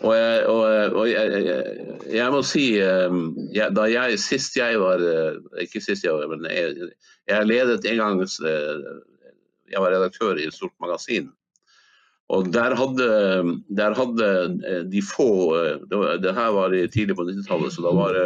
Og 0.01 0.15
jeg, 0.17 0.45
og, 0.49 0.95
og 0.97 1.11
jeg, 1.11 1.43
jeg, 1.45 1.89
jeg 2.15 2.33
må 2.33 2.39
si 2.47 2.65
eh, 2.81 3.17
Da 3.77 3.83
jeg 3.91 4.17
sist 4.23 4.55
jeg 4.57 4.79
var 4.81 5.03
eh, 5.05 5.37
Ikke 5.61 5.83
sist 5.85 6.07
jeg 6.07 6.15
var, 6.17 6.31
men 6.31 6.47
jeg 6.49 7.45
ledet 7.45 7.85
en 7.85 8.01
gang 8.01 8.23
eh, 8.25 8.87
Jeg 9.69 9.83
var 9.85 9.93
redaktør 9.93 10.41
i 10.41 10.47
et 10.49 10.57
stort 10.57 10.73
magasin. 10.81 11.29
Og 12.31 12.51
der 12.55 12.77
hadde, 12.79 13.07
der 13.75 13.95
hadde, 13.99 14.27
eh, 14.69 14.83
de 14.87 15.01
få 15.03 15.31
eh, 15.59 15.81
Det, 16.23 16.35
her 16.37 16.53
var 16.55 16.75
tidlig 16.95 17.17
på 17.19 17.27
90-tallet, 17.27 17.75
så 17.75 17.83
da 17.83 17.95
var 17.97 18.19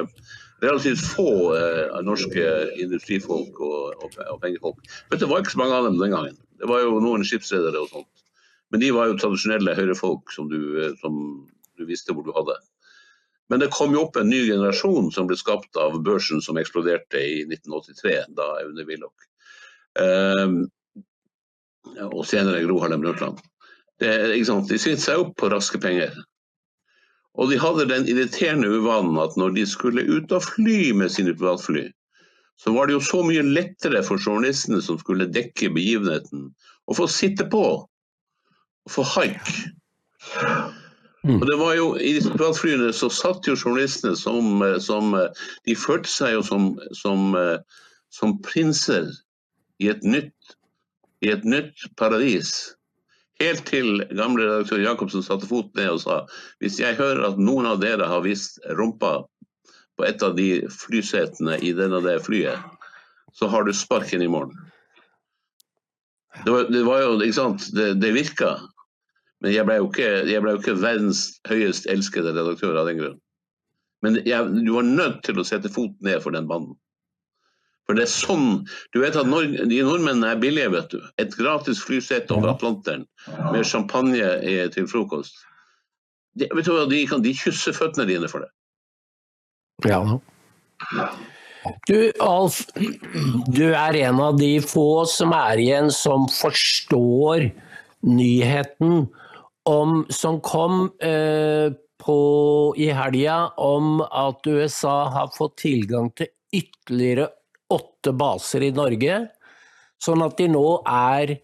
relativt 0.65 1.01
få 1.15 1.55
eh, 1.57 2.03
norske 2.05 2.45
industrifolk 2.81 3.61
og, 3.61 4.05
og, 4.05 4.19
og, 4.31 4.41
pengefolk. 4.43 4.85
Men 5.11 5.21
det 5.21 5.31
var 5.31 5.43
ikke 5.43 5.55
så 5.55 5.63
mange 5.63 5.79
av 5.79 5.89
dem 5.89 5.99
den 6.01 6.15
gangen. 6.15 6.37
Det 6.61 6.69
var 6.71 6.85
jo 6.85 7.01
noen 7.03 7.25
skipsredere 7.27 7.83
og 7.83 7.91
sånt. 7.93 8.25
Men 8.73 8.83
de 8.83 8.93
var 8.95 9.11
jo 9.11 9.19
tradisjonelle 9.21 9.77
høyrefolk 9.77 10.33
som 10.35 10.49
du, 10.51 10.61
eh, 10.83 10.95
som 11.03 11.19
du 11.79 11.87
visste 11.89 12.15
hvor 12.15 12.27
du 12.27 12.33
hadde. 12.37 12.57
Men 13.53 13.61
det 13.61 13.73
kom 13.75 13.93
jo 13.93 14.07
opp 14.07 14.17
en 14.17 14.31
ny 14.31 14.41
generasjon 14.49 15.11
som 15.13 15.29
ble 15.29 15.37
skapt 15.37 15.77
av 15.81 15.99
børsen 16.05 16.41
som 16.43 16.57
eksploderte 16.61 17.21
i 17.21 17.43
1983, 17.45 18.15
da 18.39 18.47
Aune 18.63 18.87
Willoch. 18.89 19.29
Eh, 20.01 20.57
og 22.09 22.23
senere 22.27 22.65
Gro 22.65 22.79
Harlem 22.81 23.05
Brundtland. 23.05 23.43
De 24.03 24.45
svingte 24.45 25.01
seg 25.03 25.23
opp 25.23 25.37
på 25.39 25.51
raske 25.53 25.79
penger. 25.81 26.15
Og 27.35 27.51
de 27.51 27.59
hadde 27.59 27.89
den 27.91 28.07
irriterende 28.11 28.71
uvanen 28.71 29.19
at 29.23 29.37
når 29.39 29.57
de 29.57 29.67
skulle 29.67 30.07
ut 30.07 30.33
og 30.35 30.45
fly 30.47 30.93
med 30.95 31.11
sine 31.11 31.35
privatfly, 31.35 31.89
så 32.59 32.71
var 32.75 32.87
det 32.87 32.95
jo 32.95 33.03
så 33.03 33.23
mye 33.27 33.43
lettere 33.43 34.03
for 34.07 34.23
journalistene 34.23 34.79
som 34.83 35.01
skulle 35.01 35.31
dekke 35.35 35.73
begivenheten, 35.75 36.53
å 36.87 36.95
få 36.95 37.09
sitte 37.11 37.47
på 37.51 37.65
og 37.75 38.93
få 38.93 39.03
haik. 39.17 39.51
Mm. 41.25 41.41
Og 41.41 41.47
det 41.49 41.57
var 41.59 41.75
jo, 41.75 41.87
I 41.97 42.15
disse 42.19 42.31
privatflyene 42.31 42.93
så 42.95 43.09
satt 43.11 43.49
jo 43.49 43.57
journalistene 43.57 44.15
som, 44.17 44.61
som 44.85 45.15
De 45.65 45.77
følte 45.79 46.11
seg 46.13 46.37
jo 46.37 46.43
som, 46.45 46.67
som, 46.93 47.33
som 48.13 48.37
prinser 48.45 49.09
i 49.83 49.89
et 49.91 50.05
nytt, 50.05 50.57
i 51.25 51.33
et 51.33 51.47
nytt 51.49 51.89
paradis. 51.99 52.75
Helt 53.43 53.65
til 53.67 54.05
gamle 54.15 54.45
redaktør 54.47 54.83
Jacobsen 54.83 55.25
satte 55.27 55.49
foten 55.51 55.75
ned 55.81 55.97
og 55.97 56.03
sa 56.05 56.19
hvis 56.63 56.79
jeg 56.79 56.99
hører 57.01 57.25
at 57.33 57.41
noen 57.41 57.67
av 57.67 57.81
dere 57.83 58.07
har 58.07 58.23
vist 58.23 58.61
rumpa 58.79 59.25
på 59.99 60.07
et 60.07 60.23
av 60.27 60.37
de 60.39 60.49
flysetene 60.71 61.59
i 61.63 61.73
denne 61.75 62.01
det 62.05 62.21
flyet, 62.23 62.59
så 63.35 63.49
har 63.51 63.67
du 63.67 63.73
sparken 63.75 64.23
i 64.23 64.31
morgen. 64.31 64.55
Det 66.45 66.51
var, 66.51 66.71
det 66.71 66.83
var 66.87 67.03
jo, 67.03 67.19
ikke 67.23 67.37
sant, 67.37 67.67
det, 67.75 67.93
det 68.03 68.15
virka. 68.15 68.57
Men 69.43 69.55
jeg 69.55 69.67
ble, 69.69 69.77
jo 69.83 69.91
ikke, 69.91 70.09
ble 70.43 70.55
jo 70.55 70.63
ikke 70.63 70.79
verdens 70.83 71.27
høyest 71.51 71.87
elskede 71.91 72.35
redaktør 72.35 72.79
av 72.81 72.91
den 72.91 72.99
grunn. 73.03 73.21
Men 74.03 74.19
jeg, 74.27 74.51
du 74.67 74.73
var 74.75 74.87
nødt 74.87 75.23
til 75.27 75.39
å 75.41 75.47
sette 75.47 75.71
foten 75.73 76.07
ned 76.07 76.23
for 76.25 76.35
den 76.35 76.49
banden. 76.51 76.75
For 77.85 77.97
det 77.99 78.07
er 78.07 78.13
sånn 78.13 78.47
Du 78.95 79.01
vet 79.03 79.17
at 79.19 79.29
nord, 79.29 79.53
de 79.69 79.81
nordmennene 79.85 80.33
er 80.33 80.41
billige, 80.41 80.71
vet 80.73 80.95
du. 80.95 81.01
Et 81.21 81.35
gratis 81.37 81.83
flysett 81.85 82.33
over 82.33 82.55
Atlanteren 82.55 83.05
med 83.53 83.67
champagne 83.69 84.31
til 84.75 84.89
frokost. 84.91 85.37
De, 86.35 86.49
vet 86.51 86.67
du 86.67 86.73
hva, 86.75 86.89
de 86.91 87.05
kan 87.11 87.23
de 87.23 87.35
kysse 87.37 87.75
føttene 87.77 88.09
dine 88.09 88.31
for 88.31 88.45
det. 88.45 88.51
Ja. 89.87 90.01
Du 91.89 91.97
Alf, 92.21 92.63
du 92.77 93.67
er 93.73 93.97
en 94.05 94.21
av 94.21 94.37
de 94.41 94.57
få 94.65 95.05
som 95.09 95.33
er 95.37 95.61
igjen 95.63 95.91
som 95.95 96.27
forstår 96.29 97.49
nyheten 98.05 99.07
om, 99.65 100.03
som 100.13 100.41
kom 100.45 100.91
eh, 101.01 101.73
på, 102.05 102.19
i 102.77 102.91
helga 102.93 103.39
om 103.57 104.03
at 104.05 104.45
USA 104.45 104.97
har 105.15 105.33
fått 105.37 105.57
tilgang 105.65 106.11
til 106.19 106.29
ytterligere 106.53 107.31
åtte 107.75 108.15
baser 108.17 108.65
i 108.67 108.73
Norge, 108.75 109.25
sånn 110.03 110.23
at 110.25 110.39
de 110.39 110.49
nå 110.53 110.67
er 110.89 111.37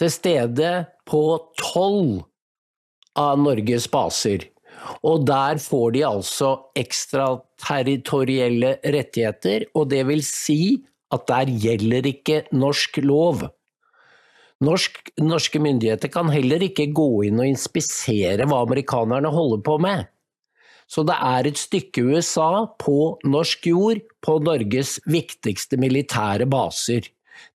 til 0.00 0.10
stede 0.12 0.70
på 1.08 1.22
tolv 1.60 2.22
av 3.18 3.40
Norges 3.42 3.88
baser. 3.92 4.46
Og 5.04 5.26
der 5.28 5.58
får 5.60 5.90
de 5.96 6.04
altså 6.08 6.54
ekstraterritorielle 6.78 8.78
rettigheter, 8.94 9.66
og 9.76 9.90
det 9.92 10.06
vil 10.08 10.22
si 10.24 10.86
at 11.12 11.26
der 11.28 11.50
gjelder 11.50 12.06
ikke 12.08 12.44
norsk 12.54 12.96
lov. 13.04 13.44
Norsk, 14.64 15.12
norske 15.20 15.60
myndigheter 15.62 16.08
kan 16.12 16.30
heller 16.32 16.62
ikke 16.64 16.92
gå 16.96 17.24
inn 17.28 17.40
og 17.40 17.48
inspisere 17.48 18.46
hva 18.48 18.62
amerikanerne 18.66 19.28
holder 19.32 19.62
på 19.66 19.78
med. 19.82 20.08
Så 20.90 21.04
det 21.06 21.14
er 21.22 21.46
et 21.46 21.58
stykke 21.60 22.02
USA 22.10 22.66
på 22.82 22.96
norsk 23.30 23.68
jord 23.70 24.02
på 24.26 24.38
Norges 24.42 24.96
viktigste 25.06 25.78
militære 25.78 26.48
baser. 26.50 27.06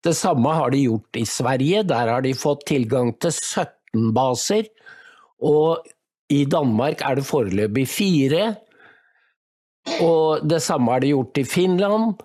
Det 0.05 0.15
samme 0.17 0.53
har 0.55 0.71
de 0.71 0.86
gjort 0.86 1.19
i 1.19 1.25
Sverige, 1.27 1.83
der 1.83 2.13
har 2.13 2.23
de 2.23 2.31
fått 2.38 2.63
tilgang 2.69 3.11
til 3.19 3.36
17 3.36 4.13
baser. 4.15 4.69
Og 5.43 5.83
i 6.31 6.45
Danmark 6.49 7.03
er 7.05 7.19
det 7.19 7.27
foreløpig 7.27 7.86
fire. 7.91 8.45
Og 10.01 10.47
det 10.47 10.61
samme 10.63 10.95
har 10.95 11.03
de 11.03 11.11
gjort 11.11 11.38
i 11.38 11.45
Finland. 11.45 12.15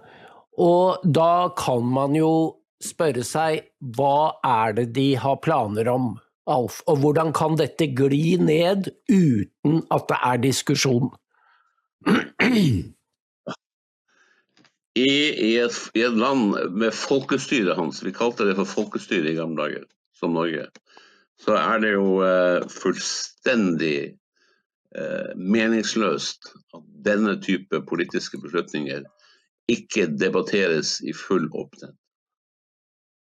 Og 0.60 1.02
da 1.04 1.50
kan 1.58 1.84
man 1.90 2.14
jo 2.16 2.32
spørre 2.80 3.24
seg 3.26 3.66
hva 3.96 4.40
er 4.46 4.78
det 4.78 4.90
de 4.96 5.10
har 5.20 5.40
planer 5.44 5.90
om? 5.92 6.14
Alf, 6.48 6.80
og 6.88 7.02
hvordan 7.02 7.32
kan 7.36 7.58
dette 7.60 7.90
gli 7.96 8.36
ned 8.40 8.88
uten 9.10 9.82
at 9.92 10.06
det 10.08 10.18
er 10.30 10.40
diskusjon? 10.42 11.10
I, 14.96 15.04
i, 15.04 15.50
et, 15.60 15.76
I, 15.94 16.02
et, 16.02 16.16
land 16.16 16.56
med 16.74 16.96
folkestyret 16.96 17.76
hans, 17.78 18.00
vi 18.04 18.14
kalte 18.16 18.48
det 18.48 18.56
for 18.58 18.68
folkestyre 18.68 19.30
i 19.30 19.36
gamle 19.36 19.60
dager, 19.62 19.84
som 20.16 20.34
Norge, 20.34 20.66
så 21.40 21.54
er 21.60 21.84
det 21.84 21.92
jo 21.94 22.18
eh, 22.24 22.64
fullstendig 22.72 23.96
eh, 24.96 25.30
meningsløst 25.36 26.50
at 26.76 26.84
denne 27.06 27.36
type 27.44 27.84
politiske 27.88 28.40
beslutninger 28.42 29.06
ikke 29.70 30.08
debatteres 30.18 30.98
i 31.06 31.14
full 31.14 31.46
åpenhet. 31.52 31.99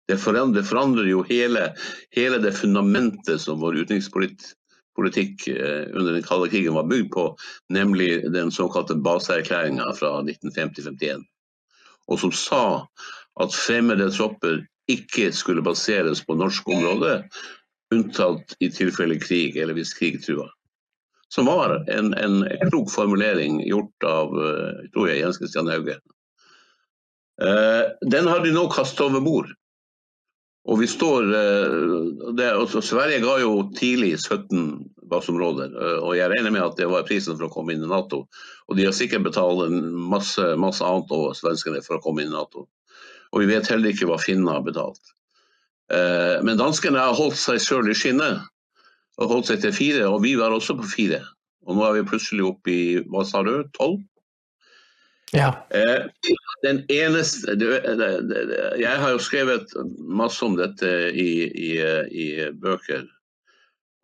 Det 0.08 0.16
forandrer, 0.16 0.64
forandrer 0.64 1.10
jo 1.10 1.22
hele, 1.28 1.68
hele, 2.16 2.38
det 2.40 2.54
fundamentet 2.56 3.42
som 3.42 3.60
vår 3.60 3.82
utenrikspolitikk 3.82 5.48
eh, 5.52 5.84
under 5.92 6.14
den 6.14 6.24
kalde 6.24 6.48
krigen 6.48 6.78
var 6.78 6.88
bygd 6.88 7.10
på, 7.12 7.26
nemlig 7.68 8.22
den 8.32 8.52
såkalte 8.54 8.96
baseerklæringa 9.04 9.90
fra 9.98 10.14
1950-51. 10.24 11.26
Og 12.08 12.20
som 12.22 12.32
sa 12.32 12.64
at 13.42 13.54
fremmede 13.54 14.08
tropper 14.16 14.62
ikke 14.88 15.28
skulle 15.36 15.62
baseres 15.62 16.24
på 16.24 16.38
norsk 16.40 16.68
område, 16.72 17.20
unntatt 17.94 18.56
i 18.64 18.70
tilfelle 18.72 19.18
krig, 19.20 19.56
eller 19.56 19.76
hvis 19.76 19.92
krig 19.96 20.22
trua. 20.24 20.48
Som 21.28 21.48
var 21.52 21.82
en, 21.92 22.14
en 22.16 22.40
klok 22.70 22.88
formulering 22.92 23.60
gjort 23.68 24.08
av 24.08 24.32
eh, 24.40 24.86
tror 24.94 25.10
jeg, 25.10 25.20
Jens 25.20 25.40
Christian 25.40 25.68
Hauge. 25.68 25.98
Uh, 27.38 27.84
den 28.10 28.26
har 28.26 28.40
de 28.42 28.50
nå 28.50 28.64
kastet 28.72 29.04
over 29.04 29.22
bord. 29.22 29.52
Og 30.68 30.80
vi 30.82 30.88
står, 30.90 31.28
eh, 31.34 32.32
det, 32.36 32.48
altså 32.50 32.82
Sverige 32.84 33.22
ga 33.22 33.38
jo 33.40 33.68
tidlig 33.76 34.18
17 34.18 34.88
baseområder, 35.08 35.72
eh, 35.72 36.00
og 36.04 36.16
jeg 36.18 36.30
regner 36.32 36.52
med 36.52 36.64
at 36.64 36.76
det 36.80 36.88
var 36.90 37.06
prisen 37.08 37.38
for 37.38 37.48
å 37.48 37.52
komme 37.52 37.74
inn 37.74 37.84
i 37.86 37.90
Nato. 37.90 38.26
Og 38.68 38.76
de 38.76 38.84
har 38.88 38.96
sikkert 38.96 39.24
betalt 39.28 39.70
masse, 40.12 40.44
masse 40.60 40.84
annet 40.84 41.14
over 41.14 41.36
svenskene 41.38 41.80
for 41.84 41.96
å 41.96 42.02
komme 42.04 42.24
inn 42.24 42.32
i 42.32 42.36
Nato. 42.36 42.66
Og 43.32 43.42
vi 43.42 43.48
vet 43.48 43.68
heller 43.70 43.92
ikke 43.92 44.08
hva 44.08 44.18
finnene 44.20 44.56
har 44.56 44.66
betalt. 44.66 45.14
Eh, 45.92 46.36
men 46.44 46.60
danskene 46.60 47.00
har 47.00 47.16
holdt 47.16 47.40
seg 47.40 47.62
sjøl 47.64 47.88
i 47.88 47.96
skinnet 47.96 48.44
og 49.18 49.32
holdt 49.32 49.48
seg 49.50 49.62
til 49.64 49.74
fire, 49.74 50.04
og 50.10 50.20
vi 50.24 50.36
var 50.38 50.52
også 50.54 50.76
på 50.78 50.88
fire. 50.90 51.22
Og 51.68 51.76
nå 51.76 51.84
er 51.84 51.98
vi 51.98 52.08
plutselig 52.08 52.44
oppe 52.48 52.72
i 52.72 52.84
hva 53.08 53.24
sa 53.26 53.42
du, 53.46 53.62
tolv? 53.76 54.02
Ja. 55.32 55.66
Eh, 55.70 56.08
den 56.62 56.84
eneste 56.88 57.56
Jeg 58.78 58.96
har 59.00 59.10
jo 59.10 59.18
skrevet 59.20 59.74
masse 59.98 60.44
om 60.44 60.56
dette 60.56 60.88
i, 61.12 61.44
i, 61.44 61.72
i 62.10 62.26
bøker. 62.52 63.04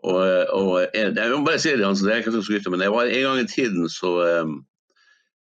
Og, 0.04 0.20
og 0.52 0.70
jeg, 0.92 1.14
jeg 1.16 1.32
må 1.32 1.44
bare 1.46 1.58
si 1.62 1.72
det, 1.72 1.86
altså, 1.86 2.04
det 2.04 2.12
er 2.12 2.20
ikke 2.20 2.34
så 2.34 2.44
skryte, 2.44 2.70
men 2.70 2.84
jeg 2.84 2.92
var 2.92 3.08
en 3.08 3.22
gang 3.24 3.40
i 3.40 3.48
tiden 3.48 3.88
så, 3.88 4.10
eh, 4.26 4.50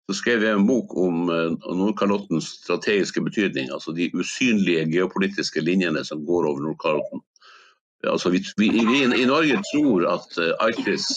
så 0.09 0.17
skrev 0.19 0.43
jeg 0.43 0.57
en 0.57 0.67
bok 0.67 0.97
om 0.99 1.29
eh, 1.31 1.55
Nordkalottens 1.79 2.49
strategiske 2.65 3.23
betydning. 3.23 3.71
Altså 3.71 3.95
de 3.95 4.09
usynlige 4.11 4.83
geopolitiske 4.91 5.63
linjene 5.63 6.03
som 6.03 6.25
går 6.27 6.49
over 6.51 6.65
Nordkalotten. 6.65 7.23
Altså, 8.07 8.29
vi, 8.31 8.43
vi, 8.57 8.69
vi, 8.71 8.99
I 9.03 9.25
Norge 9.27 9.57
tror 9.73 10.05
at 10.07 10.37
Arktis, 10.63 11.07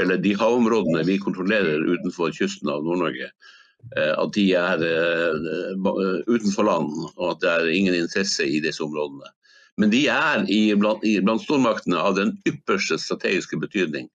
eller 0.00 0.20
de 0.20 0.34
havområdene 0.36 1.04
vi 1.08 1.16
kontrollerer 1.20 1.84
utenfor 1.84 2.32
kysten 2.36 2.68
av 2.68 2.84
Nord-Norge, 2.84 3.30
Eh, 3.30 3.46
at 3.94 4.32
de 4.34 4.46
er 4.58 4.82
eh, 4.82 6.22
utenfor 6.26 6.66
land, 6.66 6.92
og 7.16 7.30
at 7.30 7.42
det 7.42 7.50
er 7.52 7.72
ingen 7.72 7.94
interesse 7.94 8.46
i 8.46 8.60
disse 8.60 8.82
områdene. 8.84 9.30
Men 9.76 9.92
de 9.92 10.06
er 10.08 10.46
i, 10.48 10.74
blant, 10.74 11.04
i, 11.04 11.18
blant 11.20 11.44
stormaktene 11.44 12.00
av 12.00 12.16
den 12.16 12.34
ypperste 12.48 12.98
strategiske 13.00 13.58
betydning. 13.60 14.08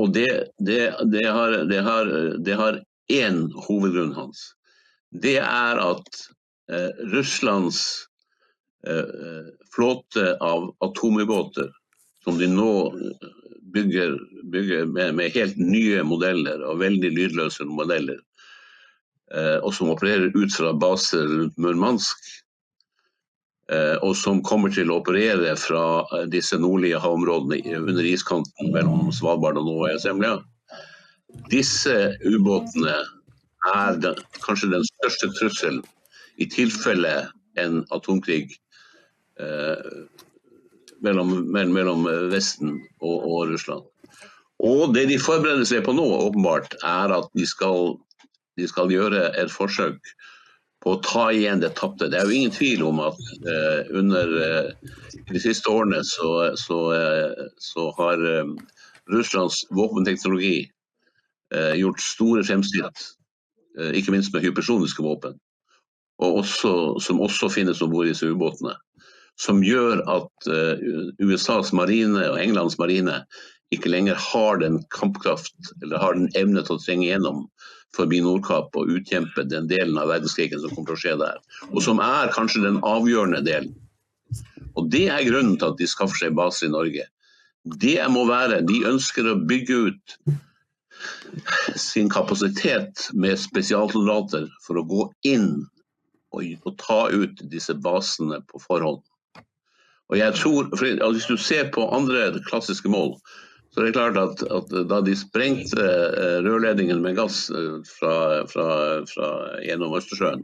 Og 0.00 0.14
det, 0.14 0.28
det, 0.62 0.94
det, 1.12 1.26
har, 1.26 1.56
det, 1.68 1.80
har, 1.84 2.12
det 2.38 2.56
har 2.56 2.80
én 3.12 3.42
hovedgrunn 3.66 4.14
hans. 4.16 4.52
Det 5.10 5.36
er 5.42 5.80
at 5.82 6.22
eh, 6.70 7.02
Russlands 7.12 7.82
eh, 8.86 9.50
flåte 9.74 10.36
av 10.40 10.70
atomubåter, 10.86 11.68
som 12.24 12.38
de 12.38 12.48
nå 12.48 12.72
bygger, 13.74 14.18
bygger 14.52 14.90
med, 14.90 15.14
med, 15.18 15.32
helt 15.36 15.58
nye 15.60 16.02
modeller 16.06 16.62
og 16.66 16.82
veldig 16.82 17.10
lydløse 17.16 17.66
modeller, 17.68 18.20
og 19.62 19.70
som 19.76 19.92
opererer 19.92 20.34
ut 20.34 20.50
fra 20.50 20.72
baser 20.74 21.28
rundt 21.30 21.58
Murmansk. 21.62 22.30
Og 24.02 24.16
som 24.18 24.40
kommer 24.42 24.72
til 24.74 24.90
å 24.90 24.96
operere 24.98 25.52
fra 25.54 26.02
disse 26.32 26.58
nordlige 26.58 26.98
havområdene 26.98 27.76
under 27.78 28.08
iskanten 28.10 28.72
mellom 28.74 29.12
Svalbard 29.14 29.60
og 29.60 29.68
Nova 29.68 29.92
Semlia. 30.02 30.40
Disse 31.52 32.16
ubåtene 32.26 32.96
er 33.70 34.00
den, 34.02 34.18
kanskje 34.42 34.72
den 34.74 34.86
største 34.88 35.30
trusselen 35.36 35.82
i 36.40 36.48
tilfelle 36.48 37.28
en 37.60 37.82
atomkrig 37.94 38.48
eh, 39.40 39.90
mellom, 41.04 41.32
mellom, 41.52 42.06
Vesten 42.32 42.78
og, 43.00 43.16
og, 43.18 43.50
Russland. 43.52 43.86
Og 44.60 44.94
det 44.94 45.06
de 45.08 45.18
forbereder 45.20 45.64
seg 45.68 45.84
på 45.86 45.94
nå, 45.96 46.04
åpenbart, 46.28 46.76
er 46.84 47.14
at 47.16 47.30
de 47.36 47.46
skal, 47.48 47.94
de 48.60 48.68
skal 48.68 48.92
gjøre 48.92 49.30
et 49.40 49.52
forsøk 49.52 50.12
på 50.80 50.94
å 50.94 51.00
ta 51.04 51.26
igjen 51.32 51.60
det 51.60 51.74
tapte. 51.76 52.08
Det 52.08 52.20
er 52.20 52.28
jo 52.28 52.36
ingen 52.36 52.54
tvil 52.56 52.84
om 52.88 53.00
at 53.04 53.20
eh, 53.48 53.88
under 53.96 54.34
eh, 54.44 54.92
de 55.28 55.40
siste 55.42 55.68
årene 55.72 56.00
så, 56.08 56.30
så, 56.60 56.80
eh, 56.96 57.46
så 57.60 57.90
har 57.98 58.24
eh, 58.24 58.52
Russlands 59.12 59.62
våpenteknologi 59.76 60.56
eh, 61.54 61.74
gjort 61.80 62.04
store 62.04 62.44
fremskritt, 62.46 63.08
ikke 63.94 64.10
minst 64.10 64.32
med 64.34 64.42
hypersoniske 64.42 65.02
våpen 65.04 65.36
også, 66.20 67.00
som 67.00 67.20
også 67.20 67.48
finnes 67.48 67.80
om 67.82 67.92
bord 67.92 68.08
i 68.08 68.12
disse 68.12 68.28
ubåtene. 68.28 68.74
Som 69.40 69.62
gjør 69.64 70.02
at 70.10 70.50
uh, 70.50 70.82
USAs 71.22 71.72
marine 71.76 72.26
og 72.28 72.38
Englands 72.40 72.76
marine 72.80 73.22
ikke 73.74 73.92
lenger 73.92 74.18
har 74.18 74.58
den 74.60 74.80
kampkraft 74.92 75.72
eller 75.80 76.02
har 76.02 76.16
den 76.18 76.28
evne 76.38 76.64
til 76.66 76.76
å 76.76 76.82
trenge 76.82 77.06
gjennom 77.06 77.44
forbi 77.96 78.20
Nordkapp 78.22 78.74
og 78.78 78.90
utkjempe 78.96 79.46
den 79.50 79.68
delen 79.70 79.98
av 79.98 80.10
verdenskrigen 80.10 80.60
som 80.62 80.74
kommer 80.74 80.92
til 80.92 80.98
å 80.98 81.02
skje 81.04 81.14
der. 81.22 81.40
Og 81.70 81.80
som 81.86 82.02
er 82.04 82.34
kanskje 82.34 82.64
den 82.66 82.82
avgjørende 82.86 83.42
delen. 83.46 83.72
Og 84.78 84.90
Det 84.90 85.08
er 85.10 85.26
grunnen 85.26 85.56
til 85.58 85.72
at 85.72 85.80
de 85.80 85.88
skaffer 85.90 86.26
seg 86.26 86.36
baser 86.38 86.68
i 86.68 86.74
Norge. 86.74 87.08
Det 87.80 87.98
må 88.08 88.24
være 88.28 88.62
De 88.66 88.84
ønsker 88.88 89.26
å 89.28 89.40
bygge 89.48 89.80
ut 89.90 90.16
sin 91.80 92.08
kapasitet 92.12 93.08
med 93.14 93.38
spesialsoldater 93.40 94.48
for 94.64 94.80
å 94.80 94.86
gå 94.86 95.06
inn 95.28 95.52
og, 96.30 96.44
ta 96.78 97.08
ut 97.10 97.42
disse 97.50 97.74
basene 97.74 98.40
på 98.46 98.60
forhånd. 98.62 99.02
Og 100.10 100.18
jeg 100.18 100.34
tror, 100.34 100.70
for 100.74 101.12
Hvis 101.14 101.30
du 101.30 101.36
ser 101.36 101.70
på 101.74 101.86
andre 101.94 102.32
klassiske 102.48 102.90
mål, 102.90 103.14
så 103.70 103.80
er 103.80 103.86
det 103.86 103.94
klart 103.94 104.16
at, 104.18 104.40
at 104.50 104.72
da 104.90 104.98
de 105.06 105.14
sprengte 105.14 105.82
eh, 105.82 106.40
rørledningen 106.42 107.02
med 107.02 107.14
gass 107.20 107.44
eh, 107.54 107.76
fra, 107.86 108.14
fra, 108.50 108.70
fra 109.06 109.28
gjennom 109.62 109.94
Østersjøen, 109.94 110.42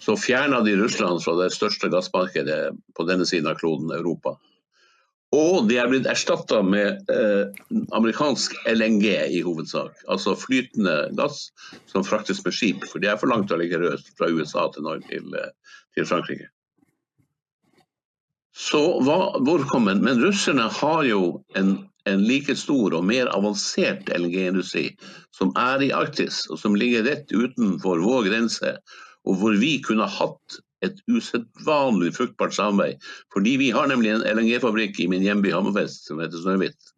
så 0.00 0.16
fjerna 0.16 0.62
de 0.64 0.78
Russland 0.80 1.20
fra 1.24 1.34
det 1.42 1.50
største 1.52 1.90
gassmarkedet 1.92 2.72
på 2.96 3.06
denne 3.08 3.26
siden 3.28 3.50
av 3.52 3.60
kloden, 3.60 3.92
Europa. 3.92 4.38
Og 5.32 5.68
de 5.68 5.78
er 5.80 5.88
blitt 5.88 6.08
erstatta 6.08 6.60
med 6.64 7.08
eh, 7.12 7.62
amerikansk 7.96 8.56
LNG 8.68 9.06
i 9.32 9.40
hovedsak. 9.44 10.02
Altså 10.12 10.36
flytende 10.36 10.96
gass 11.16 11.46
som 11.92 12.04
fraktes 12.04 12.42
med 12.44 12.56
skip. 12.56 12.84
For 12.88 13.00
de 13.00 13.08
er 13.08 13.20
for 13.20 13.32
langt 13.32 13.52
å 13.52 13.60
ligge 13.60 13.80
røst 13.80 14.12
fra 14.18 14.28
USA 14.28 14.66
til, 14.74 14.84
Norge, 14.88 15.08
til, 15.08 15.32
eh, 15.36 15.78
til 15.96 16.08
Frankrike. 16.08 16.50
Så 18.52 18.80
hva, 19.00 19.32
hvor 19.40 19.64
kommer 19.70 19.96
Men 19.96 20.20
russerne 20.20 20.68
har 20.68 21.04
jo 21.08 21.22
en, 21.56 21.76
en 22.08 22.24
like 22.28 22.56
stor 22.58 22.92
og 22.92 23.06
mer 23.08 23.30
avansert 23.32 24.10
LNG-industri 24.12 24.90
som 25.32 25.54
er 25.56 25.84
i 25.86 25.92
Arktis, 25.96 26.44
og 26.50 26.60
som 26.60 26.76
ligger 26.76 27.06
rett 27.08 27.32
utenfor 27.32 28.02
vår 28.04 28.28
grense. 28.28 28.76
Og 29.24 29.38
hvor 29.40 29.56
vi 29.56 29.78
kunne 29.84 30.08
hatt 30.08 30.60
et 30.82 30.98
usedvanlig 31.08 32.12
fruktbart 32.16 32.54
samarbeid. 32.54 33.02
Fordi 33.32 33.56
vi 33.56 33.70
har 33.70 33.86
nemlig 33.86 34.12
en 34.12 34.24
LNG-fabrikk 34.26 35.00
i 35.00 35.08
min 35.10 35.24
hjemby 35.24 35.52
Hammerfest 35.54 36.08
som 36.10 36.20
heter 36.20 36.42
Snøhvit. 36.42 36.90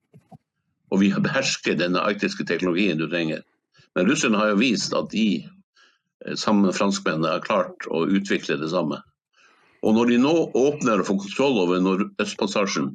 Og 0.91 1.03
vi 1.03 1.13
behersker 1.13 1.77
denne 1.79 2.03
arktiske 2.03 2.47
teknologien 2.49 2.99
du 2.99 3.07
trenger. 3.11 3.45
Men 3.95 4.09
russerne 4.11 4.41
har 4.41 4.55
jo 4.55 4.63
vist 4.63 4.95
at 4.97 5.11
de, 5.13 5.45
eh, 6.27 6.35
sammen 6.35 6.67
med 6.67 6.75
franskmennene, 6.75 7.37
har 7.37 7.45
klart 7.45 7.87
å 7.91 8.07
utvikle 8.09 8.59
det 8.61 8.71
samme. 8.73 9.03
Og 9.85 9.97
når 9.97 10.13
de 10.13 10.19
nå 10.23 10.35
åpner 10.57 11.03
og 11.03 11.09
får 11.09 11.19
kontroll 11.27 11.59
over 11.61 11.83
Nordøstpassasjen, 11.85 12.93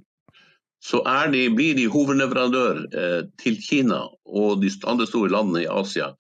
så 0.80 1.04
de, 1.32 1.50
blir 1.52 1.76
de 1.76 1.88
hovedleverandør 1.92 2.78
eh, 2.96 3.24
til 3.42 3.58
Kina 3.62 4.08
og 4.26 4.62
de 4.64 4.70
andre 4.88 5.06
store 5.10 5.30
landene 5.34 5.62
i 5.66 5.70
Asia, 5.70 6.14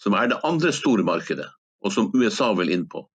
som 0.00 0.14
er 0.16 0.26
det 0.32 0.44
andre 0.44 0.72
store 0.72 1.02
markedet, 1.06 1.46
og 1.84 1.92
som 1.92 2.10
USA 2.16 2.52
vil 2.56 2.70
inn 2.72 2.86
på. 2.88 3.08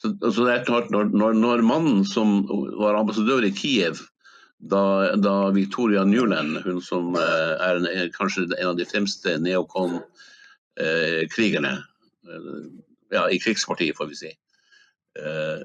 Så, 0.00 0.08
så 0.32 0.44
det 0.46 0.52
er 0.54 0.64
klart, 0.66 0.90
når, 0.90 1.04
når, 1.12 1.32
når, 1.38 1.62
mannen 1.62 2.04
som 2.08 2.48
var 2.80 2.94
ambassadør 2.98 3.44
i 3.46 3.52
Kiev 3.54 4.00
da, 4.72 5.16
da 5.20 5.50
Victoria 5.54 6.04
Newland, 6.08 6.58
hun 6.64 6.80
som 6.82 7.14
eh, 7.18 7.52
er 7.62 7.76
en, 7.76 8.10
kanskje 8.16 8.42
en 8.56 8.68
av 8.72 8.76
de 8.80 8.86
fremste 8.88 9.38
neokon-krigerne 9.44 11.72
eh, 11.76 11.82
ja, 13.12 13.28
i 13.28 13.38
krigspartiet, 13.42 13.96
får 13.98 14.06
vi 14.10 14.16
si. 14.24 14.32
Eh, 15.18 15.60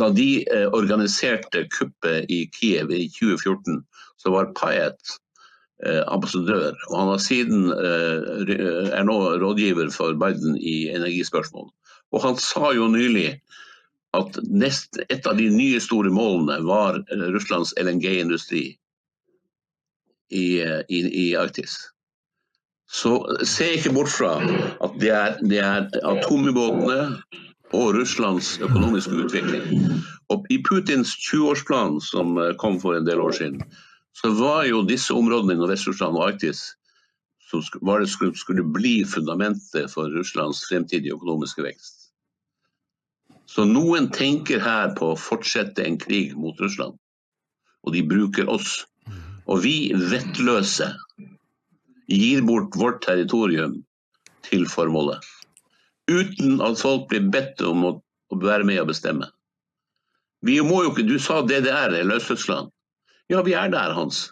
da 0.00 0.10
de 0.12 0.44
organiserte 0.76 1.64
kuppet 1.72 2.28
i 2.28 2.44
Kiev 2.52 2.92
i 2.92 3.06
2014, 3.16 3.82
så 4.20 4.32
var 4.36 4.52
Payet 4.58 5.16
ambassadør. 6.12 6.74
Og 6.90 6.96
han 6.98 7.08
har 7.08 7.20
siden 7.24 7.70
er 7.72 9.06
nå 9.08 9.14
rådgiver 9.40 9.88
for 9.94 10.12
Biden 10.20 10.58
i 10.60 10.90
energispørsmål. 10.92 11.70
Og 12.12 12.22
han 12.22 12.36
sa 12.36 12.74
jo 12.76 12.90
nylig 12.92 13.38
at 14.18 14.38
nest, 14.50 14.98
et 15.08 15.26
av 15.26 15.38
de 15.38 15.46
nye 15.54 15.80
store 15.82 16.10
målene 16.12 16.58
var 16.66 16.98
eh, 17.00 17.26
Russlands 17.34 17.72
LNG-industri 17.78 18.64
i, 20.30 20.46
eh, 20.62 20.80
i, 20.88 21.02
i, 21.26 21.26
Arktis. 21.38 21.76
Så 22.90 23.20
se 23.46 23.68
ikke 23.76 23.94
bort 23.94 24.10
fra 24.10 24.34
at 24.82 24.96
det 24.98 25.12
er, 25.14 25.36
det 25.46 25.60
er 25.62 25.86
atomubåtene 26.02 27.04
og 27.76 27.94
Russlands 27.94 28.56
økonomiske 28.62 29.14
utvikling. 29.24 29.86
Og 30.30 30.46
I 30.50 30.58
Putins 30.66 31.12
20-årsplan 31.28 32.00
som 32.02 32.38
eh, 32.38 32.54
kom 32.58 32.80
for 32.82 32.98
en 32.98 33.06
del 33.06 33.22
år 33.22 33.36
siden, 33.38 33.62
så 34.16 34.32
var 34.34 34.66
jo 34.66 34.82
disse 34.86 35.14
områdene 35.14 35.54
i 35.54 35.60
Nordvest-Russland 35.60 36.18
og 36.18 36.26
Arktis 36.32 36.64
som 37.50 37.62
skulle, 37.62 38.34
skulle 38.38 38.62
bli 38.62 39.00
fundamentet 39.04 39.90
for 39.90 40.10
Russlands 40.14 40.62
fremtidige 40.68 41.16
økonomiske 41.16 41.64
vekst. 41.66 41.96
Så 43.50 43.64
noen 43.66 44.06
tenker 44.14 44.62
her 44.62 44.92
på 44.98 45.12
å 45.12 45.18
fortsette 45.18 45.82
en 45.82 45.98
krig 45.98 46.36
mot 46.38 46.58
Russland. 46.62 46.94
Og 47.82 47.96
de 47.96 48.04
bruker 48.06 48.50
oss. 48.52 48.84
Og 49.50 49.64
vi 49.64 49.90
vettløse 50.12 50.92
gir 52.10 52.44
bort 52.46 52.76
vårt 52.78 53.02
territorium 53.02 53.80
til 54.46 54.68
formålet. 54.70 55.26
Uten 56.08 56.60
at 56.64 56.80
folk 56.80 57.08
blir 57.10 57.28
bedt 57.32 57.60
om 57.66 57.84
å, 57.84 57.92
å 58.32 58.40
være 58.40 58.64
med 58.66 58.80
og 58.82 58.90
bestemme. 58.92 59.28
Vi 60.46 60.56
må 60.64 60.84
jo 60.84 60.94
ikke, 60.94 61.04
Du 61.04 61.18
sa 61.20 61.42
DDR 61.44 61.92
eller 62.00 62.16
Øst-Russland. 62.16 62.70
Ja, 63.30 63.42
vi 63.46 63.52
er 63.52 63.68
der, 63.70 63.92
Hans. 63.94 64.30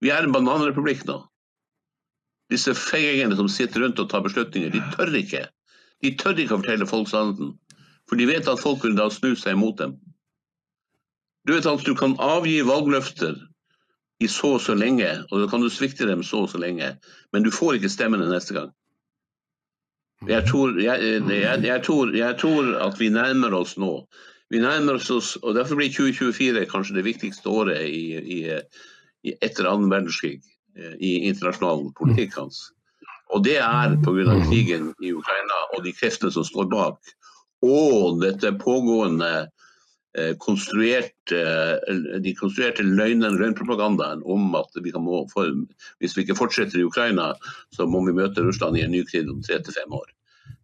Vi 0.00 0.10
er 0.14 0.24
en 0.24 0.32
bananrepublikk 0.32 1.04
nå. 1.06 1.20
Disse 2.48 2.72
feigingene 2.74 3.36
som 3.36 3.50
sitter 3.52 3.84
rundt 3.84 4.00
og 4.00 4.08
tar 4.10 4.24
beslutninger, 4.24 4.72
de 4.72 4.80
tør 4.94 5.12
ikke. 5.20 5.44
De 6.02 6.14
tør 6.16 6.38
ikke 6.38 6.56
å 6.56 6.62
fortelle 6.62 6.88
folk 6.88 7.10
sannheten. 7.10 7.52
For 8.08 8.16
de 8.16 8.28
vet 8.30 8.48
at 8.48 8.62
folk 8.62 8.84
vil 8.86 8.96
da 8.96 9.10
snu 9.12 9.34
seg 9.36 9.58
mot 9.60 9.76
dem. 9.78 9.98
Du 11.44 11.52
vet 11.52 11.68
at 11.68 11.84
du 11.84 11.94
kan 11.98 12.16
avgi 12.20 12.60
valgløfter 12.64 13.36
i 14.24 14.28
så 14.32 14.54
og 14.56 14.62
så 14.64 14.74
lenge, 14.74 15.10
og 15.28 15.42
da 15.42 15.50
kan 15.50 15.62
du 15.62 15.68
svikte 15.70 16.08
dem 16.08 16.24
så 16.26 16.44
og 16.46 16.50
så 16.52 16.60
lenge, 16.60 16.94
men 17.32 17.44
du 17.44 17.52
får 17.54 17.78
ikke 17.78 17.92
stemmene 17.92 18.26
neste 18.30 18.56
gang. 18.56 18.72
Jeg 20.26 20.44
tror, 20.48 20.74
jeg, 20.82 21.22
jeg, 21.30 21.60
jeg, 21.64 21.82
tror, 21.86 22.10
jeg 22.16 22.36
tror, 22.40 22.72
at 22.82 22.98
vi 23.00 23.08
nærmer 23.14 23.54
oss 23.54 23.76
nå. 23.78 23.92
Vi 24.50 24.58
nærmer 24.58 24.98
oss, 24.98 25.36
og 25.36 25.54
Derfor 25.54 25.78
blir 25.78 25.92
2024 25.92 26.64
kanskje 26.66 26.96
det 26.96 27.04
viktigste 27.06 27.48
året 27.48 27.84
i, 27.86 28.16
i, 28.18 28.38
i 29.22 29.34
etter 29.44 29.68
annen 29.68 29.92
verdenskrig 29.92 30.40
eh, 30.76 30.96
i 30.98 31.12
internasjonal 31.28 31.92
politikk 32.00 32.34
hans. 32.40 32.64
Og 33.30 33.44
det 33.44 33.58
er 33.60 33.94
pga. 34.02 34.40
krigen 34.48 34.90
i 35.04 35.12
Ukraina 35.12 35.62
og 35.76 35.84
de 35.84 35.92
kreftene 35.92 36.32
som 36.32 36.46
står 36.48 36.70
bak 36.72 37.14
og 37.62 38.20
dette 38.22 38.52
pågående 38.58 39.30
eh, 39.42 39.46
konstruerte, 40.40 41.40
eh, 41.88 42.20
de 42.24 42.34
konstruerte 42.38 42.82
løgnene, 42.86 43.34
løgnpropagandaen 43.36 44.22
om 44.24 44.54
at 44.58 44.78
vi 44.82 44.92
må, 44.96 45.24
for, 45.32 45.52
hvis 46.00 46.16
vi 46.16 46.24
ikke 46.24 46.38
fortsetter 46.38 46.80
i 46.80 46.86
Ukraina, 46.88 47.32
så 47.76 47.86
må 47.86 48.04
vi 48.06 48.16
møte 48.16 48.44
Russland 48.44 48.78
i 48.78 48.86
en 48.86 48.94
ny 48.94 49.04
krig 49.08 49.28
om 49.30 49.42
tre 49.42 49.60
til 49.62 49.76
fem 49.76 49.92
år. 49.92 50.08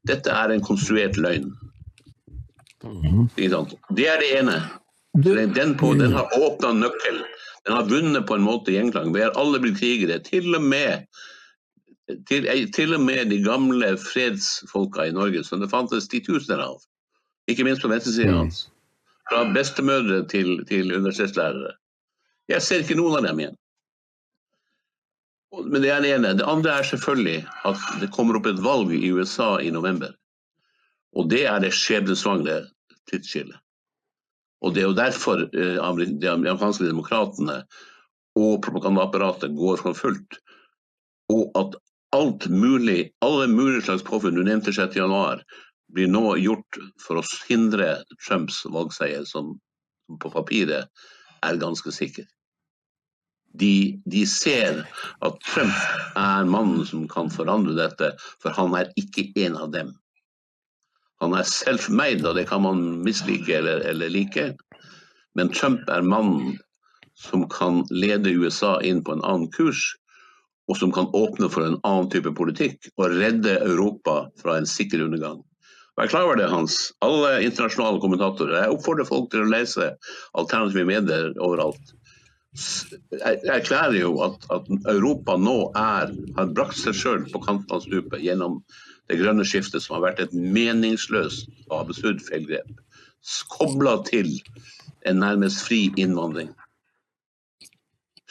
Dette 0.08 0.32
er 0.32 0.52
en 0.52 0.64
konstruert 0.64 1.16
løgn. 1.20 1.52
Mhm. 2.84 3.28
Det 3.36 4.08
er 4.08 4.18
det 4.20 4.32
ene. 4.40 4.58
Den, 5.14 5.76
på, 5.78 5.94
den 5.94 6.12
har 6.12 6.28
åpna 6.36 6.72
nøkkel. 6.72 7.22
Den 7.66 7.76
har 7.76 7.86
vunnet 7.88 8.26
på 8.26 8.34
en 8.34 8.44
måte 8.44 8.74
gjenklang. 8.74 9.14
Vi 9.14 9.22
har 9.22 9.36
alle 9.40 9.60
blitt 9.62 9.78
krigere. 9.78 10.18
Til 10.18 10.54
og 10.56 10.62
med 10.62 11.06
til, 12.28 12.72
til, 12.72 12.94
og 12.94 13.00
med 13.00 13.30
de 13.30 13.38
gamle 13.44 13.94
fredsfolka 13.96 15.06
i 15.08 15.14
Norge, 15.16 15.44
som 15.44 15.60
det 15.60 15.70
fantes 15.72 16.08
titusener 16.08 16.60
av, 16.66 16.82
ikke 17.48 17.64
minst 17.64 17.80
på 17.80 17.88
venstresida 17.88 18.32
mm. 18.32 18.40
hans, 18.42 18.66
fra 19.30 19.44
bestemødre 19.54 20.22
til, 20.28 20.56
til 20.68 20.92
universitetslærere. 20.92 21.74
Jeg 22.48 22.62
ser 22.62 22.84
ikke 22.84 22.98
noen 22.98 23.18
av 23.18 23.28
dem 23.28 23.40
igjen. 23.40 23.56
Men 25.54 25.84
det 25.84 25.90
er 25.94 26.02
det 26.02 26.12
ene. 26.16 26.34
Det 26.38 26.46
andre 26.50 26.78
er 26.78 26.88
selvfølgelig 26.88 27.40
at 27.68 27.82
det 28.02 28.10
kommer 28.12 28.38
opp 28.38 28.48
et 28.50 28.62
valg 28.64 28.92
i 28.96 29.12
USA 29.14 29.54
i 29.62 29.70
november. 29.72 30.12
Og 31.14 31.30
det 31.30 31.44
er 31.46 31.60
det 31.62 31.72
skjebnesvangre 31.76 32.64
tidsskillet. 33.10 33.56
Og 34.64 34.74
det 34.74 34.82
er 34.82 34.88
jo 34.88 34.96
derfor 34.96 35.44
eh, 35.44 36.04
de 36.20 36.30
amerikanske 36.30 36.88
demokratene 36.88 37.60
og 38.34 38.62
propagandaapparatet 38.64 39.54
går 39.56 39.82
for 39.84 39.98
fullt. 39.98 40.38
Og 41.32 41.52
at 41.58 41.76
alt 42.16 42.48
mulig, 42.50 43.12
alle 43.22 43.46
mulige 43.50 43.82
slags 43.82 44.02
påfunn, 44.02 44.34
du 44.34 44.42
nevnte 44.42 44.74
6.1, 44.74 45.44
blir 45.94 46.10
nå 46.10 46.36
gjort 46.42 46.78
for 47.02 47.20
å 47.20 47.26
hindre 47.48 48.02
Trumps 48.26 48.62
valgseier, 48.66 49.24
som 49.28 49.54
på 50.20 50.30
papiret 50.34 50.90
er 51.44 51.60
ganske 51.60 51.92
sikker. 51.94 52.26
De, 53.54 54.00
de, 54.10 54.24
ser 54.26 54.82
at 55.22 55.36
Trump 55.46 56.18
er 56.18 56.48
mannen 56.50 56.82
som 56.88 57.04
kan 57.10 57.30
forandre 57.30 57.76
dette, 57.78 58.10
for 58.42 58.54
han 58.56 58.74
er 58.74 58.90
ikke 58.98 59.28
en 59.44 59.60
av 59.60 59.70
dem. 59.74 59.92
Han 61.22 61.36
er 61.38 61.46
self-made, 61.46 62.26
og 62.26 62.34
det 62.34 62.48
kan 62.50 62.64
man 62.66 62.82
mislike 63.06 63.54
eller, 63.60 63.84
eller 63.86 64.10
like. 64.10 64.50
Men 65.38 65.52
Trump 65.54 65.86
er 65.88 66.02
mannen 66.02 66.58
som 67.14 67.46
kan 67.48 67.84
lede 67.94 68.34
USA 68.34 68.80
inn 68.82 69.04
på 69.06 69.14
en 69.14 69.22
annen 69.22 69.50
kurs, 69.54 69.94
og 70.66 70.78
som 70.80 70.90
kan 70.92 71.06
åpne 71.14 71.46
for 71.52 71.62
en 71.62 71.78
annen 71.86 72.10
type 72.10 72.32
politikk 72.34 72.90
og 72.96 73.14
redde 73.14 73.60
Europa 73.62 74.24
fra 74.40 74.58
en 74.58 74.66
sikker 74.66 75.04
undergang. 75.06 75.42
Vær 75.94 76.10
klar 76.10 76.26
over 76.26 76.38
det, 76.40 76.48
Hans. 76.50 76.92
Alle 77.06 77.36
internasjonale 77.46 78.00
kommentatorer. 78.02 78.64
Jeg 78.64 78.74
oppfordrer 78.74 79.06
folk 79.06 79.28
til 79.30 79.44
å 79.44 79.50
lese 79.50 79.92
alternative 80.34 80.86
medier 80.88 81.30
overalt. 81.38 81.92
Jeg 82.54 83.46
erklærer 83.50 83.98
jo 83.98 84.16
at, 84.26 84.46
at, 84.54 84.66
Europa 84.90 85.36
nå 85.38 85.56
er, 85.78 86.10
har 86.36 86.50
brakt 86.54 86.78
seg 86.78 86.98
sjøl 86.98 87.24
på 87.30 87.42
kanten 87.42 87.74
av 87.74 87.82
stupet 87.86 88.22
gjennom 88.22 88.60
det 89.10 89.18
grønne 89.20 89.46
skiftet, 89.46 89.82
som 89.84 89.98
har 89.98 90.04
vært 90.08 90.22
et 90.24 90.34
meningsløst 90.34 91.50
og 91.68 91.80
absurd 91.80 92.22
feilgrep. 92.26 92.70
Kobla 93.54 93.98
til 94.06 94.30
en 95.06 95.20
nærmest 95.22 95.64
fri 95.66 95.88
innvandring. 96.00 96.50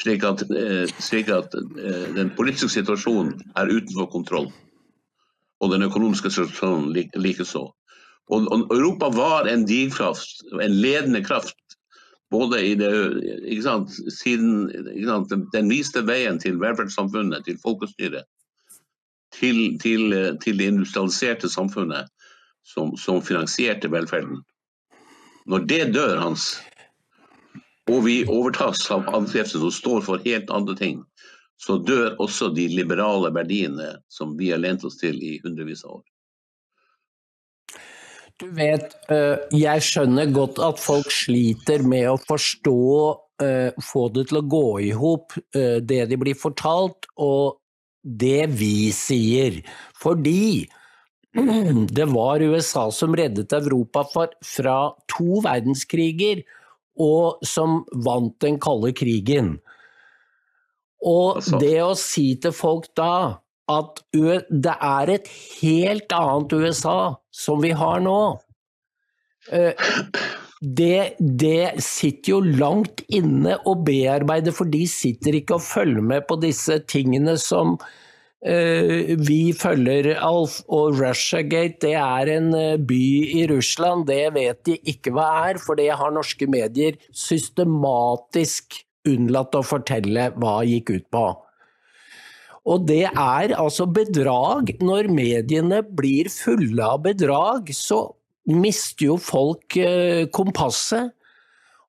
Slik 0.04 0.24
at, 0.28 0.44
eh, 0.52 0.90
slik 1.00 1.30
at 1.32 1.54
eh, 1.56 2.08
den 2.16 2.32
politiske 2.36 2.72
situasjonen 2.80 3.38
er 3.56 3.72
utenfor 3.72 4.10
kontroll. 4.12 4.50
Og 5.62 5.72
den 5.72 5.86
økonomiske 5.86 6.32
situasjonen 6.32 6.92
likeså. 7.16 7.68
Og, 8.32 8.48
og 8.52 8.72
Europa 8.72 9.10
var 9.14 9.48
en 9.52 9.66
drivkraft, 9.68 10.44
en 10.62 10.76
ledende 10.82 11.24
kraft 11.24 11.60
både 12.34 12.60
i 12.66 12.74
det 12.76 12.90
ikke 13.46 13.64
sant, 13.64 13.92
siden 14.10 14.70
ikke 14.96 15.10
sant, 15.10 15.34
Den 15.54 15.70
viste 15.70 16.02
veien 16.08 16.40
til 16.42 16.58
velferdssamfunnet, 16.62 17.46
til 17.46 17.60
folkestyret 17.62 18.26
til, 19.34 19.80
til, 19.82 20.14
til 20.42 20.60
det 20.60 20.70
industrialiserte 20.74 21.50
samfunnet 21.50 22.10
som, 22.64 22.94
som, 22.98 23.22
finansierte 23.22 23.92
velferden. 23.92 24.44
Når 25.46 25.66
det 25.70 25.94
dør, 25.96 26.20
Hans, 26.22 26.62
og 27.92 28.06
vi 28.06 28.22
overtas 28.30 28.86
av 28.94 29.10
ankrefter 29.16 29.60
som 29.60 29.74
står 29.74 30.06
for 30.06 30.24
helt 30.26 30.54
andre 30.54 30.76
ting, 30.80 31.02
så 31.64 31.78
dør 31.80 32.18
også 32.22 32.50
de 32.56 32.68
liberale 32.72 33.32
verdiene 33.36 33.94
som 34.12 34.36
vi 34.40 34.52
har 34.52 34.60
lent 34.60 34.84
oss 34.88 35.00
til 35.00 35.20
i 35.24 35.38
hundrevis 35.44 35.86
av 35.88 36.00
år. 36.00 36.04
Du 38.42 38.48
vet, 38.58 38.96
eh, 39.14 39.40
jeg 39.56 39.84
skjønner 39.86 40.32
godt 40.34 40.60
at 40.66 40.82
folk 40.82 41.12
sliter 41.14 41.86
med 41.88 42.10
å 42.10 42.18
forstå, 42.20 42.80
eh, 43.46 43.72
få 43.80 44.08
det 44.12 44.28
til 44.30 44.42
å 44.42 44.48
gå 44.50 44.68
i 44.90 44.90
hop, 44.98 45.38
eh, 45.56 45.80
det 45.80 46.10
de 46.10 46.18
blir 46.18 46.36
fortalt, 46.36 47.08
og 47.18 47.60
det 48.04 48.50
vi 48.50 48.92
sier. 48.92 49.62
Fordi 49.96 50.68
det 51.98 52.08
var 52.10 52.42
USA 52.42 52.90
som 52.92 53.16
reddet 53.16 53.54
Europa 53.54 54.04
fra 54.44 54.78
to 55.08 55.40
verdenskriger, 55.46 56.44
og 57.00 57.40
som 57.46 57.86
vant 58.06 58.36
den 58.40 58.60
kalde 58.60 58.92
krigen. 58.94 59.60
Og 61.04 61.44
det 61.60 61.78
å 61.84 61.94
si 62.00 62.34
til 62.42 62.56
folk 62.56 62.90
da 62.98 63.40
at 63.72 64.02
det 64.14 64.76
er 64.76 65.12
et 65.14 65.28
helt 65.62 66.16
annet 66.16 66.56
USA 66.56 66.98
som 67.34 67.62
vi 67.64 67.72
har 67.80 68.02
nå 68.04 68.18
eh, 69.56 69.72
det, 70.64 71.16
det, 71.20 71.82
sitter 71.84 72.36
jo 72.36 72.40
langt 72.44 73.04
inne 73.12 73.58
å 73.68 73.76
bearbeide, 73.84 74.54
for 74.56 74.70
de 74.72 74.86
sitter 74.88 75.36
ikke 75.42 75.58
og 75.58 75.66
følger 75.66 76.06
med 76.14 76.24
på 76.30 76.38
disse 76.40 76.78
tingene 76.88 77.36
som 77.42 77.76
uh, 77.76 79.12
vi 79.28 79.42
følger, 79.60 80.14
Alf. 80.24 80.62
Og 80.72 80.96
Russiagate, 81.02 81.82
det 81.84 81.98
er 82.00 82.32
en 82.38 82.50
uh, 82.56 82.80
by 82.80 83.04
i 83.42 83.44
Russland, 83.52 84.08
det 84.08 84.22
vet 84.38 84.64
de 84.70 84.78
ikke 84.94 85.12
hva 85.18 85.28
er, 85.50 85.60
for 85.60 85.80
det 85.80 85.90
har 85.92 86.16
norske 86.16 86.48
medier 86.48 86.96
systematisk 87.12 88.80
unnlatt 89.10 89.56
å 89.58 89.64
fortelle 89.66 90.30
hva 90.40 90.60
gikk 90.68 90.94
ut 90.96 91.08
på. 91.14 91.26
Og 92.64 92.86
det 92.88 93.06
er 93.10 93.54
altså 93.60 93.88
bedrag. 93.92 94.72
Når 94.84 95.10
mediene 95.12 95.82
blir 95.84 96.30
fulle 96.32 96.86
av 96.86 97.02
bedrag, 97.04 97.74
så 97.76 98.06
mister 98.48 99.10
jo 99.12 99.18
folk 99.20 99.78
eh, 99.80 100.24
kompasset. 100.32 101.12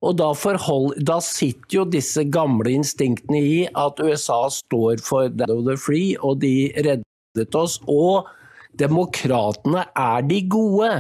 Og 0.05 0.19
da, 0.19 0.33
forhold, 0.37 0.99
da, 1.07 1.17
sitter 1.25 1.79
jo 1.79 1.85
disse 1.89 2.27
gamle 2.29 2.75
instinktene 2.75 3.39
i 3.41 3.61
at 3.73 4.03
USA 4.05 4.43
står 4.53 5.01
for 5.01 5.31
the 5.33 5.79
free, 5.81 6.13
og 6.21 6.43
de 6.43 6.69
reddet 6.77 7.57
oss. 7.57 7.79
Og 7.89 8.29
demokratene 8.77 9.87
er 9.97 10.27
de 10.29 10.43
gode. 10.51 10.91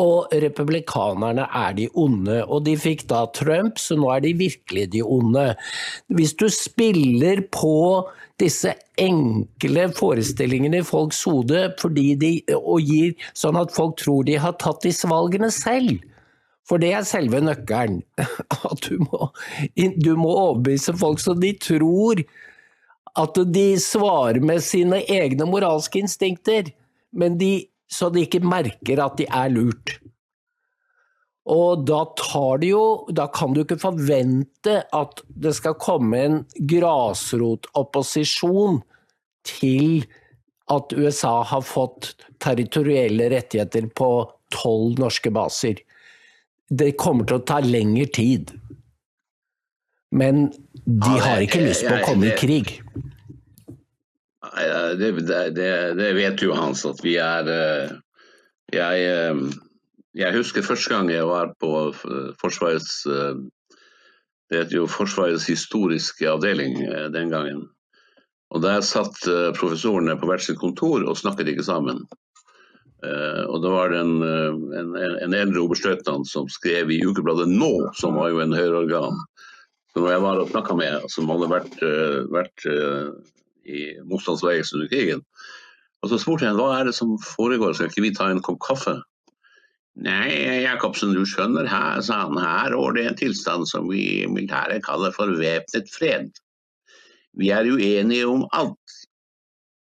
Og 0.00 0.32
republikanerne 0.42 1.46
er 1.54 1.74
de 1.76 1.86
onde. 1.94 2.40
Og 2.50 2.64
de 2.66 2.74
fikk 2.78 3.06
da 3.10 3.24
Trump, 3.36 3.78
så 3.78 3.94
nå 3.98 4.10
er 4.10 4.24
de 4.24 4.32
virkelig 4.38 4.88
de 4.92 5.02
onde. 5.06 5.52
Hvis 6.10 6.34
du 6.40 6.48
spiller 6.50 7.44
på 7.54 8.02
disse 8.42 8.72
enkle 8.98 9.86
forestillingene 9.94 10.80
i 10.82 10.86
folks 10.86 11.22
hode 11.28 11.68
de, 11.94 12.32
og 12.56 12.80
gir 12.82 13.14
sånn 13.38 13.60
at 13.60 13.74
folk 13.74 14.00
tror 14.02 14.26
de 14.26 14.34
har 14.42 14.58
tatt 14.58 14.82
disse 14.82 15.06
valgene 15.10 15.52
selv. 15.54 16.02
For 16.66 16.80
det 16.80 16.94
er 16.96 17.06
selve 17.06 17.42
nøkkelen. 17.44 18.00
At 18.72 18.88
du 18.88 18.98
må, 19.04 19.28
du 19.76 20.14
må 20.16 20.30
overbevise 20.32 20.96
folk 20.96 21.20
så 21.20 21.36
de 21.36 21.52
tror 21.60 22.24
at 23.14 23.36
de 23.54 23.66
svarer 23.78 24.42
med 24.42 24.62
sine 24.64 24.98
egne 25.06 25.46
moralske 25.46 26.00
instinkter, 26.02 26.72
men 27.14 27.36
de, 27.38 27.68
så 27.94 28.10
de 28.10 28.24
ikke 28.26 28.42
merker 28.44 29.00
at 29.04 29.18
de 29.20 29.26
er 29.28 29.52
lurt. 29.54 29.98
Og 31.44 31.84
da 31.84 32.06
tar 32.16 32.62
det 32.62 32.70
jo 32.70 33.04
Da 33.12 33.26
kan 33.28 33.52
du 33.52 33.60
ikke 33.60 33.76
forvente 33.76 34.78
at 34.96 35.20
det 35.28 35.52
skal 35.58 35.74
komme 35.76 36.22
en 36.24 36.38
grasrotopposisjon 36.72 38.80
til 39.44 40.08
at 40.72 40.94
USA 40.96 41.42
har 41.44 41.60
fått 41.60 42.14
territorielle 42.40 43.28
rettigheter 43.28 43.84
på 43.92 44.24
tolv 44.54 44.96
norske 45.02 45.28
baser. 45.34 45.82
Det 46.72 46.96
kommer 46.96 47.28
til 47.28 47.42
å 47.42 47.44
ta 47.44 47.60
lengre 47.60 48.06
tid. 48.08 48.54
Men 50.16 50.48
de 50.86 51.20
har 51.20 51.44
ikke 51.44 51.60
lyst 51.66 51.84
på 51.84 51.98
å 51.98 52.04
komme 52.06 52.30
i 52.30 52.38
krig. 52.38 52.83
Det, 54.54 55.10
det, 55.50 55.94
det 55.98 56.10
vet 56.14 56.42
jo 56.42 56.54
Hans 56.54 56.84
at 56.86 57.00
vi 57.02 57.16
er 57.18 57.48
eh, 57.50 57.94
Jeg 58.74 59.06
eh, 59.10 59.60
jeg 60.14 60.30
husker 60.36 60.62
første 60.62 60.92
gang 60.92 61.08
jeg 61.10 61.26
var 61.26 61.50
på 61.58 61.90
Forsvarets 62.38 63.00
eh, 63.10 63.40
Det 64.50 64.60
heter 64.60 64.76
jo 64.76 64.90
Forsvarets 64.90 65.48
historiske 65.50 66.28
avdeling 66.30 66.76
den 67.10 67.32
gangen. 67.32 67.64
Og 68.54 68.62
Der 68.62 68.84
satt 68.86 69.16
professorene 69.58 70.14
på 70.20 70.28
hvert 70.30 70.44
sitt 70.44 70.60
kontor 70.60 71.02
og 71.02 71.18
snakket 71.18 71.48
ikke 71.50 71.64
sammen. 71.66 72.04
Og 73.02 73.56
Da 73.64 73.72
var 73.72 73.90
det 73.90 74.04
en, 74.04 74.20
en, 74.22 74.92
en 75.00 75.34
eldre 75.34 75.64
oberstløytnant 75.64 76.28
som 76.30 76.46
skrev 76.52 76.92
i 76.92 77.00
ukebladet 77.02 77.48
Nå, 77.50 77.72
som 77.98 78.20
var 78.20 78.30
jo 78.30 78.44
en 78.44 78.54
høyreorgan. 78.54 79.18
Som 79.96 80.06
jeg 80.12 80.22
var 80.22 80.38
og 80.44 80.52
snakka 80.52 80.76
med, 80.78 81.08
som 81.10 81.32
hadde 81.32 81.50
vært, 81.50 81.82
vært 82.30 82.68
i 83.64 83.94
motstandsbevegelsen 84.04 84.80
under 84.80 84.92
krigen. 84.92 85.24
Og 86.04 86.10
Så 86.12 86.20
spurte 86.20 86.44
jeg 86.44 86.56
hva 86.58 86.68
er 86.76 86.88
det 86.88 86.94
som 86.96 87.16
foregår, 87.16 87.74
skal 87.74 87.88
ikke 87.88 88.04
vi 88.04 88.14
ta 88.16 88.28
en 88.28 88.42
kopp 88.44 88.60
kaffe? 88.64 88.98
Nei, 90.04 90.64
Jacobsen, 90.64 91.14
du 91.14 91.22
skjønner, 91.28 91.68
her, 91.70 92.00
sa 92.02 92.24
han, 92.24 92.38
her 92.42 92.74
rår 92.74 92.96
det 92.96 93.04
en 93.06 93.18
tilstand 93.20 93.68
som 93.70 93.86
vi 93.88 94.02
i 94.24 94.26
militæret 94.26 94.82
kaller 94.84 95.14
for 95.14 95.30
væpnet 95.38 95.90
fred. 95.92 96.32
Vi 97.38 97.50
er 97.54 97.70
uenige 97.70 98.26
om 98.26 98.44
alt, 98.52 98.98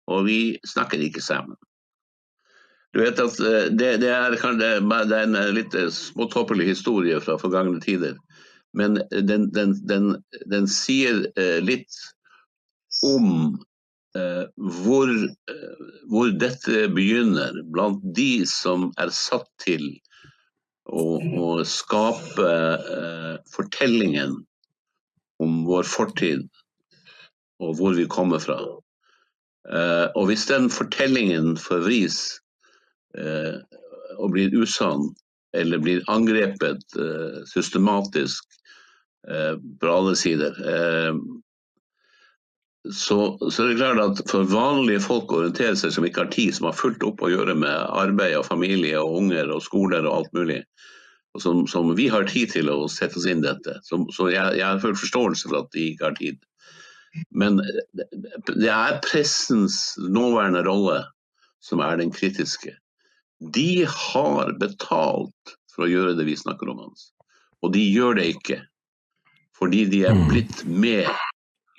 og 0.09 0.25
vi 0.25 0.57
snakker 0.67 1.01
ikke 1.05 1.21
sammen. 1.21 1.55
Du 2.93 3.03
vet 3.03 3.21
at 3.21 3.37
eh, 3.39 3.69
det, 3.69 3.91
det, 4.01 4.09
er, 4.09 4.33
det 4.33 4.69
er, 4.73 5.23
en 5.23 5.37
litt 5.53 5.77
småtåpelig 5.93 6.71
historie 6.71 7.21
fra 7.21 7.37
forgangne 7.37 7.77
tider. 7.83 8.17
Men 8.73 8.97
den, 9.13 9.49
den, 9.53 9.75
den, 9.89 10.15
den 10.49 10.67
sier 10.69 11.21
litt 11.61 11.93
om 13.05 13.29
eh, 13.29 13.68
hvor, 14.13 15.11
hvor, 16.09 16.31
dette 16.41 16.87
begynner 16.95 17.59
blant 17.69 18.01
de 18.17 18.41
som 18.49 18.87
er 18.97 19.11
satt 19.13 19.45
til 19.61 19.83
å, 20.89 21.19
å 21.19 21.49
skape 21.67 22.49
eh, 22.49 23.35
fortellingen 23.53 24.37
om 25.43 25.63
vår 25.67 25.87
fortid 25.87 26.47
og 27.63 27.75
hvor 27.79 27.95
vi 27.97 28.07
kommer 28.09 28.41
fra. 28.43 28.59
Eh, 29.69 30.05
og 30.15 30.29
hvis 30.29 30.47
den 30.49 30.69
fortellingen 30.73 31.55
forvris 31.59 32.39
eh, 33.17 33.59
og 34.17 34.33
blir 34.35 34.55
usann, 34.55 35.11
eller 35.57 35.81
blir 35.81 36.05
angrepet 36.11 36.97
eh, 36.97 37.41
systematisk 37.49 38.45
eh, 39.27 39.55
på 39.59 39.91
alle 39.91 40.15
sider, 40.19 40.55
eh, 42.87 42.93
så, 42.95 43.17
det 43.39 43.65
er 43.65 43.79
klart 43.79 44.03
at 44.03 44.21
for 44.31 44.47
vanlige 44.49 45.03
folk 45.03 45.31
å 45.31 45.43
orientere 45.43 45.75
seg 45.79 45.93
som 45.95 46.07
ikke 46.07 46.25
har 46.25 46.33
tid, 46.33 46.55
som 46.55 46.69
har 46.69 46.77
fullt 46.77 47.03
opp 47.07 47.23
å 47.23 47.31
gjøre 47.31 47.57
med 47.59 47.75
arbeid 47.99 48.37
og 48.39 48.47
familie 48.47 49.01
og 49.01 49.17
unger 49.23 49.51
og 49.55 49.63
skoler 49.65 50.07
og 50.07 50.21
alt 50.21 50.37
mulig, 50.37 50.61
og 51.35 51.43
som, 51.43 51.65
som 51.69 51.91
vi 51.97 52.07
har 52.09 52.27
tid 52.29 52.53
til 52.55 52.71
å 52.73 52.87
sette 52.91 53.19
oss 53.19 53.27
inn 53.29 53.43
i 53.43 53.49
dette. 53.49 53.77
Så, 53.85 54.01
så 54.15 54.31
jeg, 54.33 54.59
jeg 54.59 54.65
har 54.65 54.81
full 54.83 54.97
forståelse 54.97 55.51
for 55.51 55.63
at 55.63 55.73
de 55.75 55.91
ikke 55.91 56.09
har 56.09 56.17
tid. 56.19 56.39
Men 57.33 57.57
det 58.49 58.69
er 58.69 58.99
pressens 59.05 59.95
nåværende 59.97 60.61
rolle 60.67 61.01
som 61.65 61.81
er 61.83 61.97
den 61.99 62.11
kritiske. 62.13 62.75
De 63.39 63.85
har 63.89 64.53
betalt 64.61 65.55
for 65.73 65.85
å 65.85 65.91
gjøre 65.91 66.17
det 66.17 66.27
vi 66.27 66.37
snakker 66.37 66.69
om, 66.71 66.83
hans. 66.85 67.09
Og 67.63 67.73
de 67.75 67.83
gjør 67.83 68.19
det 68.19 68.29
ikke 68.35 68.61
fordi 69.59 69.83
de 69.91 70.05
er 70.07 70.15
mm. 70.15 70.27
blitt 70.29 70.61
med 70.63 71.07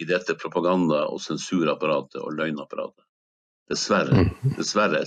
i 0.00 0.08
dette 0.08 0.36
propaganda- 0.40 1.06
og 1.10 1.20
sensurapparatet 1.22 2.20
og 2.22 2.34
løgnapparatet. 2.38 3.04
Dessverre. 3.70 4.26
Mm. 4.26 4.54
Dessverre. 4.56 5.04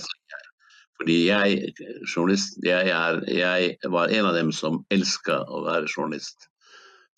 Fordi 1.00 1.16
jeg, 1.26 1.72
journalist, 2.06 2.58
jeg, 2.64 2.88
er, 2.88 3.20
jeg 3.28 3.92
var 3.92 4.12
en 4.14 4.28
av 4.30 4.36
dem 4.36 4.52
som 4.54 4.84
elska 4.94 5.42
å 5.50 5.64
være 5.66 5.90
journalist. 5.90 6.46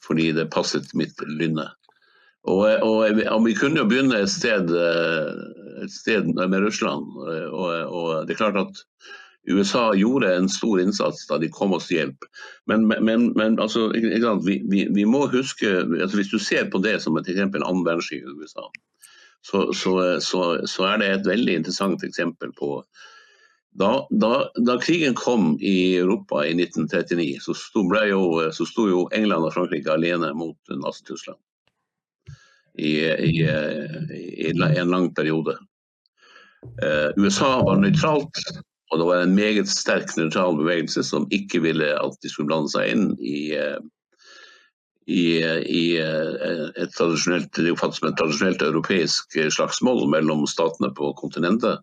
Fordi 0.07 0.31
det 0.37 0.49
passet 0.55 0.95
mitt 0.97 1.20
lynne. 1.29 1.68
Og, 2.47 2.62
og, 2.87 3.20
og, 3.27 3.41
vi 3.45 3.55
kunne 3.59 3.83
jo 3.83 3.89
begynne 3.91 4.22
et 4.22 4.31
sted, 4.31 4.70
eh, 4.70 5.31
et 5.83 5.93
sted 5.93 6.29
med 6.37 6.61
Russland. 6.62 7.09
Og, 7.18 7.70
og, 7.91 8.11
det 8.27 8.37
er 8.37 8.43
klart 8.43 8.61
at 8.61 8.83
USA 9.47 9.94
gjorde 9.94 10.32
en 10.34 10.49
stor 10.51 10.80
innsats 10.80 11.26
da 11.30 11.38
de 11.38 11.51
kom 11.53 11.74
oss 11.76 11.86
til 11.88 12.01
hjelp. 12.01 12.26
Men, 12.66 12.86
men, 12.88 13.30
men 13.38 13.59
altså, 13.62 13.88
vi, 13.94 14.57
vi, 14.70 14.86
vi, 14.90 15.05
må 15.07 15.26
huske 15.30 15.70
altså 15.84 16.18
Hvis 16.18 16.32
du 16.32 16.38
ser 16.42 16.70
på 16.70 16.82
det 16.82 16.99
som 17.03 17.18
f.eks. 17.18 17.38
annen 17.38 17.84
verdenskrig 17.86 18.22
i 18.22 18.36
USA, 18.40 18.66
så, 19.47 19.68
så, 19.72 19.92
så, 20.20 20.42
så, 20.66 20.88
er 20.90 20.99
det 21.03 21.11
et 21.12 21.28
veldig 21.28 21.61
interessant 21.61 22.03
eksempel 22.05 22.51
på 22.59 22.80
da, 23.76 24.07
da, 24.11 24.49
da 24.66 24.78
krigen 24.80 25.14
kom 25.14 25.59
i 25.61 25.99
Europa 25.99 26.40
i 26.47 26.55
1939, 26.57 27.36
så 27.44 27.55
sto, 27.55 27.82
jo, 28.09 28.22
sto 28.57 28.86
jo 28.88 29.03
England 29.12 29.44
og 29.44 29.53
Frankrike 29.53 29.92
alene 29.92 30.32
mot 30.32 30.57
Nazi-Tyskland 30.72 31.36
i, 32.80 32.94
i, 33.05 33.44
i, 34.16 34.49
en 34.57 34.90
lang 34.90 35.11
periode. 35.14 35.59
Eh, 36.82 37.12
USA 37.20 37.61
var 37.68 37.76
nøytralt, 37.82 38.40
og 38.93 39.01
det 39.01 39.07
var 39.09 39.22
en 39.22 39.34
meget 39.34 39.70
sterk 39.70 40.12
nøytral 40.18 40.59
bevegelse 40.61 41.03
som 41.07 41.26
ikke 41.34 41.62
ville 41.64 41.89
at 41.99 42.18
de 42.22 42.30
skulle 42.30 42.51
blande 42.51 42.70
seg 42.70 42.93
inn 42.93 43.09
i, 43.18 43.41
eh, 43.59 43.80
i, 45.11 45.26
i 45.43 45.87
eh, 46.03 46.68
et 46.78 46.95
tradisjonelt, 46.95 47.51
det 47.57 47.74
oppfattes 47.74 47.99
som 48.03 48.11
et 48.11 48.18
tradisjonelt 48.20 48.62
europeisk 48.62 49.39
slagsmål 49.57 50.07
mellom 50.14 50.47
statene 50.51 50.93
på 50.95 51.11
kontinentet. 51.18 51.82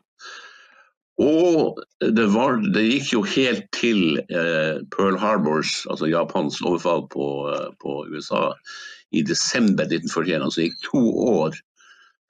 Og 1.22 1.78
det, 2.02 2.26
var, 2.34 2.58
det, 2.74 2.88
gikk 2.88 3.12
jo 3.12 3.22
helt 3.36 3.68
til 3.76 4.18
eh, 4.24 4.80
Pearl 4.96 5.20
Harbors, 5.20 5.84
altså 5.92 6.10
Japans 6.10 6.62
overfall 6.64 7.06
på, 7.12 7.28
på 7.84 8.00
USA, 8.10 8.48
i 9.14 9.22
desember 9.22 9.86
1941. 9.92 10.40
Altså 10.40 10.66
gikk 10.66 10.80
to 10.88 11.04
år 11.28 11.60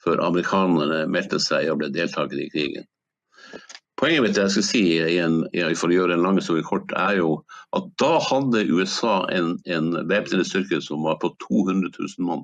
før 0.03 0.25
amerikanerne 0.25 1.05
meldte 1.07 1.39
seg 1.39 1.69
og 1.71 1.79
ble 1.79 1.93
deltakere 1.95 2.43
i 2.43 2.51
krigen. 2.51 2.89
Poenget 4.03 4.23
mitt 4.25 4.35
jeg 4.35 4.51
skal 4.51 4.65
si 4.67 4.79
igjen, 4.99 5.35
for 5.79 5.87
å 5.87 5.95
gjøre 5.95 6.17
en 6.17 6.25
lang 6.25 6.35
historie 6.35 6.65
kort, 6.67 6.89
er 6.99 7.21
jo 7.21 7.37
at 7.77 7.85
da 8.01 8.17
hadde 8.19 8.65
USA 8.67 9.21
en, 9.31 9.53
en 9.63 9.93
væpnede 10.09 10.43
styrke 10.43 10.81
som 10.83 11.05
var 11.07 11.21
på 11.21 11.29
200 11.45 11.87
000 11.87 12.27
mann. 12.27 12.41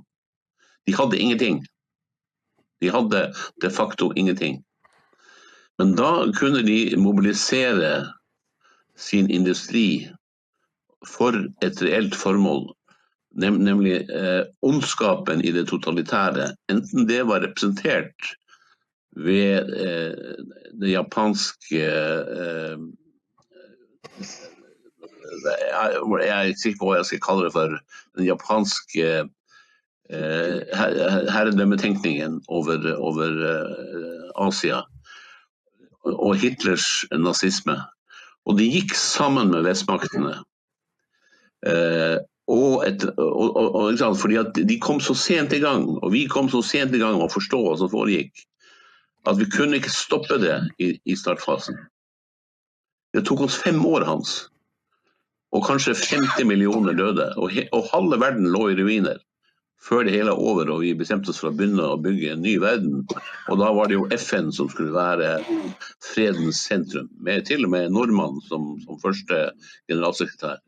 De 0.88 0.96
hadde 0.96 1.20
ingenting. 1.20 1.60
De 2.80 2.88
hadde 2.96 3.26
de 3.60 3.74
facto 3.76 4.08
ingenting. 4.16 4.62
Men 5.84 5.98
da 6.00 6.30
kunne 6.40 6.64
de 6.64 6.96
mobilisere 6.96 8.06
sin 8.96 9.28
industri 9.28 10.08
for 11.12 11.36
et 11.60 11.84
reelt 11.84 12.16
formål 12.16 12.70
nemlig 13.36 14.00
eh, 14.16 14.46
ondskapen 14.64 15.44
i 15.44 15.52
det 15.52 15.68
totalitære. 15.68 16.54
Enten 16.72 17.08
det 17.12 17.26
var 17.28 17.44
representert 17.44 18.32
ved 19.18 19.74
eh, 19.74 20.36
det 20.82 20.92
japanske 20.92 21.82
eh, 21.82 22.78
Jeg 25.40 26.30
er 26.30 26.50
ikke 26.50 26.76
hva 26.82 26.98
jeg 26.98 27.08
skal 27.10 27.22
kalle 27.24 27.48
det 27.48 27.54
for. 27.56 27.76
Den 28.18 28.26
japanske 28.28 29.08
eh, 30.10 30.58
herredømmetenkningen 31.30 32.42
over, 32.48 32.84
over 32.98 33.44
eh, 33.52 34.48
Asia. 34.48 34.82
Og 36.04 36.36
Hitlers 36.42 37.06
nazisme. 37.14 37.78
Og 38.50 38.58
de 38.58 38.68
gikk 38.68 38.96
sammen 38.98 39.52
med 39.54 39.68
vestmaktene. 39.68 40.40
Eh, 41.68 42.18
og, 42.50 42.82
et, 42.88 43.04
og, 43.22 43.58
og 44.02 44.18
fordi 44.18 44.40
at 44.42 44.56
De 44.56 44.80
kom 44.82 45.00
så 45.04 45.14
sent 45.14 45.54
i 45.54 45.62
gang, 45.62 45.86
og 46.02 46.12
vi 46.12 46.26
kom 46.26 46.50
så 46.50 46.64
sent 46.66 46.96
i 46.98 47.02
gang 47.02 47.20
med 47.20 47.28
å 47.28 47.34
forstå 47.34 47.60
hva 47.62 47.76
som 47.78 47.92
foregikk, 47.92 48.42
at 49.30 49.40
vi 49.40 49.48
kunne 49.54 49.78
ikke 49.80 49.94
stoppe 49.94 50.40
det 50.42 50.58
i, 50.82 50.94
i 51.06 51.16
startfasen. 51.18 51.78
Det 53.14 53.26
tok 53.26 53.48
oss 53.48 53.58
fem 53.62 53.80
år 53.86 54.06
hans, 54.06 54.36
og 55.56 55.66
kanskje 55.66 55.96
50 55.98 56.46
millioner 56.50 56.98
døde. 56.98 57.32
Og, 57.38 57.50
he, 57.54 57.66
og 57.74 57.90
halve 57.94 58.20
verden 58.22 58.50
lå 58.54 58.70
i 58.70 58.78
ruiner 58.78 59.22
før 59.80 60.04
det 60.04 60.14
hele 60.14 60.34
er 60.34 60.42
over 60.44 60.70
og 60.74 60.82
vi 60.84 60.92
bestemte 60.98 61.32
oss 61.32 61.40
for 61.40 61.52
å 61.52 61.56
begynne 61.56 61.86
å 61.88 62.00
bygge 62.04 62.34
en 62.34 62.42
ny 62.44 62.58
verden. 62.60 63.06
Og 63.48 63.60
da 63.62 63.70
var 63.76 63.88
det 63.88 63.96
jo 63.96 64.08
FN 64.12 64.52
som 64.56 64.68
skulle 64.72 64.92
være 64.92 65.38
fredens 66.04 66.66
sentrum, 66.68 67.08
med 67.24 67.48
til 67.48 67.64
og 67.64 67.74
med 67.74 67.94
nordmann 67.96 68.42
som, 68.50 68.74
som 68.84 69.00
første 69.02 69.46
generalsekretær. 69.90 70.60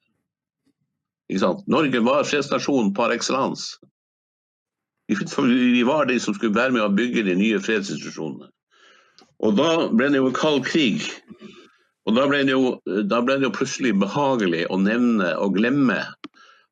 Norge 1.72 2.02
var 2.04 2.28
fredsnasjon 2.28 2.94
par 2.96 3.12
excellence. 3.16 3.78
Vi 5.12 5.84
var 5.84 6.08
de 6.08 6.20
som 6.24 6.36
skulle 6.36 6.56
være 6.56 6.76
med 6.76 6.86
å 6.86 6.94
bygge 6.96 7.26
de 7.28 7.36
nye 7.36 7.60
fredsinstitusjonene. 7.60 8.48
Og 9.42 9.58
da 9.58 9.90
ble 9.92 10.12
det 10.14 10.22
jo 10.22 10.32
kald 10.36 10.64
krig. 10.68 11.04
Og 12.08 12.16
da 12.16 12.26
ble, 12.30 12.44
det 12.48 12.56
jo, 12.56 12.78
ble 12.86 13.38
det 13.38 13.48
jo 13.50 13.56
plutselig 13.56 13.94
behagelig 14.02 14.64
å 14.72 14.80
nevne 14.82 15.34
og 15.42 15.58
glemme 15.58 16.00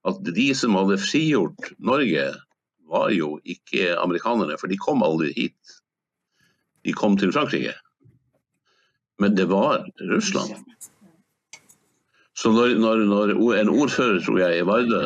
at 0.07 0.21
de 0.23 0.47
som 0.55 0.77
hadde 0.79 1.01
frigjort 1.01 1.73
Norge, 1.77 2.31
var 2.89 3.11
jo 3.13 3.35
ikke 3.45 3.91
amerikanerne, 4.01 4.55
for 4.57 4.71
de 4.71 4.79
kom 4.81 5.03
aldri 5.05 5.29
hit. 5.35 5.75
De 6.87 6.93
kom 6.95 7.17
til 7.19 7.33
Frankrike. 7.35 7.75
Men 9.21 9.35
det 9.37 9.45
var 9.51 9.83
Russland. 10.09 10.55
Så 12.39 12.53
når, 12.55 12.77
når, 12.79 13.03
når, 13.05 13.33
en 13.59 13.69
ordfører, 13.69 14.21
tror 14.23 14.39
jeg, 14.39 14.57
i 14.61 14.65
Vardø 14.65 15.01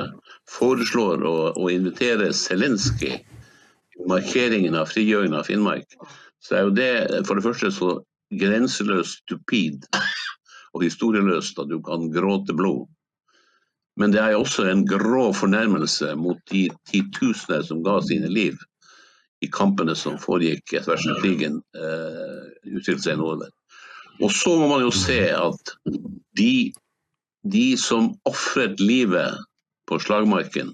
foreslår 0.50 1.24
å, 1.28 1.36
å 1.56 1.70
invitere 1.72 2.34
Zelenskyj 2.36 3.14
i 3.14 4.08
markeringen 4.10 4.76
av 4.76 4.90
frigjøringen 4.92 5.38
av 5.38 5.48
Finnmark, 5.48 5.96
så 6.44 6.58
er 6.58 6.66
jo 6.66 6.76
det 6.76 6.94
for 7.28 7.40
det 7.40 7.46
første 7.46 7.72
så 7.72 7.94
grenseløst 8.34 9.24
stupid 9.24 9.86
og 10.74 10.84
historieløst 10.84 11.60
at 11.62 11.70
du 11.70 11.78
kan 11.86 12.10
gråte 12.14 12.56
blod. 12.58 12.88
Men 14.00 14.14
det 14.14 14.24
er 14.24 14.34
jo 14.34 14.42
også 14.42 14.66
en 14.72 14.88
grå 14.90 15.28
fornærmelse 15.38 16.16
mot 16.18 16.40
de 16.50 16.66
titusener 16.90 17.62
som 17.68 17.84
ga 17.86 18.00
sine 18.02 18.32
liv 18.32 18.58
i 19.46 19.50
kampene 19.54 19.94
som 19.96 20.18
foregikk 20.22 20.74
etter 20.74 20.90
hvert 20.90 21.04
som 21.04 21.20
krigen 21.22 21.60
eh, 21.78 22.48
utviklet 22.74 23.06
seg 23.06 23.20
nordover. 23.20 23.52
Og 24.22 24.34
så 24.34 24.56
må 24.58 24.70
man 24.72 24.86
jo 24.86 24.94
se 24.94 25.20
at 25.36 25.76
de 26.38 26.74
de 27.44 27.74
som 27.78 28.14
ofret 28.30 28.80
livet 28.80 29.36
på 29.94 30.00
slagmarken, 30.02 30.74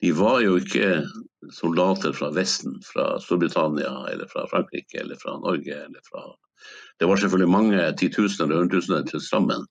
de 0.00 0.12
var 0.16 0.40
jo 0.40 0.56
ikke 0.60 1.04
soldater 1.52 2.14
fra 2.16 2.30
Vesten, 2.32 2.78
fra 2.84 3.18
Storbritannia 3.20 3.92
eller 4.12 4.28
fra 4.32 4.46
Frankrike 4.48 5.00
eller 5.00 5.20
fra 5.20 5.36
Norge. 5.42 5.76
Eller 5.76 6.00
fra 6.08 6.24
det 7.00 7.08
var 7.10 7.20
selvfølgelig 7.20 7.52
mange 7.52 7.84
titusener 8.00 8.54
og 8.54 8.64
hundretusener 8.64 9.04
til 9.08 9.20
sammen. 9.20 9.66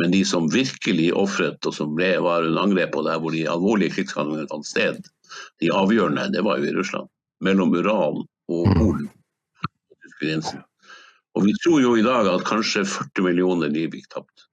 Men 0.00 0.12
de 0.14 0.22
som 0.24 0.48
virkelig 0.52 1.10
ofret 1.18 1.66
og 1.66 1.74
som 1.76 1.92
ble, 1.98 2.14
var 2.24 2.46
under 2.46 2.62
angrep 2.62 2.96
og 2.96 3.08
der 3.08 3.20
hvor 3.20 3.34
de 3.34 3.46
alvorlige 3.50 3.98
krigshandlingene 3.98 4.48
fant 4.52 4.68
sted, 4.68 5.00
de 5.60 5.72
avgjørende, 5.74 6.30
det 6.32 6.44
var 6.46 6.60
jo 6.60 6.70
i 6.70 6.76
Russland. 6.76 7.10
Mellom 7.44 7.74
Ural 7.76 8.22
og 8.24 8.68
mm. 8.68 8.78
Polen. 8.78 9.08
Og 11.34 11.44
vi 11.44 11.56
tror 11.64 11.80
jo 11.80 11.96
i 11.96 12.04
dag 12.04 12.28
at 12.28 12.46
kanskje 12.48 12.86
40 12.88 13.26
millioner 13.26 13.72
liv 13.72 13.96
gikk 13.96 14.08
tapt. 14.12 14.49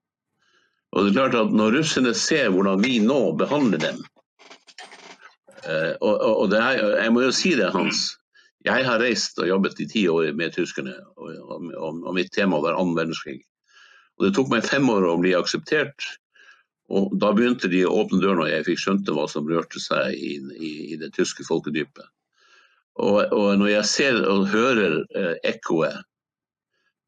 Og 0.97 1.05
det 1.05 1.11
er 1.11 1.17
klart 1.19 1.35
at 1.37 1.53
Når 1.53 1.75
russerne 1.77 2.13
ser 2.17 2.49
hvordan 2.53 2.81
vi 2.81 2.97
nå 3.03 3.19
behandler 3.37 3.81
dem 3.83 3.99
eh, 5.63 5.93
og, 6.01 6.15
og, 6.15 6.33
og 6.43 6.55
er, 6.57 6.81
Jeg 7.03 7.13
må 7.13 7.21
jo 7.27 7.33
si 7.35 7.53
det, 7.59 7.69
Hans. 7.75 8.15
Jeg 8.65 8.85
har 8.87 8.99
reist 8.99 9.37
og 9.39 9.47
jobbet 9.47 9.79
i 9.79 9.87
ti 9.87 10.07
år 10.09 10.33
med 10.35 10.55
tyskerne, 10.55 10.95
og, 11.15 11.69
og, 11.77 12.09
mitt 12.17 12.33
tema 12.35 12.59
var 12.59 12.75
annen 12.75 12.97
verdenskrig. 12.97 13.39
Og 14.17 14.25
Det 14.25 14.33
tok 14.35 14.49
meg 14.51 14.65
fem 14.65 14.89
år 14.89 15.05
å 15.07 15.19
bli 15.21 15.35
akseptert. 15.37 16.03
Og 16.89 17.13
Da 17.21 17.31
begynte 17.35 17.69
de 17.71 17.85
å 17.85 17.93
åpne 18.01 18.19
døren, 18.23 18.41
og 18.43 18.49
jeg 18.49 18.65
fikk 18.67 18.81
skjønte 18.81 19.15
hva 19.15 19.27
som 19.31 19.47
rørte 19.47 19.79
seg 19.83 20.17
i, 20.17 20.33
i, 20.57 20.71
i 20.95 20.99
det 20.99 21.13
tyske 21.15 21.45
folkedypet. 21.47 22.09
Og, 22.97 23.19
og, 23.29 23.49
når 23.61 23.69
jeg 23.75 23.89
ser 23.91 24.19
og 24.25 24.47
hører 24.49 25.03
eh, 25.15 25.35
ekkoet, 25.53 26.01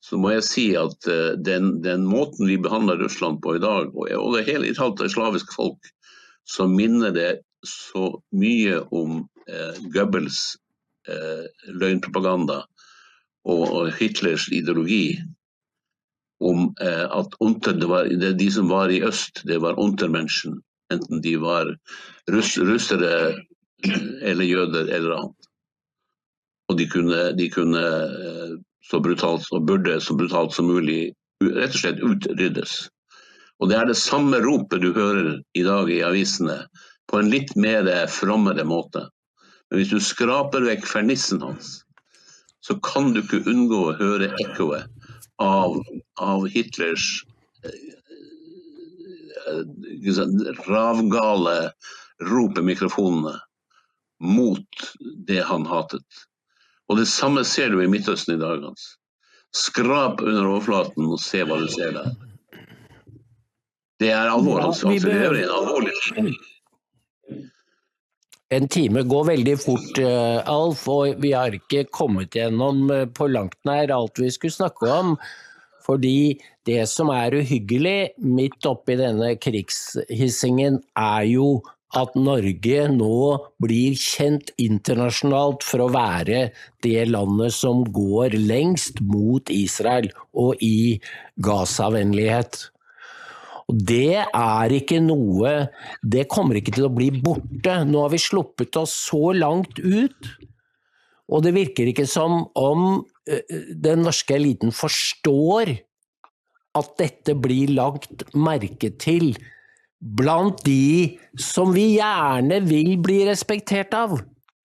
så 0.03 0.17
må 0.19 0.31
jeg 0.33 0.45
si 0.47 0.65
at 0.79 1.07
eh, 1.11 1.35
den, 1.43 1.79
den, 1.83 2.05
måten 2.07 2.47
vi 2.47 2.59
behandler 2.61 3.01
Russland 3.01 3.41
på 3.43 3.57
i 3.57 3.63
dag, 3.63 3.91
og, 3.95 4.35
det 4.37 4.47
hele 4.47 4.71
tatt 4.77 4.99
det 5.01 5.11
slaviske 5.13 5.55
folk, 5.55 5.91
så 6.47 6.67
minner 6.71 7.13
det 7.15 7.31
så 7.67 8.13
mye 8.31 8.79
om 8.95 9.23
eh, 9.49 9.81
Goebbels 9.93 10.55
eh, 11.09 11.45
løgnpropaganda 11.75 12.61
og, 13.49 13.65
og 13.65 13.91
Hitlers 13.99 14.47
ideologi 14.55 15.19
om 16.39 16.69
eh, 16.81 17.05
at 17.05 17.35
unter, 17.43 17.75
var, 17.87 18.07
de 18.07 18.51
som 18.51 18.71
var 18.71 18.91
i 18.91 19.03
øst, 19.03 19.43
det 19.43 19.59
var 19.61 19.79
untermenschen. 19.79 20.61
Enten 20.93 21.21
de 21.21 21.35
var 21.37 21.75
russ, 22.31 22.57
russere 22.57 23.35
eller 24.29 24.47
jøder 24.47 24.87
eller 24.87 25.17
annet. 25.17 25.49
Og 26.69 26.77
de 26.77 26.85
kunne, 26.89 27.21
de 27.35 27.49
kunne 27.51 27.83
eh, 27.83 28.55
så 28.89 28.99
brutalt, 29.03 29.45
og 29.53 29.67
burde 29.69 29.99
så 30.01 30.15
brutalt 30.17 30.55
som 30.55 30.69
mulig 30.69 31.13
rett 31.43 31.75
og 31.75 31.81
slett 31.81 32.01
utryddes. 32.03 32.89
Og 33.59 33.69
Det 33.69 33.75
er 33.77 33.85
det 33.89 33.99
samme 33.99 34.39
ropet 34.39 34.81
du 34.81 34.93
hører 34.95 35.41
i 35.53 35.63
dag 35.63 35.91
i 35.91 36.01
avisene, 36.05 36.63
på 37.09 37.19
en 37.19 37.31
litt 37.31 37.55
mer 37.57 37.87
frommere 38.07 38.63
måte. 38.63 39.07
Men 39.69 39.81
hvis 39.81 39.91
du 39.93 39.99
skraper 40.01 40.65
vekk 40.65 40.85
fernissen 40.87 41.41
hans, 41.41 41.81
så 42.65 42.75
kan 42.85 43.13
du 43.13 43.21
ikke 43.21 43.45
unngå 43.49 43.79
å 43.89 43.97
høre 43.99 44.31
ekkoet 44.43 44.85
av, 45.41 45.79
av 46.21 46.47
Hitlers 46.51 47.05
eh, 47.65 47.97
ravgale 50.67 51.71
rop 52.29 52.59
i 52.59 52.65
mikrofonene 52.67 53.37
mot 54.19 54.89
det 55.27 55.41
han 55.47 55.65
hatet. 55.69 56.03
Og 56.89 56.97
det 56.97 57.07
samme 57.09 57.45
ser 57.45 57.69
du 57.69 57.83
i 57.83 57.89
Midtøsten 57.89 58.35
i 58.35 58.41
dag. 58.41 58.63
Hans. 58.65 58.95
Skrap 59.55 60.21
under 60.21 60.45
overflaten 60.45 61.09
og 61.09 61.21
se 61.21 61.43
hva 61.45 61.59
du 61.61 61.67
ser 61.71 61.93
der. 61.95 62.13
Det 63.99 64.13
er 64.15 64.31
alvor. 64.31 64.63
Hans. 64.63 64.83
Ja, 64.83 64.93
vi 64.95 65.01
lever 65.03 65.41
i 65.41 65.43
en 65.45 65.53
alvorlig 65.53 65.93
tid. 66.07 66.31
En 68.49 68.65
time 68.67 69.03
går 69.05 69.27
veldig 69.27 69.53
fort, 69.61 69.99
eh, 70.01 70.39
Alf, 70.49 70.87
og 70.89 71.19
vi 71.21 71.35
har 71.37 71.53
ikke 71.53 71.83
kommet 71.93 72.33
gjennom 72.33 72.87
eh, 72.89 73.05
på 73.05 73.27
langt 73.29 73.59
nær 73.69 73.93
alt 73.93 74.17
vi 74.17 74.31
skulle 74.33 74.55
snakke 74.55 74.89
om. 74.89 75.13
Fordi 75.85 76.39
det 76.65 76.81
som 76.89 77.11
er 77.13 77.37
uhyggelig 77.37 78.15
midt 78.25 78.65
oppi 78.65 78.97
denne 78.97 79.35
krigshissingen, 79.41 80.81
er 80.97 81.27
jo 81.29 81.59
at 81.97 82.15
Norge 82.17 82.81
nå 82.93 83.19
blir 83.61 83.95
kjent 83.97 84.51
internasjonalt 84.61 85.65
for 85.65 85.85
å 85.85 85.91
være 85.93 86.49
det 86.85 87.07
landet 87.09 87.55
som 87.55 87.81
går 87.83 88.37
lengst 88.37 89.01
mot 89.01 89.49
Israel 89.53 90.11
og 90.37 90.61
i 90.61 90.99
Gaza-vennlighet. 91.41 92.67
Det 93.69 94.17
er 94.25 94.73
ikke 94.73 94.97
noe 95.01 95.69
Det 96.01 96.25
kommer 96.29 96.57
ikke 96.57 96.73
til 96.73 96.87
å 96.87 96.93
bli 96.93 97.11
borte. 97.13 97.75
Nå 97.85 98.01
har 98.01 98.13
vi 98.13 98.21
sluppet 98.21 98.77
oss 98.81 98.95
så 99.09 99.29
langt 99.37 99.77
ut, 99.77 100.31
og 101.29 101.45
det 101.45 101.53
virker 101.53 101.89
ikke 101.91 102.07
som 102.09 102.47
om 102.57 103.03
den 103.29 104.01
norske 104.01 104.33
eliten 104.33 104.73
forstår 104.73 105.75
at 106.79 106.91
dette 107.01 107.35
blir 107.37 107.73
lagt 107.77 108.25
merke 108.33 108.91
til 109.01 109.35
blant 109.99 110.63
de 110.65 111.19
som 111.39 111.73
vi 111.75 111.95
gjerne 111.97 112.61
vil 112.67 112.95
bli 113.03 113.23
respektert 113.27 113.93
av. 113.93 114.19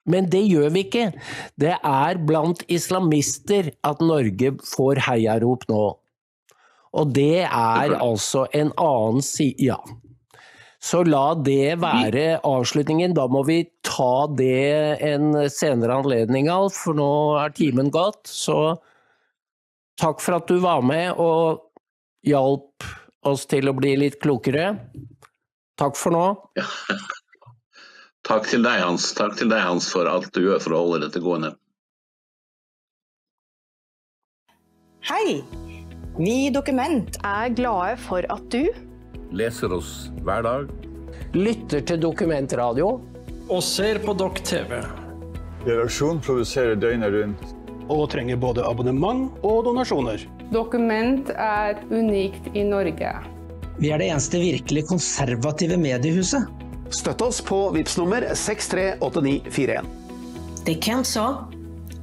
Men 0.06 0.28
det 0.30 0.42
gjør 0.44 0.70
vi 0.74 0.84
ikke. 0.84 1.08
Det 1.60 1.74
er 1.78 2.20
blant 2.28 2.62
islamister 2.72 3.72
at 3.86 4.02
Norge 4.04 4.52
får 4.68 5.00
heiarop 5.06 5.64
nå. 5.70 5.84
Og 6.94 7.12
det 7.16 7.44
er 7.48 7.96
altså 7.98 8.46
en 8.54 8.72
annen 8.78 9.22
side 9.24 9.70
Ja. 9.72 9.78
Så 10.84 11.00
la 11.08 11.32
det 11.40 11.78
være 11.80 12.42
avslutningen. 12.44 13.14
Da 13.16 13.24
må 13.32 13.40
vi 13.48 13.62
ta 13.86 14.26
det 14.28 15.00
en 15.00 15.30
senere 15.48 15.96
anledning, 15.96 16.50
Alf, 16.52 16.76
for 16.84 16.98
nå 16.98 17.06
er 17.40 17.54
timen 17.56 17.88
gått. 17.88 18.28
Så 18.28 18.76
takk 19.96 20.20
for 20.20 20.36
at 20.36 20.50
du 20.50 20.58
var 20.60 20.84
med 20.84 21.16
og 21.16 21.62
hjalp 22.28 22.84
oss 23.24 23.46
til 23.48 23.70
å 23.70 23.76
bli 23.78 23.94
litt 24.02 24.20
klokere. 24.20 24.74
Takk 25.80 25.98
for 25.98 26.14
nå. 26.14 26.24
Ja. 26.58 26.66
Takk 28.28 28.46
til 28.48 28.64
deg, 28.64 28.80
Hans. 28.80 29.10
Takk 29.16 29.36
til 29.36 29.50
deg, 29.52 29.60
Hans, 29.60 29.90
for 29.92 30.08
alt 30.08 30.30
du 30.32 30.44
gjør 30.46 30.62
for 30.64 30.76
å 30.76 30.82
holde 30.84 31.02
dette 31.04 31.20
gående. 31.20 31.52
Hei! 35.04 35.42
Vi 36.14 36.34
i 36.46 36.50
Dokument 36.54 37.18
er 37.26 37.50
glade 37.52 37.98
for 38.06 38.24
at 38.30 38.44
du 38.54 38.70
Leser 39.34 39.72
oss 39.74 40.12
hver 40.22 40.44
dag. 40.46 40.70
Lytter 41.34 41.82
til 41.82 41.98
Dokumentradio. 42.00 42.92
Og 43.50 43.60
ser 43.66 43.98
på 44.00 44.14
Dokk 44.16 44.38
TV. 44.46 44.78
Redaksjonen 45.66 46.22
produserer 46.24 46.78
døgnet 46.78 47.12
rundt. 47.12 47.44
Og 47.90 48.06
trenger 48.14 48.38
både 48.40 48.64
abonnement 48.64 49.34
og 49.44 49.64
donasjoner. 49.66 50.22
Dokument 50.54 51.28
er 51.34 51.82
unikt 51.90 52.46
i 52.54 52.62
Norge. 52.64 53.10
Vi 53.78 53.90
er 53.90 53.98
det 53.98 54.06
eneste 54.12 54.38
virkelig 54.38 54.86
konservative 54.86 55.76
mediehuset. 55.80 56.42
Støtt 56.94 57.22
oss 57.24 57.40
på 57.42 57.70
VIPS 57.74 57.96
nummer 57.98 58.22
638941. 58.38 59.84
Det 60.64 60.74
Kent 60.84 61.06
sa. 61.10 61.48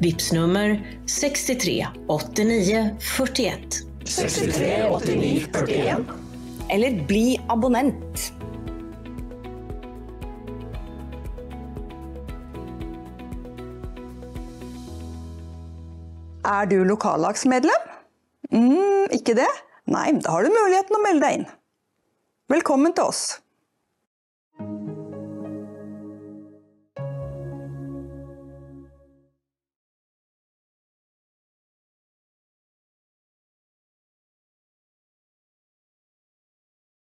VIPS 0.02 0.32
nummer 0.36 0.86
638941. 1.08 3.86
638941. 4.04 6.06
Eller 6.70 7.06
bli 7.08 7.40
abonnent. 7.50 8.34
Er 16.52 16.66
du 16.68 16.84
lokallagsmedlem? 16.84 17.82
Mm, 18.52 19.08
ikke 19.16 19.34
det? 19.40 19.48
Nei, 19.88 20.12
da 20.20 20.32
har 20.36 20.44
du 20.44 20.52
muligheten 20.52 20.96
å 20.98 21.04
melde 21.08 21.24
deg 21.24 21.32
inn. 21.40 21.48
Velkommen 22.52 22.92
til 22.92 23.06
oss. 23.08 23.20